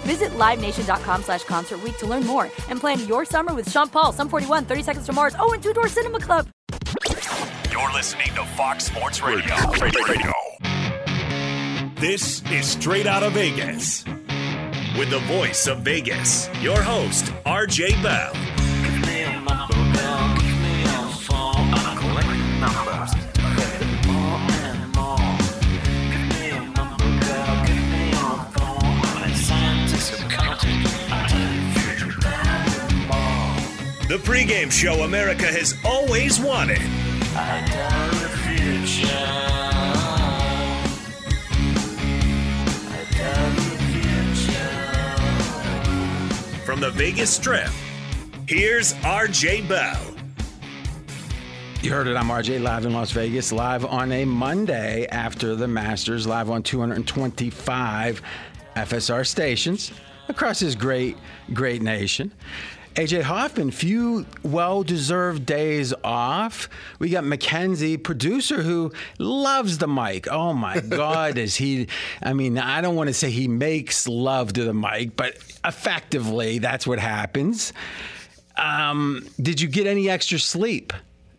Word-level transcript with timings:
Visit 0.00 0.30
LiveNation.com 0.30 1.22
slash 1.22 1.44
Concert 1.44 1.80
to 1.98 2.06
learn 2.06 2.26
more 2.26 2.44
and 2.68 2.80
plan 2.80 3.06
your 3.06 3.24
summer 3.24 3.54
with 3.54 3.70
Sean 3.70 3.88
Paul, 3.88 4.12
Sum 4.12 4.28
41, 4.28 4.64
30 4.64 4.82
Seconds 4.82 5.06
to 5.06 5.12
Mars, 5.12 5.34
oh, 5.38 5.52
and 5.52 5.62
Two 5.62 5.72
Door 5.72 5.88
Cinema 5.88 6.20
Club. 6.20 6.48
You're 7.70 7.92
listening 7.92 8.28
to 8.34 8.44
Fox 8.56 8.84
Sports 8.84 9.22
Radio. 9.22 9.54
Radio. 9.80 10.32
This 12.00 12.42
is 12.50 12.66
Straight 12.66 13.06
Out 13.06 13.22
of 13.22 13.34
Vegas. 13.34 14.04
With 14.98 15.10
the 15.10 15.20
voice 15.26 15.66
of 15.66 15.80
Vegas, 15.80 16.48
your 16.60 16.80
host, 16.80 17.26
RJ 17.44 18.02
Bell. 18.02 18.59
The 34.10 34.16
pregame 34.16 34.72
show 34.72 35.04
America 35.04 35.46
has 35.46 35.76
always 35.84 36.40
wanted. 36.40 36.80
From 46.64 46.80
the 46.80 46.90
Vegas 46.90 47.30
Strip, 47.30 47.70
here's 48.48 48.94
RJ 48.94 49.68
Bell. 49.68 50.00
You 51.80 51.92
heard 51.92 52.08
it. 52.08 52.16
I'm 52.16 52.26
RJ 52.26 52.60
live 52.60 52.86
in 52.86 52.92
Las 52.92 53.12
Vegas, 53.12 53.52
live 53.52 53.84
on 53.84 54.10
a 54.10 54.24
Monday 54.24 55.06
after 55.06 55.54
the 55.54 55.68
Masters, 55.68 56.26
live 56.26 56.50
on 56.50 56.64
225 56.64 58.22
FSR 58.74 59.24
stations 59.24 59.92
across 60.26 60.58
this 60.58 60.74
great, 60.74 61.16
great 61.52 61.80
nation. 61.80 62.32
AJ 62.96 63.22
Hoffman, 63.22 63.70
few 63.70 64.26
well 64.42 64.82
deserved 64.82 65.46
days 65.46 65.94
off. 66.02 66.68
We 66.98 67.10
got 67.10 67.24
Mackenzie, 67.24 67.96
producer 67.96 68.62
who 68.62 68.92
loves 69.18 69.78
the 69.78 69.86
mic. 69.86 70.26
Oh 70.28 70.52
my 70.52 70.80
God, 70.88 71.38
is 71.38 71.54
he? 71.54 71.86
I 72.20 72.32
mean, 72.32 72.58
I 72.58 72.80
don't 72.80 72.96
want 72.96 73.08
to 73.08 73.14
say 73.14 73.30
he 73.30 73.46
makes 73.46 74.08
love 74.08 74.52
to 74.54 74.64
the 74.64 74.74
mic, 74.74 75.14
but 75.14 75.36
effectively, 75.64 76.58
that's 76.58 76.84
what 76.86 76.98
happens. 76.98 77.72
Um, 78.56 79.24
did 79.40 79.60
you 79.60 79.68
get 79.68 79.86
any 79.86 80.10
extra 80.10 80.38
sleep? 80.40 80.92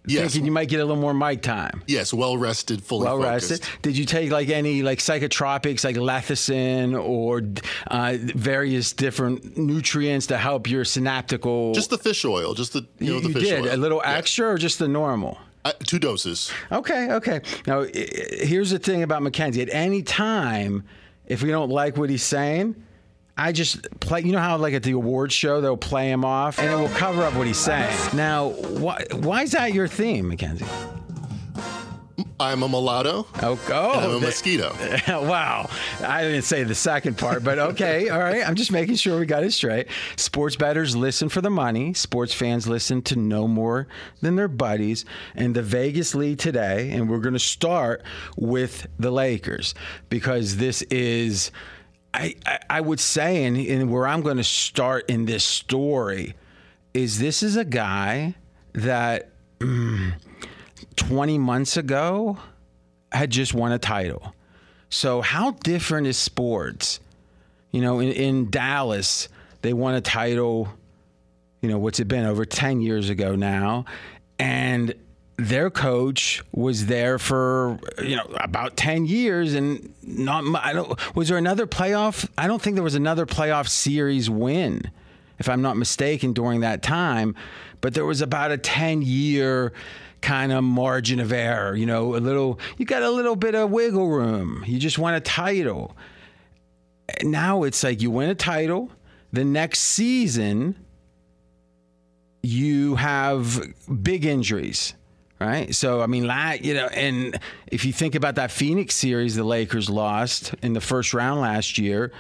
Yes. 0.06 0.32
Thinking 0.34 0.46
you 0.48 0.52
might 0.52 0.68
get 0.68 0.80
a 0.80 0.86
little 0.86 1.00
more 1.02 1.14
mic 1.14 1.44
time. 1.44 1.84
Yes, 1.86 2.12
well 2.14 2.36
rested, 2.36 2.82
fully 2.84 3.06
Well 3.06 3.20
rested. 3.20 3.62
Did 3.84 3.96
you 3.96 4.06
take 4.06 4.32
like 4.32 4.50
any 4.50 4.82
like 4.82 4.98
psychotropics 4.98 5.84
like 5.86 5.96
lecithin 5.96 7.00
or 7.00 7.44
uh, 7.88 8.18
various 8.36 8.94
different 8.94 9.58
nutrients 9.58 10.26
to 10.28 10.38
help 10.38 10.68
your 10.70 10.86
synaptical? 10.86 11.74
Just 11.74 11.92
the 11.92 12.00
fish 12.00 12.26
oil, 12.26 12.54
just 12.56 12.74
the 12.74 12.88
you, 13.00 13.14
know 13.14 13.20
the 13.20 13.28
you 13.28 13.34
fish 13.36 13.44
did 13.50 13.66
oil. 13.68 13.76
a 13.76 13.78
little 13.78 14.02
Yeah. 14.04 14.14
extra 14.18 14.48
or 14.48 14.58
just 14.58 14.80
the 14.80 14.88
normal? 14.88 15.38
Uh, 15.64 15.72
two 15.86 16.00
doses. 16.00 16.52
Okay, 16.72 17.12
okay. 17.12 17.40
Now, 17.68 17.84
here's 17.94 18.72
the 18.72 18.80
thing 18.80 19.04
about 19.04 19.22
Mackenzie. 19.22 19.62
At 19.62 19.70
any 19.72 20.02
time, 20.02 20.84
if 21.28 21.44
we 21.44 21.52
don't 21.52 21.70
like 21.70 21.98
what 21.98 22.10
he's 22.10 22.24
saying, 22.24 22.76
I 23.38 23.52
just 23.52 23.88
play. 24.00 24.22
You 24.22 24.34
know 24.34 24.40
how, 24.40 24.58
like 24.58 24.74
at 24.74 24.84
the 24.84 24.92
awards 24.92 25.34
show, 25.34 25.62
they'll 25.62 25.78
play 25.78 26.12
him 26.12 26.26
off, 26.26 26.60
and 26.60 26.72
it 26.72 26.76
will 26.76 26.90
cover 26.90 27.24
up 27.24 27.34
what 27.36 27.48
he's 27.48 27.58
saying. 27.58 27.96
Now, 28.14 28.50
why, 28.50 29.06
why 29.14 29.44
is 29.44 29.52
that 29.52 29.74
your 29.74 29.88
theme, 29.88 30.28
Mackenzie? 30.28 30.66
I'm 32.42 32.64
a 32.64 32.68
mulatto. 32.68 33.28
Oh, 33.44 33.60
oh 33.70 34.00
I'm 34.00 34.12
a 34.16 34.20
mosquito. 34.20 34.76
wow. 35.08 35.70
I 36.04 36.24
didn't 36.24 36.42
say 36.42 36.64
the 36.64 36.74
second 36.74 37.18
part, 37.18 37.44
but 37.44 37.60
okay. 37.60 38.10
All 38.10 38.20
right. 38.20 38.48
I'm 38.48 38.56
just 38.56 38.72
making 38.72 38.96
sure 38.96 39.20
we 39.20 39.28
got 39.28 39.44
it 39.44 39.52
straight. 39.52 39.88
Sports 40.16 40.56
bettors 40.56 40.96
listen 40.96 41.30
for 41.30 41.42
the 41.42 41.52
money. 41.52 41.94
Sports 41.94 42.34
fans 42.34 42.68
listen 42.68 43.04
to 43.04 43.16
no 43.16 43.48
more 43.48 43.88
than 44.22 44.36
their 44.36 44.48
buddies. 44.48 45.06
And 45.36 45.56
the 45.56 45.62
Vegas 45.62 46.16
lead 46.16 46.40
today, 46.40 46.92
and 46.92 47.10
we're 47.10 47.20
going 47.20 47.34
to 47.34 47.40
start 47.40 48.02
with 48.36 48.88
the 48.98 49.12
Lakers 49.12 49.76
because 50.10 50.58
this 50.58 50.82
is, 50.84 51.52
I, 52.14 52.36
I, 52.46 52.60
I 52.70 52.82
would 52.82 53.00
say, 53.00 53.46
and, 53.46 53.58
and 53.58 53.92
where 53.92 54.08
I'm 54.08 54.22
going 54.22 54.38
to 54.38 54.44
start 54.44 55.10
in 55.10 55.26
this 55.26 55.44
story 55.44 56.36
is 56.94 57.20
this 57.20 57.44
is 57.44 57.56
a 57.56 57.66
guy 57.66 58.36
that. 58.74 59.30
mm, 59.60 60.14
20 60.96 61.38
months 61.38 61.78
ago 61.78 62.38
had 63.12 63.30
just 63.30 63.54
won 63.54 63.72
a 63.72 63.80
title. 63.80 64.34
So, 64.90 65.22
how 65.22 65.52
different 65.52 66.08
is 66.08 66.18
sports? 66.18 67.00
You 67.72 67.82
know, 67.82 68.00
in, 68.00 68.12
in 68.12 68.50
Dallas, 68.50 69.30
they 69.62 69.74
won 69.74 69.96
a 69.96 70.02
title, 70.02 70.68
you 71.62 71.70
know, 71.70 71.78
what's 71.78 72.00
it 72.00 72.08
been, 72.08 72.26
over 72.26 72.46
10 72.46 72.82
years 72.82 73.10
ago 73.10 73.36
now. 73.36 73.86
And 74.38 74.94
their 75.48 75.70
coach 75.70 76.44
was 76.52 76.86
there 76.86 77.18
for, 77.20 77.80
you 78.02 78.16
know, 78.16 78.26
about 78.36 78.78
10 78.78 79.06
years. 79.06 79.54
And 79.54 79.94
not, 80.04 80.44
I 80.64 80.74
don't, 80.74 81.16
was 81.16 81.30
there 81.30 81.38
another 81.38 81.68
playoff? 81.68 82.30
I 82.38 82.48
don't 82.48 82.62
think 82.62 82.76
there 82.76 82.84
was 82.84 82.96
another 82.96 83.26
playoff 83.26 83.68
series 83.68 84.30
win 84.30 84.92
if 85.42 85.50
I'm 85.50 85.64
not 85.64 85.76
mistaken, 85.76 86.34
during 86.34 86.60
that 86.62 86.84
time. 86.84 87.36
But 87.82 87.96
there 87.96 88.06
was 88.06 88.22
about 88.22 88.52
a 88.52 88.58
10 88.58 89.02
year 89.02 89.74
kind 90.22 90.52
of 90.52 90.64
margin 90.64 91.20
of 91.20 91.34
error. 91.34 91.76
You 91.76 91.88
know, 91.88 92.16
a 92.16 92.22
little, 92.22 92.60
you 92.78 92.86
got 92.86 93.02
a 93.02 93.10
little 93.10 93.36
bit 93.36 93.56
of 93.56 93.72
wiggle 93.72 94.08
room. 94.08 94.64
You 94.68 94.78
just 94.78 95.00
want 95.00 95.18
a 95.18 95.20
title. 95.20 95.98
Now 97.24 97.64
it's 97.64 97.84
like 97.84 98.02
you 98.02 98.12
win 98.12 98.30
a 98.30 98.36
title. 98.36 98.92
The 99.34 99.44
next 99.44 99.80
season, 99.80 100.76
you 102.44 102.96
have 102.96 103.74
big 104.04 104.26
injuries, 104.26 104.94
right? 105.42 105.74
So 105.74 106.02
I 106.02 106.08
mean, 106.08 106.26
like 106.28 106.64
you 106.64 106.74
know, 106.74 106.88
and 106.88 107.40
if 107.68 107.84
you 107.84 107.92
think 107.92 108.16
about 108.16 108.36
that 108.36 108.52
Phoenix 108.52 108.96
series, 108.96 109.36
the 109.36 109.44
Lakers 109.44 109.90
lost 109.90 110.54
in 110.62 110.74
the 110.74 110.82
first 110.82 111.14
round 111.14 111.42
last 111.42 111.78
year. 111.78 112.12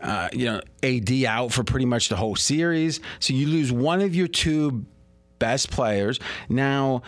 Uh, 0.00 0.30
you 0.32 0.46
know, 0.46 0.62
AD 0.82 1.24
out 1.24 1.52
for 1.52 1.62
pretty 1.62 1.84
much 1.84 2.08
the 2.08 2.16
whole 2.16 2.34
series, 2.34 3.00
so 3.18 3.34
you 3.34 3.46
lose 3.46 3.70
one 3.70 4.00
of 4.00 4.14
your 4.14 4.28
two 4.28 4.86
best 5.38 5.70
players. 5.70 6.18
Now, 6.48 7.02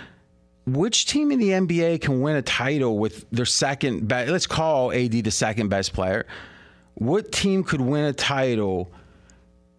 which 0.66 1.06
team 1.06 1.32
in 1.32 1.38
the 1.38 1.50
NBA 1.50 2.02
can 2.02 2.20
win 2.20 2.36
a 2.36 2.42
title 2.42 2.98
with 2.98 3.24
their 3.30 3.46
second 3.46 4.08
best? 4.08 4.30
Let's 4.30 4.46
call 4.46 4.92
AD 4.92 5.12
the 5.12 5.30
second 5.30 5.68
best 5.68 5.94
player. 5.94 6.26
What 6.94 7.32
team 7.32 7.64
could 7.64 7.80
win 7.80 8.04
a 8.04 8.12
title? 8.12 8.92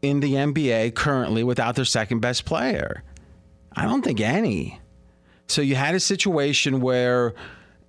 in 0.03 0.19
the 0.19 0.33
NBA 0.33 0.93
currently 0.93 1.43
without 1.43 1.75
their 1.75 1.85
second 1.85 2.19
best 2.19 2.45
player? 2.45 3.03
I 3.75 3.85
don't 3.85 4.03
think 4.03 4.19
any. 4.19 4.79
So 5.47 5.61
you 5.61 5.75
had 5.75 5.95
a 5.95 5.99
situation 5.99 6.81
where 6.81 7.33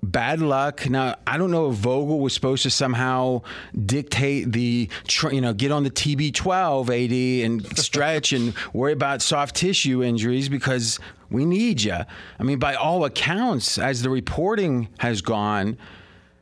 bad 0.02 0.40
luck. 0.40 0.88
Now 0.88 1.16
I 1.26 1.38
don't 1.38 1.50
know 1.50 1.70
if 1.70 1.76
Vogel 1.76 2.20
was 2.20 2.34
supposed 2.34 2.62
to 2.64 2.70
somehow 2.70 3.42
dictate 3.86 4.52
the, 4.52 4.88
you 5.30 5.40
know, 5.40 5.54
get 5.54 5.72
on 5.72 5.82
the 5.82 5.90
TB12 5.90 6.82
AD 6.90 7.46
and 7.46 7.78
stretch 7.78 8.32
and 8.32 8.54
worry 8.72 8.92
about 8.92 9.22
soft 9.22 9.56
tissue 9.56 10.02
injuries 10.02 10.48
because 10.48 11.00
we 11.30 11.44
need 11.44 11.82
you. 11.82 11.96
I 12.38 12.42
mean, 12.42 12.58
by 12.58 12.74
all 12.74 13.04
accounts, 13.04 13.78
as 13.78 14.02
the 14.02 14.10
reporting 14.10 14.88
has 14.98 15.22
gone, 15.22 15.78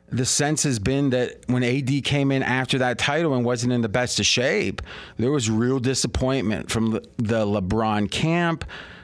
the 0.09 0.25
sense 0.25 0.61
has 0.63 0.77
been 0.77 1.09
that 1.09 1.39
when 1.47 1.63
AD 1.63 2.03
came 2.03 2.31
in 2.31 2.43
after 2.43 2.77
that 2.77 2.99
title 2.99 3.33
and 3.33 3.43
wasn't 3.43 3.73
in 3.73 3.81
the 3.81 3.89
best 3.89 4.19
of 4.19 4.25
shape, 4.27 4.81
there 5.17 5.31
was 5.31 5.49
real 5.49 5.79
disappointment 5.79 6.69
from 6.69 6.91
the 6.91 7.45
LeBron 7.45 8.11
camp, 8.11 8.63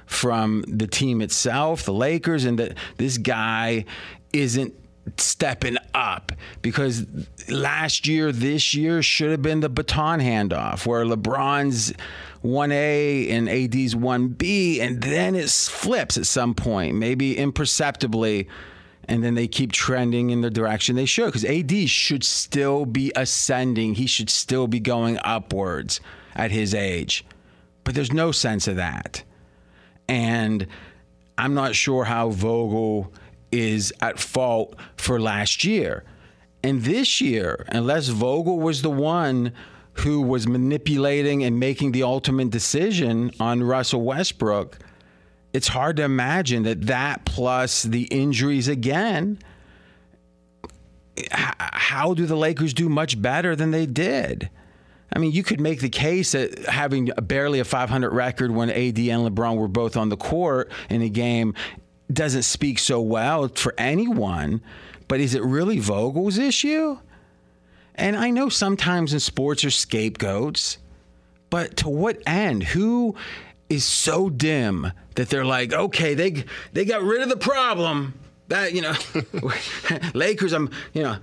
from 0.09 0.63
the 0.67 0.88
team 0.88 1.21
itself, 1.21 1.83
the 1.83 1.94
Lakers, 1.94 2.44
and 2.44 2.57
that 2.57 2.75
this 2.97 3.19
guy 3.19 3.85
isn't 4.33 4.73
stepping 5.17 5.77
up 5.94 6.31
because 6.63 7.06
last 7.47 8.07
year, 8.07 8.31
this 8.31 8.73
year 8.73 9.03
should 9.03 9.29
have 9.29 9.44
been 9.44 9.59
the 9.59 9.69
baton 9.69 10.19
handoff 10.19 10.88
where 10.88 11.06
LeBron's 11.06 11.94
1A 12.44 13.29
and 13.29 13.47
AD's 13.47 13.94
1B, 13.94 14.81
and 14.81 15.00
then 15.01 15.35
it 15.35 15.47
flips 15.47 16.17
at 16.17 16.25
some 16.25 16.56
point, 16.56 16.95
maybe 16.95 17.38
imperceptibly 17.38 18.47
and 19.07 19.23
then 19.23 19.33
they 19.33 19.47
keep 19.47 19.71
trending 19.71 20.29
in 20.29 20.41
the 20.41 20.51
direction 20.51 20.95
they 20.95 21.06
should 21.06 21.25
because 21.25 21.45
AD 21.45 21.89
should 21.89 22.23
still 22.23 22.85
be 22.85 23.11
ascending. 23.15 23.95
He 23.95 24.06
should 24.06 24.29
still 24.29 24.67
be 24.67 24.79
going 24.79 25.17
upwards 25.23 26.00
at 26.35 26.51
his 26.51 26.75
age. 26.75 27.25
But 27.83 27.95
there's 27.95 28.13
no 28.13 28.31
sense 28.31 28.67
of 28.67 28.75
that. 28.75 29.23
And 30.09 30.65
I'm 31.38 31.53
not 31.53 31.75
sure 31.75 32.03
how 32.03 32.31
Vogel 32.31 33.13
is 33.51 33.94
at 34.01 34.19
fault 34.19 34.75
for 34.97 35.21
last 35.21 35.63
year. 35.63 36.03
And 36.63 36.81
this 36.81 37.21
year, 37.21 37.65
unless 37.69 38.07
Vogel 38.09 38.59
was 38.59 38.81
the 38.81 38.89
one 38.89 39.53
who 39.94 40.21
was 40.21 40.47
manipulating 40.47 41.44
and 41.44 41.59
making 41.59 41.91
the 41.91 42.03
ultimate 42.03 42.50
decision 42.50 43.31
on 43.39 43.63
Russell 43.63 44.01
Westbrook, 44.01 44.79
it's 45.53 45.67
hard 45.69 45.97
to 45.97 46.03
imagine 46.03 46.63
that 46.63 46.88
that 46.88 47.25
plus 47.25 47.83
the 47.83 48.03
injuries 48.03 48.67
again. 48.67 49.39
How 51.31 52.13
do 52.13 52.25
the 52.25 52.35
Lakers 52.35 52.73
do 52.73 52.89
much 52.89 53.21
better 53.21 53.56
than 53.56 53.71
they 53.71 53.85
did? 53.85 54.50
I 55.13 55.19
mean, 55.19 55.31
you 55.31 55.44
could 55.44 55.59
make 55.59 55.81
the 55.81 55.89
case 55.89 56.33
that 56.33 56.65
having 56.65 57.06
barely 57.23 57.59
a 57.59 57.65
500 57.65 58.11
record 58.11 58.51
when 58.51 58.69
AD 58.69 58.77
and 58.77 59.29
LeBron 59.29 59.57
were 59.57 59.67
both 59.67 59.97
on 59.97 60.09
the 60.09 60.17
court 60.17 60.71
in 60.89 61.01
a 61.01 61.09
game 61.09 61.56
doesn't 62.11 62.44
speak 62.44 62.79
so 62.79 63.01
well 63.01 63.47
for 63.47 63.73
anyone. 63.77 64.61
But 65.07 65.19
is 65.19 65.33
it 65.33 65.44
really 65.44 65.79
Vogel's 65.79 66.38
issue? 66.38 67.00
And 67.95 68.15
I 68.15 68.29
know 68.29 68.50
sometimes 68.50 69.13
in 69.13 69.19
sports 69.19 69.65
are 69.65 69.71
scapegoats, 69.71 70.77
but 71.50 71.77
to 71.77 71.89
what 71.89 72.21
end? 72.25 72.63
Who 72.63 73.15
is 73.69 73.83
so 73.83 74.29
dim 74.29 74.91
that 75.15 75.29
they're 75.29 75.45
like, 75.45 75.73
okay, 75.73 76.13
they 76.13 76.45
they 76.73 76.85
got 76.85 77.01
rid 77.01 77.21
of 77.21 77.29
the 77.29 77.38
problem. 77.38 78.13
That 78.47 78.73
you 78.73 78.81
know, 78.81 78.94
Lakers. 80.13 80.53
I'm 80.53 80.71
you 80.94 81.03
know, 81.03 81.17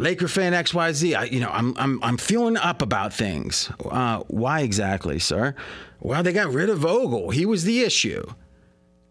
Laker 0.00 0.28
fan 0.28 0.54
X 0.54 0.72
Y 0.72 0.92
Z. 0.92 1.14
I, 1.14 1.24
you 1.24 1.40
know, 1.40 1.50
I'm 1.50 1.76
I'm 1.76 2.02
I'm 2.02 2.16
feeling 2.16 2.56
up 2.56 2.80
about 2.80 3.12
things. 3.12 3.70
Uh, 3.84 4.20
why 4.28 4.60
exactly, 4.60 5.18
sir? 5.18 5.54
Well, 6.00 6.22
they 6.22 6.32
got 6.32 6.48
rid 6.48 6.70
of 6.70 6.78
Vogel. 6.78 7.28
He 7.28 7.44
was 7.44 7.64
the 7.64 7.82
issue. 7.82 8.24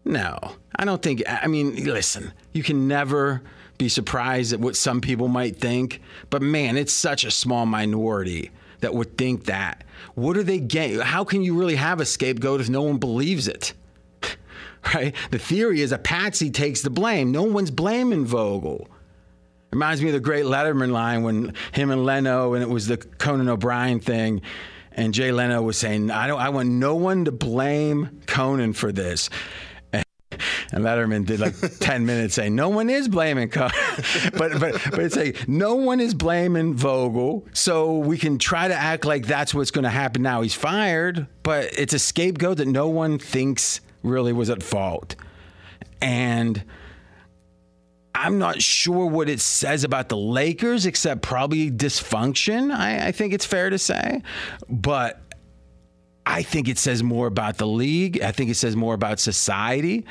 No, 0.04 0.36
I 0.74 0.84
don't 0.84 1.00
think. 1.00 1.22
I 1.28 1.46
mean, 1.46 1.84
listen, 1.84 2.32
you 2.52 2.64
can 2.64 2.88
never 2.88 3.40
be 3.78 3.88
surprised 3.88 4.52
at 4.52 4.58
what 4.58 4.74
some 4.74 5.00
people 5.00 5.28
might 5.28 5.58
think, 5.58 6.00
but 6.28 6.42
man, 6.42 6.76
it's 6.76 6.92
such 6.92 7.24
a 7.24 7.30
small 7.30 7.66
minority 7.66 8.50
that 8.80 8.92
would 8.92 9.16
think 9.16 9.44
that. 9.44 9.84
What 10.16 10.36
are 10.36 10.42
they 10.42 10.58
getting? 10.58 10.98
How 10.98 11.22
can 11.22 11.42
you 11.42 11.56
really 11.56 11.76
have 11.76 12.00
a 12.00 12.04
scapegoat 12.04 12.60
if 12.60 12.68
no 12.68 12.82
one 12.82 12.98
believes 12.98 13.46
it? 13.46 13.74
right? 14.94 15.14
The 15.30 15.38
theory 15.38 15.82
is 15.82 15.92
a 15.92 15.98
patsy 15.98 16.50
takes 16.50 16.82
the 16.82 16.90
blame. 16.90 17.30
No 17.30 17.44
one's 17.44 17.70
blaming 17.70 18.24
Vogel. 18.24 18.88
Reminds 19.72 20.02
me 20.02 20.08
of 20.08 20.14
the 20.14 20.20
great 20.20 20.44
Letterman 20.44 20.90
line 20.90 21.22
when 21.22 21.54
him 21.72 21.90
and 21.90 22.04
Leno, 22.04 22.54
and 22.54 22.62
it 22.62 22.68
was 22.68 22.88
the 22.88 22.96
Conan 22.96 23.48
O'Brien 23.48 24.00
thing, 24.00 24.42
and 24.92 25.14
Jay 25.14 25.30
Leno 25.30 25.62
was 25.62 25.78
saying, 25.78 26.10
"I 26.10 26.26
don't. 26.26 26.40
I 26.40 26.48
want 26.48 26.68
no 26.68 26.96
one 26.96 27.24
to 27.26 27.32
blame 27.32 28.20
Conan 28.26 28.72
for 28.72 28.90
this." 28.90 29.30
And 30.72 30.84
Letterman 30.84 31.26
did 31.26 31.40
like 31.40 31.54
10 31.80 32.06
minutes 32.06 32.34
saying, 32.34 32.54
no 32.54 32.68
one 32.68 32.90
is 32.90 33.08
blaming 33.08 33.48
Conan. 33.48 33.72
but, 34.36 34.58
but, 34.60 34.80
but 34.90 35.00
it's 35.00 35.16
like, 35.16 35.48
no 35.48 35.74
one 35.74 36.00
is 36.00 36.14
blaming 36.14 36.74
Vogel. 36.74 37.46
So 37.52 37.98
we 37.98 38.18
can 38.18 38.38
try 38.38 38.68
to 38.68 38.74
act 38.74 39.04
like 39.04 39.26
that's 39.26 39.54
what's 39.54 39.70
going 39.70 39.84
to 39.84 39.90
happen 39.90 40.22
now. 40.22 40.42
He's 40.42 40.54
fired, 40.54 41.26
but 41.42 41.70
it's 41.76 41.94
a 41.94 41.98
scapegoat 41.98 42.58
that 42.58 42.68
no 42.68 42.88
one 42.88 43.18
thinks 43.18 43.80
really 44.02 44.32
was 44.32 44.50
at 44.50 44.62
fault. 44.62 45.16
And 46.00 46.62
I'm 48.22 48.38
not 48.38 48.60
sure 48.60 49.06
what 49.06 49.30
it 49.30 49.40
says 49.40 49.82
about 49.82 50.10
the 50.10 50.16
Lakers, 50.16 50.84
except 50.84 51.22
probably 51.22 51.70
dysfunction, 51.70 52.70
I, 52.70 53.06
I 53.06 53.12
think 53.12 53.32
it's 53.32 53.46
fair 53.46 53.70
to 53.70 53.78
say. 53.78 54.22
But 54.68 55.22
I 56.26 56.42
think 56.42 56.68
it 56.68 56.76
says 56.76 57.02
more 57.02 57.26
about 57.26 57.56
the 57.56 57.66
league. 57.66 58.20
I 58.20 58.30
think 58.30 58.50
it 58.50 58.56
says 58.56 58.76
more 58.76 58.92
about 58.92 59.20
society 59.20 60.04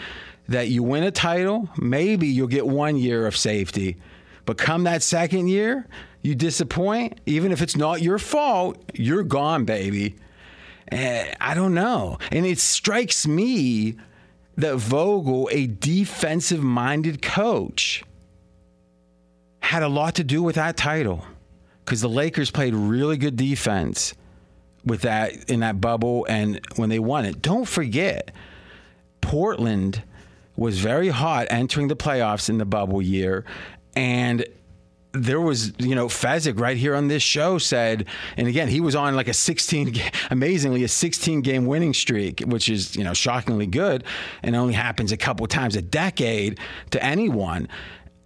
that 0.48 0.70
you 0.70 0.82
win 0.82 1.04
a 1.04 1.12
title, 1.12 1.70
maybe 1.78 2.26
you'll 2.26 2.48
get 2.48 2.66
one 2.66 2.98
year 2.98 3.28
of 3.28 3.38
safety. 3.38 3.98
But 4.46 4.58
come 4.58 4.86
that 4.86 5.04
second 5.04 5.50
year, 5.50 5.88
you 6.24 6.34
disappoint, 6.34 7.20
even 7.28 7.52
if 7.52 7.62
it's 7.62 7.78
not 7.78 8.02
your 8.02 8.18
fault, 8.18 8.84
you're 8.96 9.22
gone, 9.22 9.66
baby. 9.66 10.16
Uh, 10.92 11.26
I 11.40 11.54
don't 11.54 11.76
know. 11.76 12.18
And 12.32 12.48
it 12.48 12.58
strikes 12.58 13.28
me 13.28 13.98
that 14.60 14.76
Vogel, 14.78 15.50
a 15.52 15.68
defensive 15.68 16.62
minded 16.62 17.22
coach, 17.22 18.04
had 19.62 19.84
a 19.84 19.88
lot 19.88 20.16
to 20.16 20.24
do 20.24 20.42
with 20.44 20.56
that 20.56 20.78
title 20.78 21.26
because 21.86 22.02
the 22.02 22.10
Lakers 22.10 22.52
played 22.52 22.74
really 22.74 23.18
good 23.18 23.36
defense 23.36 24.14
with 24.86 25.02
that 25.02 25.50
in 25.50 25.60
that 25.62 25.80
bubble 25.80 26.26
and 26.30 26.60
when 26.76 26.90
they 26.90 27.00
won 27.00 27.26
it. 27.26 27.42
Don't 27.42 27.68
forget, 27.68 28.32
Portland 29.22 30.04
was 30.56 30.80
very 30.80 31.10
hot 31.10 31.48
entering 31.50 31.88
the 31.88 31.96
playoffs 31.96 32.50
in 32.50 32.58
the 32.58 32.66
bubble 32.66 33.02
year. 33.02 33.46
And 33.96 34.46
there 35.12 35.42
was, 35.42 35.74
you 35.80 35.96
know, 35.96 36.08
Fezzik 36.08 36.60
right 36.60 36.78
here 36.78 36.96
on 36.96 37.08
this 37.08 37.24
show 37.24 37.58
said, 37.58 38.06
and 38.38 38.48
again, 38.48 38.68
he 38.68 38.80
was 38.80 38.96
on 38.96 39.16
like 39.16 39.28
a 39.28 39.34
16, 39.34 39.96
amazingly, 40.30 40.84
a 40.84 40.88
16 40.88 41.42
game 41.42 41.66
winning 41.66 41.94
streak, 41.94 42.42
which 42.42 42.70
is, 42.70 42.96
you 42.96 43.04
know, 43.04 43.14
shockingly 43.14 43.66
good 43.66 44.04
and 44.44 44.56
only 44.56 44.74
happens 44.74 45.12
a 45.12 45.18
couple 45.18 45.48
times 45.48 45.76
a 45.76 45.82
decade 45.82 46.60
to 46.92 47.04
anyone. 47.04 47.68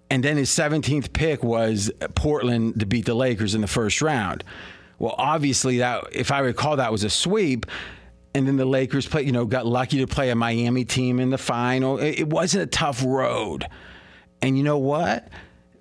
And 0.10 0.24
then 0.24 0.38
his 0.38 0.50
17th 0.50 1.14
pick 1.14 1.44
was 1.44 1.92
Portland 2.16 2.80
to 2.80 2.86
beat 2.86 3.06
the 3.06 3.16
Lakers 3.16 3.56
in 3.56 3.62
the 3.62 3.68
first 3.68 4.02
round. 4.02 4.44
Well, 5.00 5.16
obviously, 5.18 5.80
that, 5.80 6.04
if 6.12 6.32
I 6.32 6.40
recall, 6.40 6.78
that 6.78 6.92
was 6.92 7.04
a 7.04 7.10
sweep 7.10 7.66
and 8.36 8.48
then 8.48 8.58
the 8.58 8.66
Lakers 8.66 9.08
play, 9.08 9.24
you 9.24 9.32
know, 9.32 9.46
got 9.46 9.66
lucky 9.66 10.00
to 10.00 10.08
play 10.08 10.30
a 10.30 10.36
Miami 10.36 10.86
team 10.86 11.20
in 11.20 11.30
the 11.30 11.38
final. 11.38 12.00
It, 12.00 12.28
wasn't 12.28 12.64
a 12.64 12.68
tough 12.68 13.04
road. 13.06 13.68
And 14.42 14.58
you 14.58 14.64
know 14.64 14.80
what? 14.80 15.28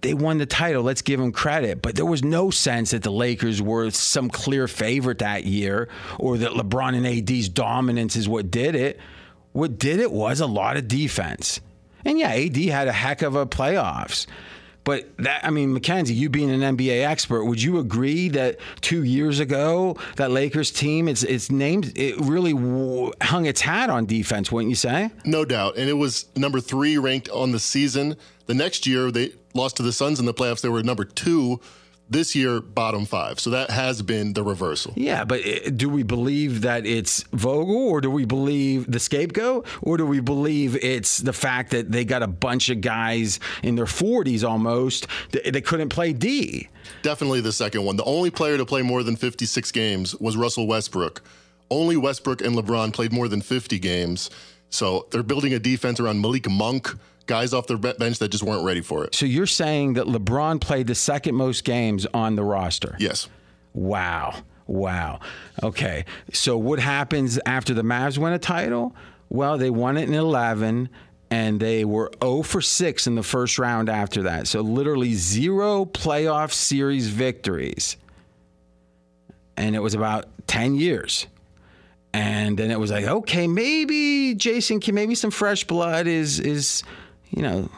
They 0.02 0.14
won 0.14 0.38
the 0.38 0.46
title. 0.46 0.82
Let's 0.82 1.02
give 1.02 1.18
them 1.18 1.32
credit. 1.32 1.80
But 1.80 1.94
there 1.94 2.04
was 2.04 2.22
no 2.22 2.50
sense 2.50 2.90
that 2.90 3.02
the 3.02 3.12
Lakers 3.12 3.62
were 3.62 3.90
some 3.90 4.28
clear 4.28 4.68
favorite 4.68 5.20
that 5.20 5.44
year 5.44 5.88
or 6.18 6.36
that 6.38 6.50
LeBron 6.50 6.96
and 6.96 7.06
AD's 7.06 7.48
dominance 7.48 8.16
is 8.16 8.28
what 8.28 8.50
did 8.50 8.74
it. 8.74 9.00
What 9.52 9.78
did 9.78 10.00
it 10.00 10.12
was 10.12 10.40
a 10.40 10.46
lot 10.46 10.76
of 10.76 10.88
defense. 10.88 11.60
And 12.04 12.18
yeah, 12.18 12.32
AD 12.32 12.56
had 12.56 12.88
a 12.88 12.92
heck 12.92 13.22
of 13.22 13.36
a 13.36 13.46
playoffs. 13.46 14.26
But 14.84 15.16
that, 15.18 15.44
I 15.44 15.50
mean, 15.50 15.72
Mackenzie, 15.72 16.14
you 16.14 16.28
being 16.28 16.50
an 16.50 16.76
NBA 16.76 17.06
expert, 17.06 17.44
would 17.44 17.62
you 17.62 17.78
agree 17.78 18.28
that 18.30 18.58
two 18.80 19.04
years 19.04 19.38
ago 19.40 19.96
that 20.16 20.30
Lakers 20.30 20.70
team, 20.70 21.08
it's 21.08 21.22
it's 21.22 21.50
named, 21.50 21.92
it 21.96 22.18
really 22.18 22.52
hung 23.22 23.46
its 23.46 23.60
hat 23.60 23.90
on 23.90 24.06
defense, 24.06 24.50
wouldn't 24.50 24.70
you 24.70 24.76
say? 24.76 25.10
No 25.24 25.44
doubt. 25.44 25.76
And 25.76 25.88
it 25.88 25.94
was 25.94 26.26
number 26.36 26.60
three 26.60 26.98
ranked 26.98 27.28
on 27.28 27.52
the 27.52 27.60
season. 27.60 28.16
The 28.46 28.54
next 28.54 28.86
year, 28.86 29.10
they 29.10 29.32
lost 29.54 29.76
to 29.76 29.82
the 29.82 29.92
Suns 29.92 30.18
in 30.18 30.26
the 30.26 30.34
playoffs. 30.34 30.62
They 30.62 30.68
were 30.68 30.82
number 30.82 31.04
two. 31.04 31.60
This 32.12 32.36
year, 32.36 32.60
bottom 32.60 33.06
five. 33.06 33.40
So 33.40 33.48
that 33.50 33.70
has 33.70 34.02
been 34.02 34.34
the 34.34 34.42
reversal. 34.42 34.92
Yeah, 34.96 35.24
but 35.24 35.40
uh, 35.46 35.70
do 35.70 35.88
we 35.88 36.02
believe 36.02 36.60
that 36.60 36.84
it's 36.84 37.22
Vogel, 37.32 37.88
or 37.88 38.02
do 38.02 38.10
we 38.10 38.26
believe 38.26 38.90
the 38.90 39.00
scapegoat, 39.00 39.66
or 39.80 39.96
do 39.96 40.04
we 40.04 40.20
believe 40.20 40.76
it's 40.76 41.16
the 41.16 41.32
fact 41.32 41.70
that 41.70 41.90
they 41.90 42.04
got 42.04 42.22
a 42.22 42.26
bunch 42.26 42.68
of 42.68 42.82
guys 42.82 43.40
in 43.62 43.76
their 43.76 43.86
40s 43.86 44.46
almost 44.46 45.06
that, 45.30 45.54
that 45.54 45.64
couldn't 45.64 45.88
play 45.88 46.12
D? 46.12 46.68
Definitely 47.00 47.40
the 47.40 47.50
second 47.52 47.82
one. 47.86 47.96
The 47.96 48.04
only 48.04 48.28
player 48.30 48.58
to 48.58 48.66
play 48.66 48.82
more 48.82 49.02
than 49.02 49.16
56 49.16 49.72
games 49.72 50.14
was 50.16 50.36
Russell 50.36 50.66
Westbrook. 50.66 51.22
Only 51.70 51.96
Westbrook 51.96 52.42
and 52.42 52.54
LeBron 52.54 52.92
played 52.92 53.14
more 53.14 53.28
than 53.28 53.40
50 53.40 53.78
games. 53.78 54.28
So 54.68 55.06
they're 55.10 55.22
building 55.22 55.54
a 55.54 55.58
defense 55.58 55.98
around 55.98 56.20
Malik 56.20 56.50
Monk, 56.50 56.94
guys 57.26 57.52
off 57.52 57.66
their 57.66 57.76
bench 57.76 58.18
that 58.18 58.28
just 58.30 58.44
weren't 58.44 58.64
ready 58.64 58.80
for 58.80 59.04
it. 59.04 59.14
So 59.14 59.26
you're 59.26 59.46
saying 59.46 59.94
that 59.94 60.06
LeBron 60.06 60.60
played 60.60 60.86
the 60.86 60.94
second 60.94 61.34
most 61.34 61.64
games 61.64 62.06
on 62.12 62.36
the 62.36 62.44
roster? 62.44 62.96
Yes. 62.98 63.28
Wow. 63.74 64.42
Wow. 64.66 65.20
Okay. 65.62 66.04
So 66.32 66.56
what 66.56 66.78
happens 66.78 67.38
after 67.46 67.74
the 67.74 67.82
Mavs 67.82 68.18
win 68.18 68.32
a 68.32 68.38
title? 68.38 68.94
Well, 69.28 69.58
they 69.58 69.70
won 69.70 69.96
it 69.96 70.08
in 70.08 70.14
11 70.14 70.88
and 71.30 71.58
they 71.60 71.84
were 71.84 72.10
0 72.22 72.42
for 72.42 72.60
6 72.60 73.06
in 73.06 73.14
the 73.14 73.22
first 73.22 73.58
round 73.58 73.88
after 73.88 74.22
that. 74.24 74.46
So 74.46 74.60
literally 74.60 75.14
zero 75.14 75.86
playoff 75.86 76.52
series 76.52 77.08
victories. 77.08 77.96
And 79.56 79.74
it 79.74 79.80
was 79.80 79.94
about 79.94 80.26
10 80.46 80.74
years. 80.74 81.26
And 82.14 82.58
then 82.58 82.70
it 82.70 82.78
was 82.78 82.90
like, 82.90 83.06
okay, 83.06 83.46
maybe 83.46 84.34
Jason 84.34 84.80
can 84.80 84.94
maybe 84.94 85.14
some 85.14 85.30
fresh 85.30 85.64
blood 85.64 86.06
is 86.06 86.38
is, 86.38 86.82
you 87.34 87.42
know, 87.42 87.68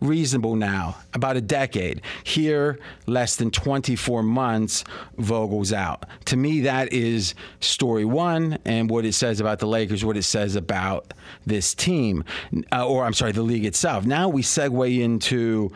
reasonable 0.00 0.56
now. 0.56 0.96
About 1.14 1.36
a 1.36 1.40
decade. 1.40 2.02
Here, 2.24 2.78
less 3.06 3.36
than 3.36 3.50
24 3.50 4.22
months, 4.22 4.84
Vogel's 5.16 5.72
out. 5.72 6.06
To 6.26 6.36
me, 6.36 6.60
that 6.60 6.92
is 6.92 7.34
story 7.60 8.04
one 8.04 8.58
and 8.64 8.90
what 8.90 9.04
it 9.04 9.14
says 9.14 9.40
about 9.40 9.58
the 9.58 9.66
Lakers, 9.66 10.04
what 10.04 10.16
it 10.16 10.22
says 10.22 10.56
about 10.56 11.14
this 11.46 11.74
team, 11.74 12.24
uh, 12.72 12.86
or 12.86 13.04
I'm 13.04 13.14
sorry, 13.14 13.32
the 13.32 13.42
league 13.42 13.64
itself. 13.64 14.04
Now 14.04 14.28
we 14.28 14.42
segue 14.42 15.00
into 15.00 15.72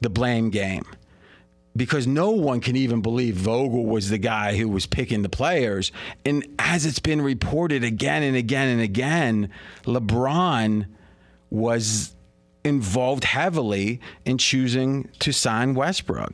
the 0.00 0.10
blame 0.10 0.50
game 0.50 0.84
because 1.76 2.06
no 2.06 2.30
one 2.30 2.60
can 2.60 2.76
even 2.76 3.02
believe 3.02 3.36
Vogel 3.36 3.84
was 3.84 4.08
the 4.08 4.18
guy 4.18 4.56
who 4.56 4.68
was 4.68 4.86
picking 4.86 5.22
the 5.22 5.28
players. 5.28 5.92
And 6.24 6.46
as 6.58 6.86
it's 6.86 6.98
been 6.98 7.20
reported 7.20 7.84
again 7.84 8.22
and 8.22 8.36
again 8.36 8.68
and 8.68 8.80
again, 8.80 9.50
LeBron 9.84 10.86
was 11.50 12.15
involved 12.66 13.24
heavily 13.24 14.00
in 14.24 14.38
choosing 14.38 15.08
to 15.20 15.32
sign 15.32 15.74
Westbrook. 15.74 16.32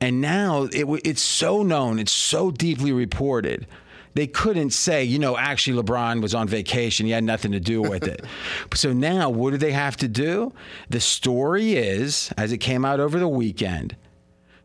And 0.00 0.20
now 0.20 0.64
it, 0.72 0.86
it's 1.04 1.22
so 1.22 1.62
known, 1.62 1.98
it's 1.98 2.12
so 2.12 2.50
deeply 2.50 2.92
reported. 2.92 3.66
They 4.14 4.26
couldn't 4.26 4.70
say, 4.70 5.04
you 5.04 5.18
know, 5.18 5.36
actually 5.36 5.82
LeBron 5.82 6.22
was 6.22 6.34
on 6.34 6.48
vacation. 6.48 7.04
He 7.04 7.12
had 7.12 7.24
nothing 7.24 7.52
to 7.52 7.60
do 7.60 7.82
with 7.82 8.04
it. 8.04 8.24
so 8.74 8.94
now 8.94 9.28
what 9.28 9.50
do 9.50 9.58
they 9.58 9.72
have 9.72 9.96
to 9.98 10.08
do? 10.08 10.54
The 10.88 11.00
story 11.00 11.74
is, 11.74 12.32
as 12.38 12.50
it 12.50 12.58
came 12.58 12.84
out 12.84 12.98
over 12.98 13.18
the 13.18 13.28
weekend, 13.28 13.94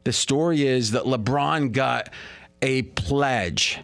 the 0.06 0.14
story 0.14 0.66
is 0.66 0.92
that 0.92 1.04
LeBron 1.04 1.74
got 1.74 2.10
a 2.62 2.84
pledge. 2.84 3.80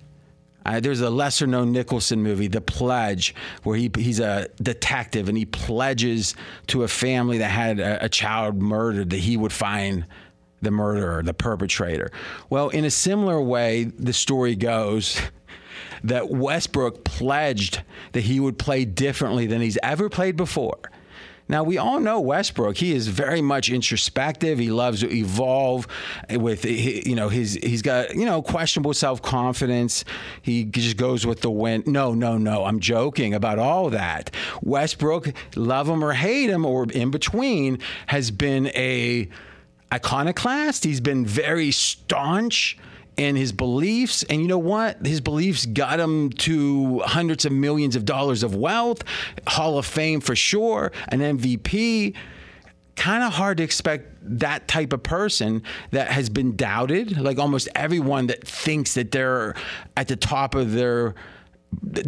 Uh, 0.67 0.81
there's 0.81 0.99
a 0.99 1.09
lesser 1.09 1.47
known 1.47 1.71
Nicholson 1.71 2.21
movie, 2.21 2.47
The 2.47 2.59
Pledge, 2.59 3.33
where 3.63 3.77
he, 3.77 3.89
he's 3.95 4.19
a 4.19 4.49
detective 4.61 5.29
and 5.29 5.37
he 5.37 5.45
pledges 5.45 6.35
to 6.67 6.83
a 6.83 6.87
family 6.89 7.37
that 7.37 7.49
had 7.49 7.79
a, 7.79 8.05
a 8.05 8.09
child 8.09 8.61
murdered 8.61 9.09
that 9.11 9.19
he 9.19 9.37
would 9.37 9.53
find 9.53 10.05
the 10.61 10.71
murderer, 10.71 11.23
the 11.23 11.33
perpetrator. 11.33 12.11
Well, 12.49 12.69
in 12.69 12.83
a 12.83 12.91
similar 12.91 13.39
way, 13.39 13.85
the 13.85 14.13
story 14.13 14.55
goes 14.55 15.21
that 16.03 16.29
Westbrook 16.29 17.03
pledged 17.03 17.81
that 18.11 18.21
he 18.21 18.39
would 18.39 18.59
play 18.59 18.83
differently 18.83 19.47
than 19.47 19.61
he's 19.61 19.77
ever 19.81 20.09
played 20.09 20.35
before. 20.35 20.77
Now 21.49 21.63
we 21.63 21.77
all 21.77 21.99
know 21.99 22.19
Westbrook. 22.19 22.77
He 22.77 22.93
is 22.93 23.07
very 23.07 23.41
much 23.41 23.69
introspective. 23.69 24.59
He 24.59 24.69
loves 24.69 25.01
to 25.01 25.11
evolve. 25.11 25.87
With 26.29 26.65
you 26.65 27.15
know 27.15 27.29
his 27.29 27.53
he's 27.63 27.81
got 27.81 28.15
you 28.15 28.25
know 28.25 28.41
questionable 28.41 28.93
self 28.93 29.21
confidence. 29.21 30.03
He 30.41 30.65
just 30.65 30.97
goes 30.97 31.25
with 31.25 31.41
the 31.41 31.51
wind. 31.51 31.87
No, 31.87 32.13
no, 32.13 32.37
no. 32.37 32.65
I'm 32.65 32.79
joking 32.79 33.33
about 33.33 33.59
all 33.59 33.89
that. 33.91 34.31
Westbrook, 34.61 35.33
love 35.55 35.87
him 35.87 36.03
or 36.03 36.13
hate 36.13 36.49
him 36.49 36.65
or 36.65 36.85
in 36.91 37.11
between, 37.11 37.79
has 38.07 38.31
been 38.31 38.67
a 38.67 39.29
iconoclast. 39.93 40.83
He's 40.83 41.01
been 41.01 41.25
very 41.25 41.71
staunch 41.71 42.77
in 43.17 43.35
his 43.35 43.51
beliefs. 43.51 44.23
And 44.23 44.41
you 44.41 44.47
know 44.47 44.57
what? 44.57 45.05
His 45.05 45.21
beliefs 45.21 45.65
got 45.65 45.99
him 45.99 46.29
to 46.29 46.99
hundreds 46.99 47.45
of 47.45 47.51
millions 47.51 47.95
of 47.95 48.05
dollars 48.05 48.43
of 48.43 48.55
wealth, 48.55 49.03
Hall 49.47 49.77
of 49.77 49.85
Fame 49.85 50.21
for 50.21 50.35
sure, 50.35 50.91
an 51.09 51.19
MVP. 51.19 52.15
Kind 52.95 53.23
of 53.23 53.33
hard 53.33 53.57
to 53.57 53.63
expect 53.63 54.17
that 54.39 54.67
type 54.67 54.91
of 54.91 55.03
person 55.03 55.61
that 55.91 56.07
has 56.09 56.29
been 56.29 56.55
doubted. 56.55 57.17
Like 57.17 57.37
almost 57.37 57.69
everyone 57.75 58.27
that 58.27 58.47
thinks 58.47 58.95
that 58.95 59.11
they're 59.11 59.55
at 59.95 60.07
the 60.07 60.15
top 60.15 60.55
of 60.55 60.71
their 60.71 61.13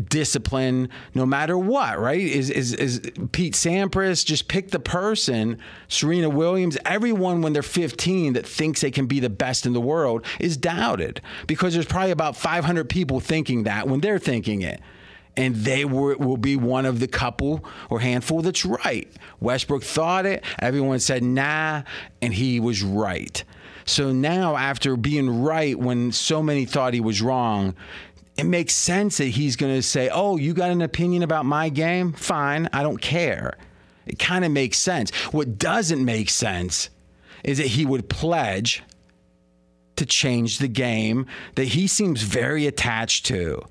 discipline 0.09 0.89
no 1.13 1.25
matter 1.25 1.57
what, 1.57 1.99
right? 1.99 2.19
Is, 2.19 2.49
is 2.49 2.73
is 2.73 3.01
Pete 3.31 3.53
Sampras 3.53 4.25
just 4.25 4.47
pick 4.47 4.71
the 4.71 4.79
person, 4.79 5.59
Serena 5.87 6.29
Williams, 6.29 6.77
everyone 6.85 7.41
when 7.41 7.53
they're 7.53 7.61
15 7.61 8.33
that 8.33 8.47
thinks 8.47 8.81
they 8.81 8.91
can 8.91 9.05
be 9.05 9.19
the 9.19 9.29
best 9.29 9.65
in 9.65 9.73
the 9.73 9.81
world 9.81 10.25
is 10.39 10.57
doubted 10.57 11.21
because 11.47 11.73
there's 11.73 11.85
probably 11.85 12.11
about 12.11 12.35
500 12.35 12.89
people 12.89 13.19
thinking 13.19 13.63
that 13.63 13.87
when 13.87 13.99
they're 14.01 14.19
thinking 14.19 14.61
it. 14.61 14.79
And 15.37 15.55
they 15.55 15.85
were, 15.85 16.17
will 16.17 16.37
be 16.37 16.57
one 16.57 16.85
of 16.85 16.99
the 16.99 17.07
couple 17.07 17.63
or 17.89 17.99
handful 18.01 18.41
that's 18.41 18.65
right. 18.65 19.09
Westbrook 19.39 19.83
thought 19.83 20.25
it, 20.25 20.43
everyone 20.59 20.99
said 20.99 21.23
nah, 21.23 21.83
and 22.21 22.33
he 22.33 22.59
was 22.59 22.83
right. 22.83 23.41
So 23.89 24.11
now, 24.11 24.55
after 24.55 24.95
being 24.95 25.41
right 25.41 25.77
when 25.77 26.11
so 26.11 26.43
many 26.43 26.65
thought 26.65 26.93
he 26.93 26.99
was 26.99 27.23
wrong, 27.23 27.73
it 28.39 28.45
makes 28.45 28.73
sense 28.73 29.17
that 29.17 29.25
he's 29.25 29.55
going 29.55 29.75
to 29.75 29.81
say, 29.81 30.09
Oh, 30.09 30.37
you 30.37 30.53
got 30.53 30.71
an 30.71 30.81
opinion 30.81 31.23
about 31.23 31.45
my 31.45 31.69
game? 31.69 32.13
Fine, 32.13 32.69
I 32.71 32.83
don't 32.83 33.01
care. 33.01 33.57
It 34.05 34.17
kind 34.17 34.45
of 34.45 34.51
makes 34.51 34.77
sense. 34.77 35.11
What 35.31 35.59
doesn't 35.59 36.03
make 36.03 36.29
sense 36.29 36.89
is 37.43 37.57
that 37.57 37.67
he 37.67 37.85
would 37.85 38.09
pledge 38.09 38.83
to 39.97 40.05
change 40.05 40.59
the 40.59 40.67
game 40.67 41.27
that 41.55 41.65
he 41.65 41.85
seems 41.85 42.21
very 42.21 42.65
attached 42.65 43.25
to. 43.27 43.61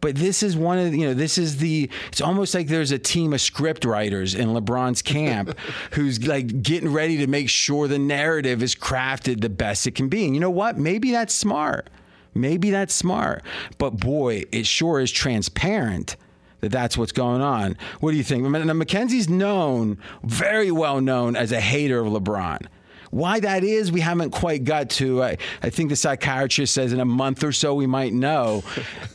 But 0.00 0.16
this 0.16 0.42
is 0.42 0.56
one 0.56 0.78
of 0.78 0.92
the, 0.92 0.98
you 0.98 1.06
know 1.06 1.14
this 1.14 1.38
is 1.38 1.58
the 1.58 1.90
it's 2.08 2.20
almost 2.20 2.54
like 2.54 2.68
there's 2.68 2.92
a 2.92 2.98
team 2.98 3.32
of 3.32 3.40
script 3.40 3.84
writers 3.84 4.34
in 4.34 4.48
LeBron's 4.48 5.02
camp 5.02 5.58
who's 5.92 6.24
like 6.26 6.62
getting 6.62 6.92
ready 6.92 7.18
to 7.18 7.26
make 7.26 7.48
sure 7.48 7.88
the 7.88 7.98
narrative 7.98 8.62
is 8.62 8.74
crafted 8.74 9.40
the 9.40 9.48
best 9.48 9.86
it 9.86 9.94
can 9.94 10.08
be. 10.08 10.24
And 10.24 10.34
you 10.34 10.40
know 10.40 10.50
what? 10.50 10.78
Maybe 10.78 11.10
that's 11.10 11.34
smart. 11.34 11.90
Maybe 12.34 12.70
that's 12.70 12.94
smart. 12.94 13.42
But 13.78 13.96
boy, 13.98 14.44
it 14.52 14.66
sure 14.66 15.00
is 15.00 15.10
transparent 15.10 16.16
that 16.60 16.72
that's 16.72 16.98
what's 16.98 17.12
going 17.12 17.40
on. 17.40 17.76
What 18.00 18.10
do 18.10 18.16
you 18.16 18.24
think? 18.24 18.44
Now, 18.44 18.72
Mackenzie's 18.72 19.28
known, 19.28 19.98
very 20.22 20.70
well 20.70 21.00
known, 21.00 21.36
as 21.36 21.52
a 21.52 21.60
hater 21.60 22.00
of 22.00 22.12
LeBron. 22.12 22.66
Why 23.10 23.40
that 23.40 23.64
is, 23.64 23.90
we 23.90 24.00
haven't 24.00 24.30
quite 24.30 24.64
got 24.64 24.90
to. 24.90 25.22
I, 25.22 25.38
I 25.62 25.70
think 25.70 25.88
the 25.88 25.96
psychiatrist 25.96 26.74
says 26.74 26.92
in 26.92 27.00
a 27.00 27.06
month 27.06 27.42
or 27.42 27.52
so 27.52 27.74
we 27.74 27.86
might 27.86 28.12
know. 28.12 28.62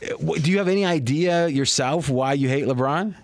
do 0.00 0.50
you 0.50 0.58
have 0.58 0.68
any 0.68 0.84
idea 0.84 1.46
yourself 1.48 2.08
why 2.08 2.32
you 2.32 2.48
hate 2.48 2.64
LeBron? 2.64 3.14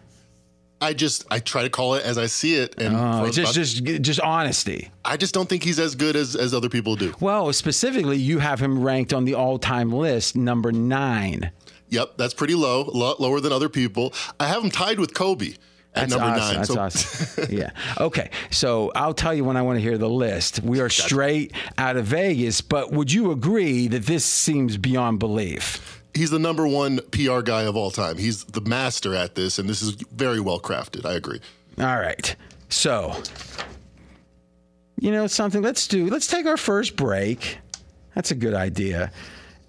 I 0.80 0.94
just 0.94 1.26
I 1.30 1.40
try 1.40 1.62
to 1.62 1.70
call 1.70 1.94
it 1.94 2.04
as 2.04 2.16
I 2.16 2.26
see 2.26 2.54
it, 2.56 2.80
and 2.80 2.96
oh, 2.96 3.24
it's 3.24 3.36
just 3.36 3.54
just 3.54 3.84
just 3.84 4.20
honesty. 4.20 4.90
I 5.04 5.16
just 5.16 5.34
don't 5.34 5.48
think 5.48 5.62
he's 5.62 5.78
as 5.78 5.94
good 5.94 6.16
as 6.16 6.34
as 6.34 6.54
other 6.54 6.68
people 6.68 6.96
do. 6.96 7.14
Well, 7.20 7.52
specifically, 7.52 8.16
you 8.16 8.38
have 8.38 8.60
him 8.60 8.82
ranked 8.82 9.12
on 9.12 9.24
the 9.24 9.34
all-time 9.34 9.92
list, 9.92 10.36
number 10.36 10.72
nine. 10.72 11.50
Yep, 11.90 12.16
that's 12.16 12.34
pretty 12.34 12.54
low, 12.54 12.84
lower 13.18 13.40
than 13.40 13.52
other 13.52 13.68
people. 13.68 14.14
I 14.38 14.46
have 14.46 14.62
him 14.62 14.70
tied 14.70 15.00
with 15.00 15.12
Kobe. 15.12 15.48
at 15.94 16.08
That's 16.08 16.10
number 16.12 16.26
awesome. 16.26 16.38
nine. 16.38 16.56
That's 16.56 16.68
so 16.68 16.80
awesome. 16.80 17.46
yeah. 17.56 17.70
Okay. 17.98 18.30
So 18.50 18.92
I'll 18.94 19.12
tell 19.12 19.34
you 19.34 19.44
when 19.44 19.56
I 19.56 19.62
want 19.62 19.76
to 19.76 19.80
hear 19.82 19.98
the 19.98 20.08
list. 20.08 20.62
We 20.62 20.80
are 20.80 20.88
straight 20.88 21.52
out 21.78 21.96
of 21.96 22.06
Vegas, 22.06 22.60
but 22.60 22.92
would 22.92 23.12
you 23.12 23.32
agree 23.32 23.88
that 23.88 24.06
this 24.06 24.24
seems 24.24 24.76
beyond 24.76 25.18
belief? 25.18 25.99
He's 26.14 26.30
the 26.30 26.38
number 26.38 26.66
one 26.66 27.00
PR 27.10 27.40
guy 27.40 27.62
of 27.62 27.76
all 27.76 27.90
time. 27.90 28.18
He's 28.18 28.44
the 28.44 28.60
master 28.60 29.14
at 29.14 29.34
this, 29.34 29.58
and 29.58 29.68
this 29.68 29.82
is 29.82 29.92
very 29.92 30.40
well 30.40 30.60
crafted. 30.60 31.04
I 31.04 31.14
agree. 31.14 31.40
All 31.78 31.98
right. 31.98 32.34
So, 32.68 33.20
you 35.00 35.10
know 35.10 35.26
something? 35.26 35.62
Let's 35.62 35.86
do, 35.86 36.08
let's 36.08 36.26
take 36.26 36.46
our 36.46 36.56
first 36.56 36.96
break. 36.96 37.58
That's 38.14 38.30
a 38.30 38.34
good 38.34 38.54
idea. 38.54 39.12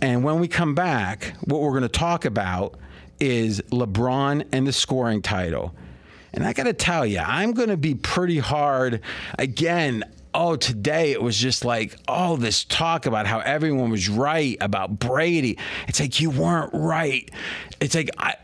And 0.01 0.23
when 0.23 0.39
we 0.39 0.47
come 0.47 0.75
back, 0.75 1.33
what 1.41 1.61
we're 1.61 1.71
going 1.71 1.83
to 1.83 1.87
talk 1.87 2.25
about 2.25 2.75
is 3.19 3.61
LeBron 3.71 4.47
and 4.51 4.67
the 4.67 4.73
scoring 4.73 5.21
title. 5.21 5.75
And 6.33 6.45
I 6.45 6.53
got 6.53 6.63
to 6.63 6.73
tell 6.73 7.05
you, 7.05 7.19
I'm 7.19 7.53
going 7.53 7.69
to 7.69 7.77
be 7.77 7.93
pretty 7.95 8.39
hard. 8.39 9.01
Again, 9.37 10.03
oh, 10.33 10.55
today 10.55 11.11
it 11.11 11.21
was 11.21 11.37
just 11.37 11.65
like, 11.65 11.95
all 12.07 12.37
this 12.37 12.63
talk 12.63 13.05
about 13.05 13.27
how 13.27 13.39
everyone 13.39 13.89
was 13.89 14.09
right 14.09 14.57
about 14.61 14.99
Brady. 14.99 15.57
It's 15.87 15.99
like, 15.99 16.19
you 16.19 16.29
weren't 16.29 16.71
right. 16.73 17.29
It's 17.79 17.95
like, 17.95 18.09
I 18.17 18.35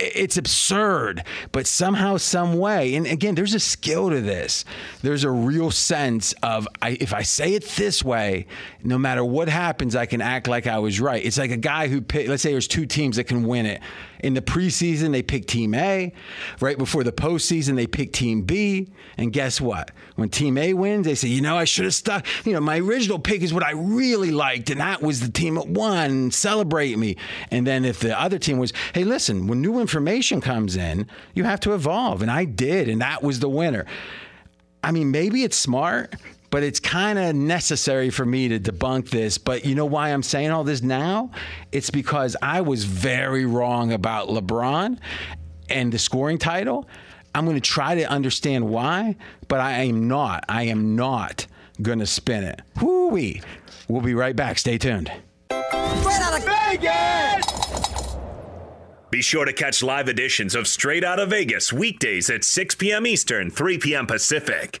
it's 0.00 0.36
absurd, 0.36 1.24
but 1.52 1.66
somehow, 1.66 2.16
some 2.16 2.58
way, 2.58 2.94
and 2.94 3.06
again, 3.06 3.34
there's 3.34 3.54
a 3.54 3.60
skill 3.60 4.10
to 4.10 4.20
this. 4.20 4.64
There's 5.02 5.24
a 5.24 5.30
real 5.30 5.70
sense 5.70 6.32
of 6.42 6.66
I, 6.80 6.96
if 7.00 7.12
I 7.12 7.22
say 7.22 7.54
it 7.54 7.64
this 7.76 8.02
way, 8.02 8.46
no 8.82 8.98
matter 8.98 9.24
what 9.24 9.48
happens, 9.48 9.94
I 9.94 10.06
can 10.06 10.20
act 10.20 10.48
like 10.48 10.66
I 10.66 10.78
was 10.78 11.00
right. 11.00 11.24
It's 11.24 11.38
like 11.38 11.50
a 11.50 11.56
guy 11.56 11.88
who 11.88 12.02
let's 12.26 12.42
say 12.42 12.52
there's 12.52 12.68
two 12.68 12.86
teams 12.86 13.16
that 13.16 13.24
can 13.24 13.44
win 13.44 13.66
it. 13.66 13.80
In 14.22 14.34
the 14.34 14.42
preseason, 14.42 15.12
they 15.12 15.22
pick 15.22 15.46
Team 15.46 15.74
A. 15.74 16.12
Right 16.60 16.78
before 16.78 17.04
the 17.04 17.12
postseason, 17.12 17.76
they 17.76 17.86
pick 17.86 18.12
Team 18.12 18.42
B. 18.42 18.88
And 19.16 19.32
guess 19.32 19.60
what? 19.60 19.90
When 20.16 20.28
Team 20.28 20.58
A 20.58 20.74
wins, 20.74 21.06
they 21.06 21.14
say, 21.14 21.28
you 21.28 21.40
know, 21.40 21.56
I 21.56 21.64
should 21.64 21.84
have 21.84 21.94
stuck. 21.94 22.26
You 22.44 22.52
know, 22.52 22.60
my 22.60 22.78
original 22.78 23.18
pick 23.18 23.42
is 23.42 23.52
what 23.52 23.64
I 23.64 23.72
really 23.72 24.30
liked, 24.30 24.70
and 24.70 24.80
that 24.80 25.02
was 25.02 25.20
the 25.20 25.30
team 25.30 25.54
that 25.54 25.68
won. 25.68 26.30
Celebrate 26.30 26.96
me. 26.98 27.16
And 27.50 27.66
then 27.66 27.84
if 27.84 28.00
the 28.00 28.18
other 28.18 28.38
team 28.38 28.58
was, 28.58 28.72
hey, 28.94 29.04
listen, 29.04 29.46
when 29.46 29.60
new 29.60 29.80
information 29.80 30.40
comes 30.40 30.76
in, 30.76 31.06
you 31.34 31.44
have 31.44 31.60
to 31.60 31.74
evolve. 31.74 32.22
And 32.22 32.30
I 32.30 32.44
did, 32.44 32.88
and 32.88 33.00
that 33.00 33.22
was 33.22 33.40
the 33.40 33.48
winner. 33.48 33.86
I 34.82 34.92
mean, 34.92 35.10
maybe 35.10 35.44
it's 35.44 35.56
smart, 35.56 36.14
but 36.50 36.62
it's 36.62 36.80
kind 36.80 37.18
of 37.18 37.34
necessary 37.34 38.10
for 38.10 38.26
me 38.26 38.48
to 38.48 38.58
debunk 38.58 39.08
this. 39.10 39.38
But 39.38 39.64
you 39.64 39.74
know 39.74 39.86
why 39.86 40.10
I'm 40.10 40.22
saying 40.22 40.50
all 40.50 40.64
this 40.64 40.82
now? 40.82 41.30
It's 41.72 41.90
because 41.90 42.36
I 42.42 42.60
was 42.60 42.84
very 42.84 43.46
wrong 43.46 43.92
about 43.92 44.28
LeBron 44.28 44.98
and 45.68 45.92
the 45.92 45.98
scoring 45.98 46.38
title. 46.38 46.88
I'm 47.34 47.44
going 47.44 47.56
to 47.56 47.60
try 47.60 47.94
to 47.94 48.04
understand 48.04 48.68
why, 48.68 49.16
but 49.46 49.60
I 49.60 49.84
am 49.84 50.08
not. 50.08 50.44
I 50.48 50.64
am 50.64 50.96
not 50.96 51.46
going 51.80 52.00
to 52.00 52.06
spin 52.06 52.42
it. 52.42 52.60
Whoo-wee. 52.80 53.40
We'll 53.88 54.02
be 54.02 54.14
right 54.14 54.34
back. 54.34 54.58
Stay 54.58 54.78
tuned. 54.78 55.10
Straight 55.50 56.20
out 56.20 56.38
of 56.38 56.44
Vegas! 56.44 58.16
Be 59.10 59.22
sure 59.22 59.44
to 59.44 59.52
catch 59.52 59.82
live 59.82 60.08
editions 60.08 60.54
of 60.54 60.68
Straight 60.68 61.02
Out 61.02 61.18
of 61.18 61.30
Vegas 61.30 61.72
weekdays 61.72 62.30
at 62.30 62.44
6 62.44 62.76
p.m. 62.76 63.06
Eastern, 63.06 63.50
3 63.50 63.78
p.m. 63.78 64.06
Pacific 64.06 64.80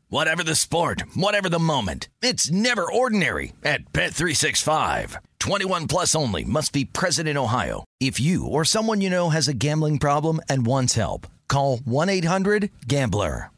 Whatever 0.11 0.43
the 0.43 0.55
sport, 0.55 1.03
whatever 1.15 1.47
the 1.47 1.57
moment. 1.57 2.09
It's 2.21 2.51
never 2.51 2.83
ordinary 2.83 3.53
at 3.63 3.93
Bet365. 3.93 5.15
21 5.39 5.87
plus 5.87 6.13
only 6.13 6.43
must 6.43 6.73
be 6.73 6.83
present 6.83 7.29
in 7.29 7.37
Ohio. 7.37 7.85
If 8.01 8.19
you 8.19 8.45
or 8.45 8.65
someone 8.65 8.99
you 8.99 9.09
know 9.09 9.29
has 9.29 9.47
a 9.47 9.53
gambling 9.53 9.99
problem 9.99 10.41
and 10.49 10.65
wants 10.65 10.95
help, 10.95 11.27
call 11.47 11.77
1-800-GAMBLER. 11.77 13.51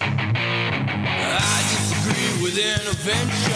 I 0.00 1.60
disagree 1.68 2.32
with 2.42 2.56
intervention. 2.56 3.52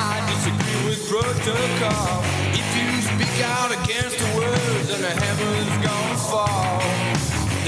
I 0.00 0.24
disagree 0.24 0.88
with 0.88 1.06
protocol. 1.06 2.24
If 2.56 2.64
you 2.80 2.88
speak 3.04 3.44
out 3.44 3.70
against 3.84 4.16
the 4.16 4.24
words, 4.40 4.88
then 4.88 5.02
the 5.02 5.12
heavens 5.20 5.84
gonna 5.84 6.16
fall. 6.16 6.80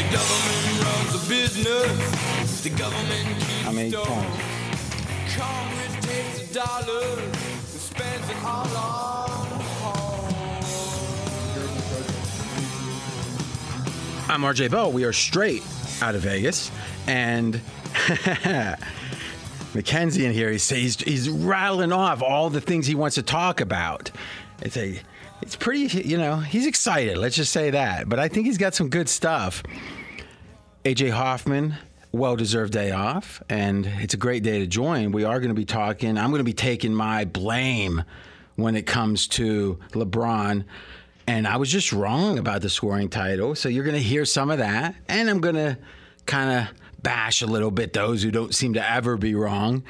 The 0.01 0.09
government 0.09 0.81
runs 0.87 1.13
a 1.21 1.29
business. 1.29 2.52
The 2.63 2.71
government 2.71 3.27
keeps 3.27 3.61
How 3.63 3.73
many 3.73 3.91
stores. 3.91 4.09
Congress 5.35 6.07
takes 6.07 6.47
the 6.47 6.55
dollars 6.55 7.19
and 7.19 7.35
spends 7.67 8.31
it 8.31 8.37
all 8.45 8.69
on 8.69 9.13
I'm 14.31 14.43
RJ 14.43 14.71
Bell. 14.71 14.93
We 14.93 15.03
are 15.03 15.13
straight 15.13 15.65
out 16.01 16.15
of 16.15 16.21
Vegas, 16.21 16.71
and 17.09 17.61
Mackenzie 19.75 20.25
in 20.25 20.33
here. 20.33 20.53
He's, 20.53 20.69
he's 20.69 21.01
he's 21.01 21.29
rattling 21.29 21.91
off 21.91 22.23
all 22.23 22.49
the 22.49 22.61
things 22.61 22.87
he 22.87 22.95
wants 22.95 23.17
to 23.17 23.25
talk 23.25 23.61
about. 23.61 24.13
It's 24.61 24.77
a 24.77 25.01
it's 25.41 25.57
pretty 25.57 26.01
you 26.03 26.17
know 26.17 26.37
he's 26.37 26.69
excited. 26.69 27.19
Let's 27.19 27.35
just 27.35 27.51
say 27.51 27.71
that. 27.71 28.09
But 28.09 28.21
I 28.21 28.29
think 28.29 28.47
he's 28.47 28.59
got 28.59 28.77
some 28.77 28.89
good 28.89 29.09
stuff. 29.09 29.65
AJ 30.85 31.11
Hoffman, 31.11 31.75
well 32.13 32.37
deserved 32.37 32.73
day 32.73 32.93
off, 32.93 33.43
and 33.49 33.87
it's 33.87 34.15
a 34.15 34.19
great 34.19 34.43
day 34.43 34.59
to 34.61 34.67
join. 34.67 35.13
We 35.13 35.25
are 35.25 35.41
going 35.41 35.49
to 35.49 35.55
be 35.55 35.65
talking. 35.65 36.19
I'm 36.19 36.31
going 36.31 36.41
to 36.41 36.45
be 36.45 36.53
taking 36.53 36.95
my 36.95 37.25
blame 37.25 38.05
when 38.57 38.77
it 38.77 38.87
comes 38.87 39.27
to 39.29 39.79
LeBron. 39.93 40.65
And 41.27 41.47
I 41.47 41.57
was 41.57 41.71
just 41.71 41.93
wrong 41.93 42.39
about 42.39 42.63
the 42.63 42.69
scoring 42.69 43.09
title. 43.09 43.55
So 43.55 43.69
you're 43.69 43.85
going 43.85 43.97
to 43.97 44.03
hear 44.03 44.25
some 44.25 44.51
of 44.51 44.59
that. 44.59 44.95
And 45.09 45.31
I'm 45.31 45.41
going 45.41 45.55
to 45.55 45.79
kind 46.27 46.51
of 46.69 46.75
bash 47.03 47.43
a 47.43 47.47
little 47.47 47.71
bit 47.71 47.93
those 47.93 48.23
who 48.23 48.31
don't 48.31 48.55
seem 48.55 48.75
to 48.75 48.91
ever 48.91 49.17
be 49.17 49.35
wrong. 49.35 49.85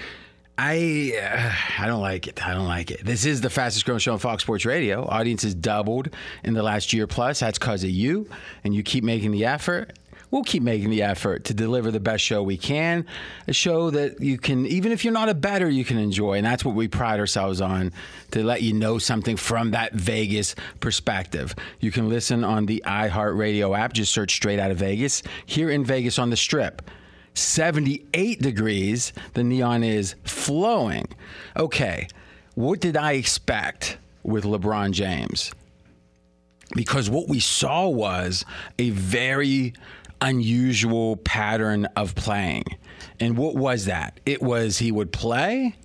I 0.59 1.15
uh, 1.21 1.83
I 1.83 1.87
don't 1.87 2.03
like 2.03 2.29
it. 2.29 2.47
I 2.47 2.53
don't 2.53 2.69
like 2.69 2.91
it. 2.91 3.05
This 3.05 3.25
is 3.25 3.41
the 3.41 3.49
fastest 3.49 3.87
growing 3.87 3.99
show 3.99 4.13
on 4.13 4.19
Fox 4.19 4.43
Sports 4.43 4.67
Radio. 4.67 5.07
Audience 5.09 5.43
has 5.45 5.55
doubled 5.55 6.11
in 6.45 6.53
the 6.53 6.63
last 6.63 6.93
year 6.93 7.07
plus. 7.07 7.41
That's 7.41 7.59
because 7.59 7.83
of 7.85 7.91
you, 7.91 8.29
and 8.63 8.75
you 8.75 8.83
keep 8.83 9.03
making 9.03 9.33
the 9.33 9.47
effort. 9.47 9.99
We'll 10.33 10.43
keep 10.43 10.63
making 10.63 10.89
the 10.89 11.03
effort 11.03 11.45
to 11.45 11.55
deliver 11.55 11.91
the 11.91 12.01
best 12.01 12.25
show 12.25 12.43
we 12.43 12.57
can. 12.57 13.05
A 13.49 13.53
show 13.53 13.91
that 13.91 14.23
you 14.23 14.39
can, 14.39 14.65
even 14.65 14.91
if 14.91 15.05
you're 15.05 15.13
not 15.13 15.29
a 15.29 15.35
better, 15.35 15.69
you 15.69 15.85
can 15.85 15.99
enjoy. 15.99 16.39
And 16.39 16.47
that's 16.47 16.65
what 16.65 16.75
we 16.75 16.89
pride 16.89 17.21
ourselves 17.21 17.61
on 17.61 17.93
to 18.31 18.43
let 18.43 18.63
you 18.63 18.73
know 18.73 18.97
something 18.97 19.37
from 19.37 19.73
that 19.73 19.93
Vegas 19.93 20.55
perspective. 20.81 21.55
You 21.81 21.93
can 21.93 22.09
listen 22.09 22.45
on 22.45 22.65
the 22.65 22.83
iHeartRadio 22.87 23.79
app. 23.79 23.93
Just 23.93 24.11
search 24.11 24.35
straight 24.35 24.59
out 24.59 24.71
of 24.71 24.79
Vegas. 24.79 25.23
Here 25.45 25.71
in 25.71 25.85
Vegas 25.85 26.19
on 26.19 26.31
the 26.31 26.37
strip. 26.37 26.81
78 27.35 28.41
degrees. 28.41 29.13
The 29.35 29.45
neon 29.45 29.85
is 29.85 30.15
flowing. 30.25 31.09
Okay, 31.59 32.09
what 32.55 32.81
did 32.81 32.97
I 32.97 33.13
expect 33.13 33.99
with 34.23 34.45
LeBron 34.45 34.93
James? 34.93 35.53
Because 36.75 37.11
what 37.11 37.29
we 37.29 37.39
saw 37.39 37.87
was 37.87 38.47
a 38.79 38.89
very 38.91 39.75
unusual 40.23 41.17
pattern 41.17 41.87
of 41.97 42.15
playing. 42.15 42.65
And 43.21 43.37
what 43.37 43.57
was 43.57 43.85
that? 43.87 44.21
It 44.25 44.41
was 44.41 44.79
he 44.79 44.91
would 44.91 45.13
play 45.13 45.77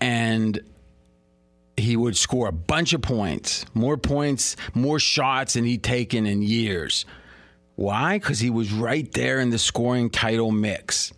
and 0.00 0.58
he 1.76 1.96
would 1.96 2.16
score 2.16 2.48
a 2.48 2.52
bunch 2.52 2.92
of 2.92 3.02
points, 3.02 3.64
more 3.74 3.96
points, 3.96 4.56
more 4.74 4.98
shots 4.98 5.54
than 5.54 5.64
he'd 5.64 5.82
taken 5.82 6.26
in 6.26 6.42
years. 6.42 7.04
Why? 7.76 8.18
Because 8.18 8.40
he 8.40 8.50
was 8.50 8.72
right 8.72 9.10
there 9.12 9.40
in 9.40 9.50
the 9.50 9.58
scoring 9.58 10.10
title 10.10 10.50
mix. 10.50 11.12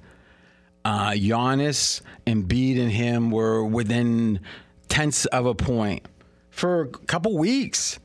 Uh, 0.85 1.11
Giannis, 1.11 2.01
Embiid, 2.27 2.81
and 2.81 2.91
him 2.91 3.31
were 3.31 3.65
within 3.65 4.41
tenths 4.89 5.27
of 5.27 5.47
a 5.47 5.55
point 5.55 6.07
for 6.51 6.83
a 6.83 6.89
couple 6.89 7.37
weeks. 7.39 7.99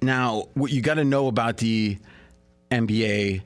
Now, 0.00 0.48
what 0.54 0.70
you 0.70 0.82
got 0.82 0.94
to 0.94 1.04
know 1.04 1.26
about 1.26 1.58
the 1.58 1.98
NBA 2.70 3.42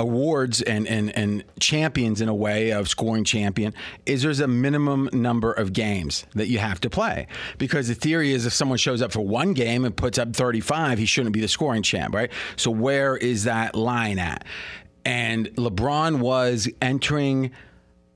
awards 0.00 0.62
and, 0.62 0.86
and, 0.86 1.10
and 1.16 1.42
champions 1.58 2.20
in 2.20 2.28
a 2.28 2.34
way 2.34 2.70
of 2.70 2.88
scoring 2.88 3.24
champion 3.24 3.74
is 4.06 4.22
there's 4.22 4.40
a 4.40 4.46
minimum 4.46 5.08
number 5.12 5.52
of 5.52 5.72
games 5.72 6.24
that 6.34 6.46
you 6.46 6.58
have 6.58 6.80
to 6.80 6.88
play. 6.88 7.26
Because 7.58 7.88
the 7.88 7.94
theory 7.94 8.32
is 8.32 8.46
if 8.46 8.52
someone 8.52 8.78
shows 8.78 9.02
up 9.02 9.10
for 9.12 9.20
one 9.20 9.54
game 9.54 9.84
and 9.84 9.96
puts 9.96 10.18
up 10.18 10.34
35 10.34 10.98
he 10.98 11.06
shouldn't 11.06 11.32
be 11.32 11.40
the 11.40 11.48
scoring 11.48 11.82
champ 11.82 12.14
right? 12.14 12.30
So 12.56 12.70
where 12.70 13.16
is 13.16 13.44
that 13.44 13.74
line 13.74 14.18
at? 14.18 14.44
And 15.04 15.48
lebron 15.56 16.20
was 16.20 16.68
entering 16.80 17.50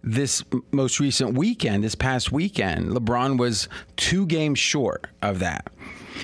this 0.05 0.44
most 0.72 0.98
recent 1.01 1.37
weekend 1.37 1.85
this 1.85 1.94
past 1.94 2.33
weekend 2.33 2.88
lebron 2.88 3.38
was 3.38 3.68
two 3.96 4.27
games 4.27 4.59
short 4.59 5.07
of 5.22 5.38
that 5.38 5.72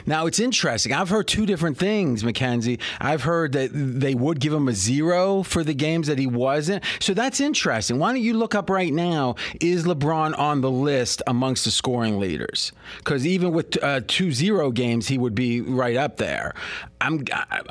now 0.07 0.27
it's 0.27 0.41
interesting. 0.41 0.93
I've 0.93 1.09
heard 1.09 1.29
two 1.29 1.47
different 1.47 1.79
things, 1.79 2.25
Mackenzie. 2.25 2.79
I've 3.01 3.23
heard 3.23 3.53
that 3.53 3.71
they 3.73 4.15
would 4.15 4.41
give 4.41 4.53
him 4.53 4.69
a 4.69 4.73
zero 4.73 5.43
for 5.43 5.65
the 5.65 5.75
games 5.75 6.07
that 6.07 6.19
he 6.19 6.27
wasn't. 6.27 6.85
So 7.01 7.15
that's 7.15 7.41
interesting. 7.41 7.99
Why 7.99 8.13
don't 8.13 8.23
you 8.23 8.35
look 8.35 8.55
up 8.55 8.71
right 8.71 8.93
now? 8.93 9.37
Is 9.61 9.85
LeBron 9.85 10.39
on 10.39 10.61
the 10.61 10.71
list 10.71 11.23
amongst 11.27 11.65
the 11.65 11.71
scoring 11.71 12.19
leaders? 12.19 12.73
Because 12.99 13.27
even 13.27 13.53
with 13.53 13.83
uh, 13.83 14.01
two 14.07 14.33
zero 14.33 14.71
games, 14.71 15.09
he 15.09 15.19
would 15.19 15.35
be 15.35 15.61
right 15.61 15.97
up 15.97 16.17
there. 16.17 16.55
I'm. 17.01 17.25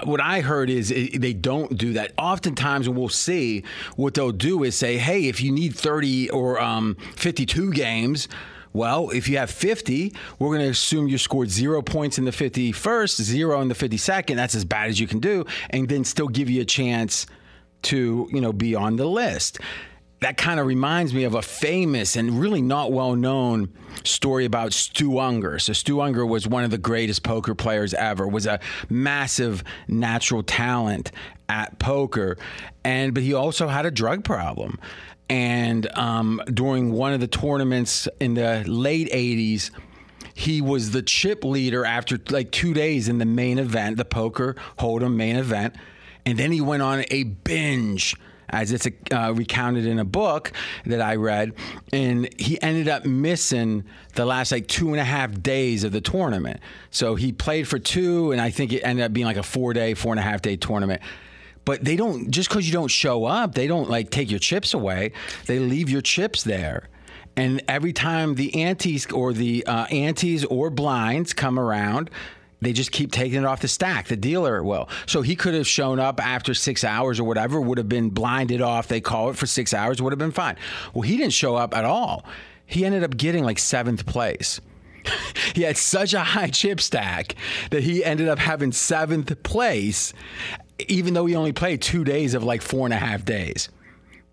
What 0.04 0.22
I 0.22 0.42
heard 0.42 0.70
is 0.70 0.90
they 0.90 1.34
don't 1.34 1.78
do 1.78 1.94
that. 1.94 2.14
Oftentimes, 2.18 2.88
we'll 2.88 3.10
see 3.10 3.64
what 3.96 4.14
they'll 4.14 4.32
do 4.32 4.64
is 4.64 4.76
say, 4.76 4.98
"Hey, 4.98 5.28
if 5.28 5.42
you 5.42 5.52
need 5.52 5.76
30 5.76 6.30
or 6.30 6.62
um, 6.62 6.96
52 7.16 7.74
games." 7.74 8.28
Well, 8.78 9.10
if 9.10 9.28
you 9.28 9.40
have 9.40 9.50
50, 9.50 10.14
we're 10.38 10.50
going 10.50 10.62
to 10.62 10.70
assume 10.70 11.08
you 11.08 11.18
scored 11.18 11.50
zero 11.50 11.82
points 11.82 12.20
in 12.20 12.26
the 12.26 12.32
51st, 12.32 13.24
zero 13.24 13.60
in 13.62 13.70
the 13.70 13.74
52nd. 13.74 14.36
That's 14.36 14.54
as 14.54 14.66
bad 14.66 14.90
as 14.90 15.00
you 15.00 15.08
can 15.08 15.18
do, 15.18 15.46
and 15.72 15.90
then 15.90 16.04
still 16.04 16.28
give 16.28 16.48
you 16.48 16.62
a 16.62 16.66
chance 16.66 17.26
to, 17.82 18.30
you 18.32 18.40
know, 18.40 18.54
be 18.54 18.76
on 18.76 18.96
the 18.96 19.08
list. 19.08 19.58
That 20.20 20.38
kind 20.38 20.60
of 20.60 20.68
reminds 20.68 21.12
me 21.12 21.24
of 21.24 21.34
a 21.34 21.42
famous 21.42 22.16
and 22.16 22.40
really 22.40 22.62
not 22.62 22.92
well 22.92 23.16
known 23.16 23.74
story 24.04 24.46
about 24.46 24.74
Stu 24.74 25.10
Ungar. 25.10 25.60
So 25.60 25.74
Stu 25.74 25.96
Ungar 25.96 26.28
was 26.28 26.48
one 26.48 26.64
of 26.64 26.70
the 26.70 26.78
greatest 26.78 27.24
poker 27.24 27.56
players 27.56 27.96
ever. 27.96 28.28
Was 28.28 28.46
a 28.46 28.60
massive 28.92 29.64
natural 29.88 30.44
talent 30.44 31.12
at 31.50 31.80
poker, 31.80 32.38
and 32.84 33.16
but 33.16 33.24
he 33.24 33.34
also 33.34 33.70
had 33.70 33.88
a 33.88 33.92
drug 33.92 34.24
problem 34.24 34.80
and 35.30 35.88
um, 35.98 36.42
during 36.54 36.92
one 36.92 37.14
of 37.14 37.20
the 37.20 37.28
tournaments 37.28 38.08
in 38.20 38.34
the 38.34 38.64
late 38.68 39.12
80s 39.12 39.72
he 40.38 40.62
was 40.62 40.92
the 40.92 41.02
chip 41.02 41.44
leader 41.44 41.84
after 41.84 42.20
like 42.30 42.52
two 42.52 42.72
days 42.72 43.10
in 43.10 43.18
the 43.18 43.26
main 43.26 43.58
event 43.58 43.98
the 43.98 44.06
poker 44.06 44.56
hold'em 44.78 45.16
main 45.16 45.36
event. 45.36 45.76
And 46.28 46.38
then 46.38 46.52
he 46.52 46.62
went 46.62 46.84
on 46.84 47.06
a 47.10 47.24
binge 47.24 48.16
as 48.50 48.72
it's 48.72 48.88
uh, 49.12 49.34
recounted 49.34 49.88
in 49.88 49.98
a 49.98 50.06
book 50.06 50.52
that 50.86 51.02
I 51.02 51.16
read, 51.16 51.54
and 51.92 52.30
he 52.40 52.62
ended 52.62 52.88
up 52.88 53.04
missing 53.04 53.84
the 54.14 54.26
last 54.26 54.52
like 54.52 54.68
two 54.68 54.92
and 54.92 55.00
a 55.00 55.04
half 55.04 55.42
days 55.42 55.84
of 55.84 55.92
the 55.92 56.02
tournament. 56.02 56.60
So 56.92 57.16
he 57.16 57.32
played 57.34 57.68
for 57.68 57.80
two, 57.80 58.32
and 58.32 58.40
I 58.40 58.50
think 58.52 58.72
it 58.72 58.82
ended 58.82 59.06
up 59.06 59.14
being 59.14 59.26
like 59.26 59.38
a 59.38 59.44
four 59.44 59.74
day, 59.74 59.96
four 59.96 60.14
and 60.14 60.20
a 60.20 60.24
half 60.24 60.42
day 60.42 60.56
tournament 60.56 61.02
But 61.68 61.84
they 61.84 61.98
don't 61.98 62.32
just 62.32 62.48
because 62.48 62.66
you 62.66 62.72
don't 62.72 62.88
show 62.88 63.26
up, 63.26 63.54
they 63.54 63.68
don't 63.68 63.90
like 63.90 64.10
take 64.10 64.32
your 64.32 64.40
chips 64.40 64.74
away. 64.74 65.12
They 65.48 65.60
leave 65.60 65.90
your 65.90 66.00
chips 66.00 66.46
there. 66.46 66.88
And 67.36 67.62
every 67.68 67.92
time 67.92 68.36
the 68.36 68.64
antes 68.64 69.06
or 69.08 69.34
the 69.34 69.66
uh, 69.68 69.86
antes 69.92 70.46
or 70.46 70.70
blinds 70.70 71.34
come 71.34 71.60
around, 71.60 72.10
they 72.62 72.72
just 72.72 72.94
keep 72.94 73.12
taking 73.12 73.40
it 73.40 73.46
off 73.46 73.60
the 73.60 73.68
stack. 73.68 74.08
The 74.08 74.16
dealer 74.16 74.64
will. 74.64 74.88
So 75.08 75.22
he 75.22 75.36
could 75.36 75.56
have 75.56 75.68
shown 75.68 76.00
up 76.00 76.26
after 76.26 76.54
six 76.54 76.86
hours 76.86 77.20
or 77.20 77.26
whatever, 77.26 77.60
would 77.60 77.78
have 77.78 77.90
been 77.90 78.12
blinded 78.12 78.62
off. 78.62 78.88
They 78.88 79.02
call 79.02 79.30
it 79.30 79.36
for 79.36 79.46
six 79.46 79.74
hours, 79.74 80.02
would 80.02 80.14
have 80.14 80.20
been 80.20 80.32
fine. 80.32 80.56
Well, 80.94 81.02
he 81.02 81.18
didn't 81.18 81.34
show 81.34 81.58
up 81.58 81.76
at 81.76 81.84
all. 81.84 82.24
He 82.66 82.86
ended 82.86 83.04
up 83.04 83.18
getting 83.18 83.44
like 83.44 83.60
seventh 83.60 84.06
place. 84.06 84.62
he 85.54 85.64
had 85.64 85.76
such 85.76 86.14
a 86.14 86.22
high 86.22 86.50
chip 86.50 86.80
stack 86.80 87.36
that 87.72 87.84
he 87.84 88.06
ended 88.06 88.30
up 88.30 88.40
having 88.40 88.72
seventh 88.72 89.44
place, 89.44 90.14
even 90.88 91.14
though 91.14 91.26
he 91.26 91.36
only 91.36 91.54
played 91.54 91.82
two 91.82 92.04
days 92.04 92.34
of 92.34 92.44
like 92.44 92.62
four 92.62 92.86
and 92.86 92.94
a 92.94 92.98
half 92.98 93.26
days. 93.26 93.70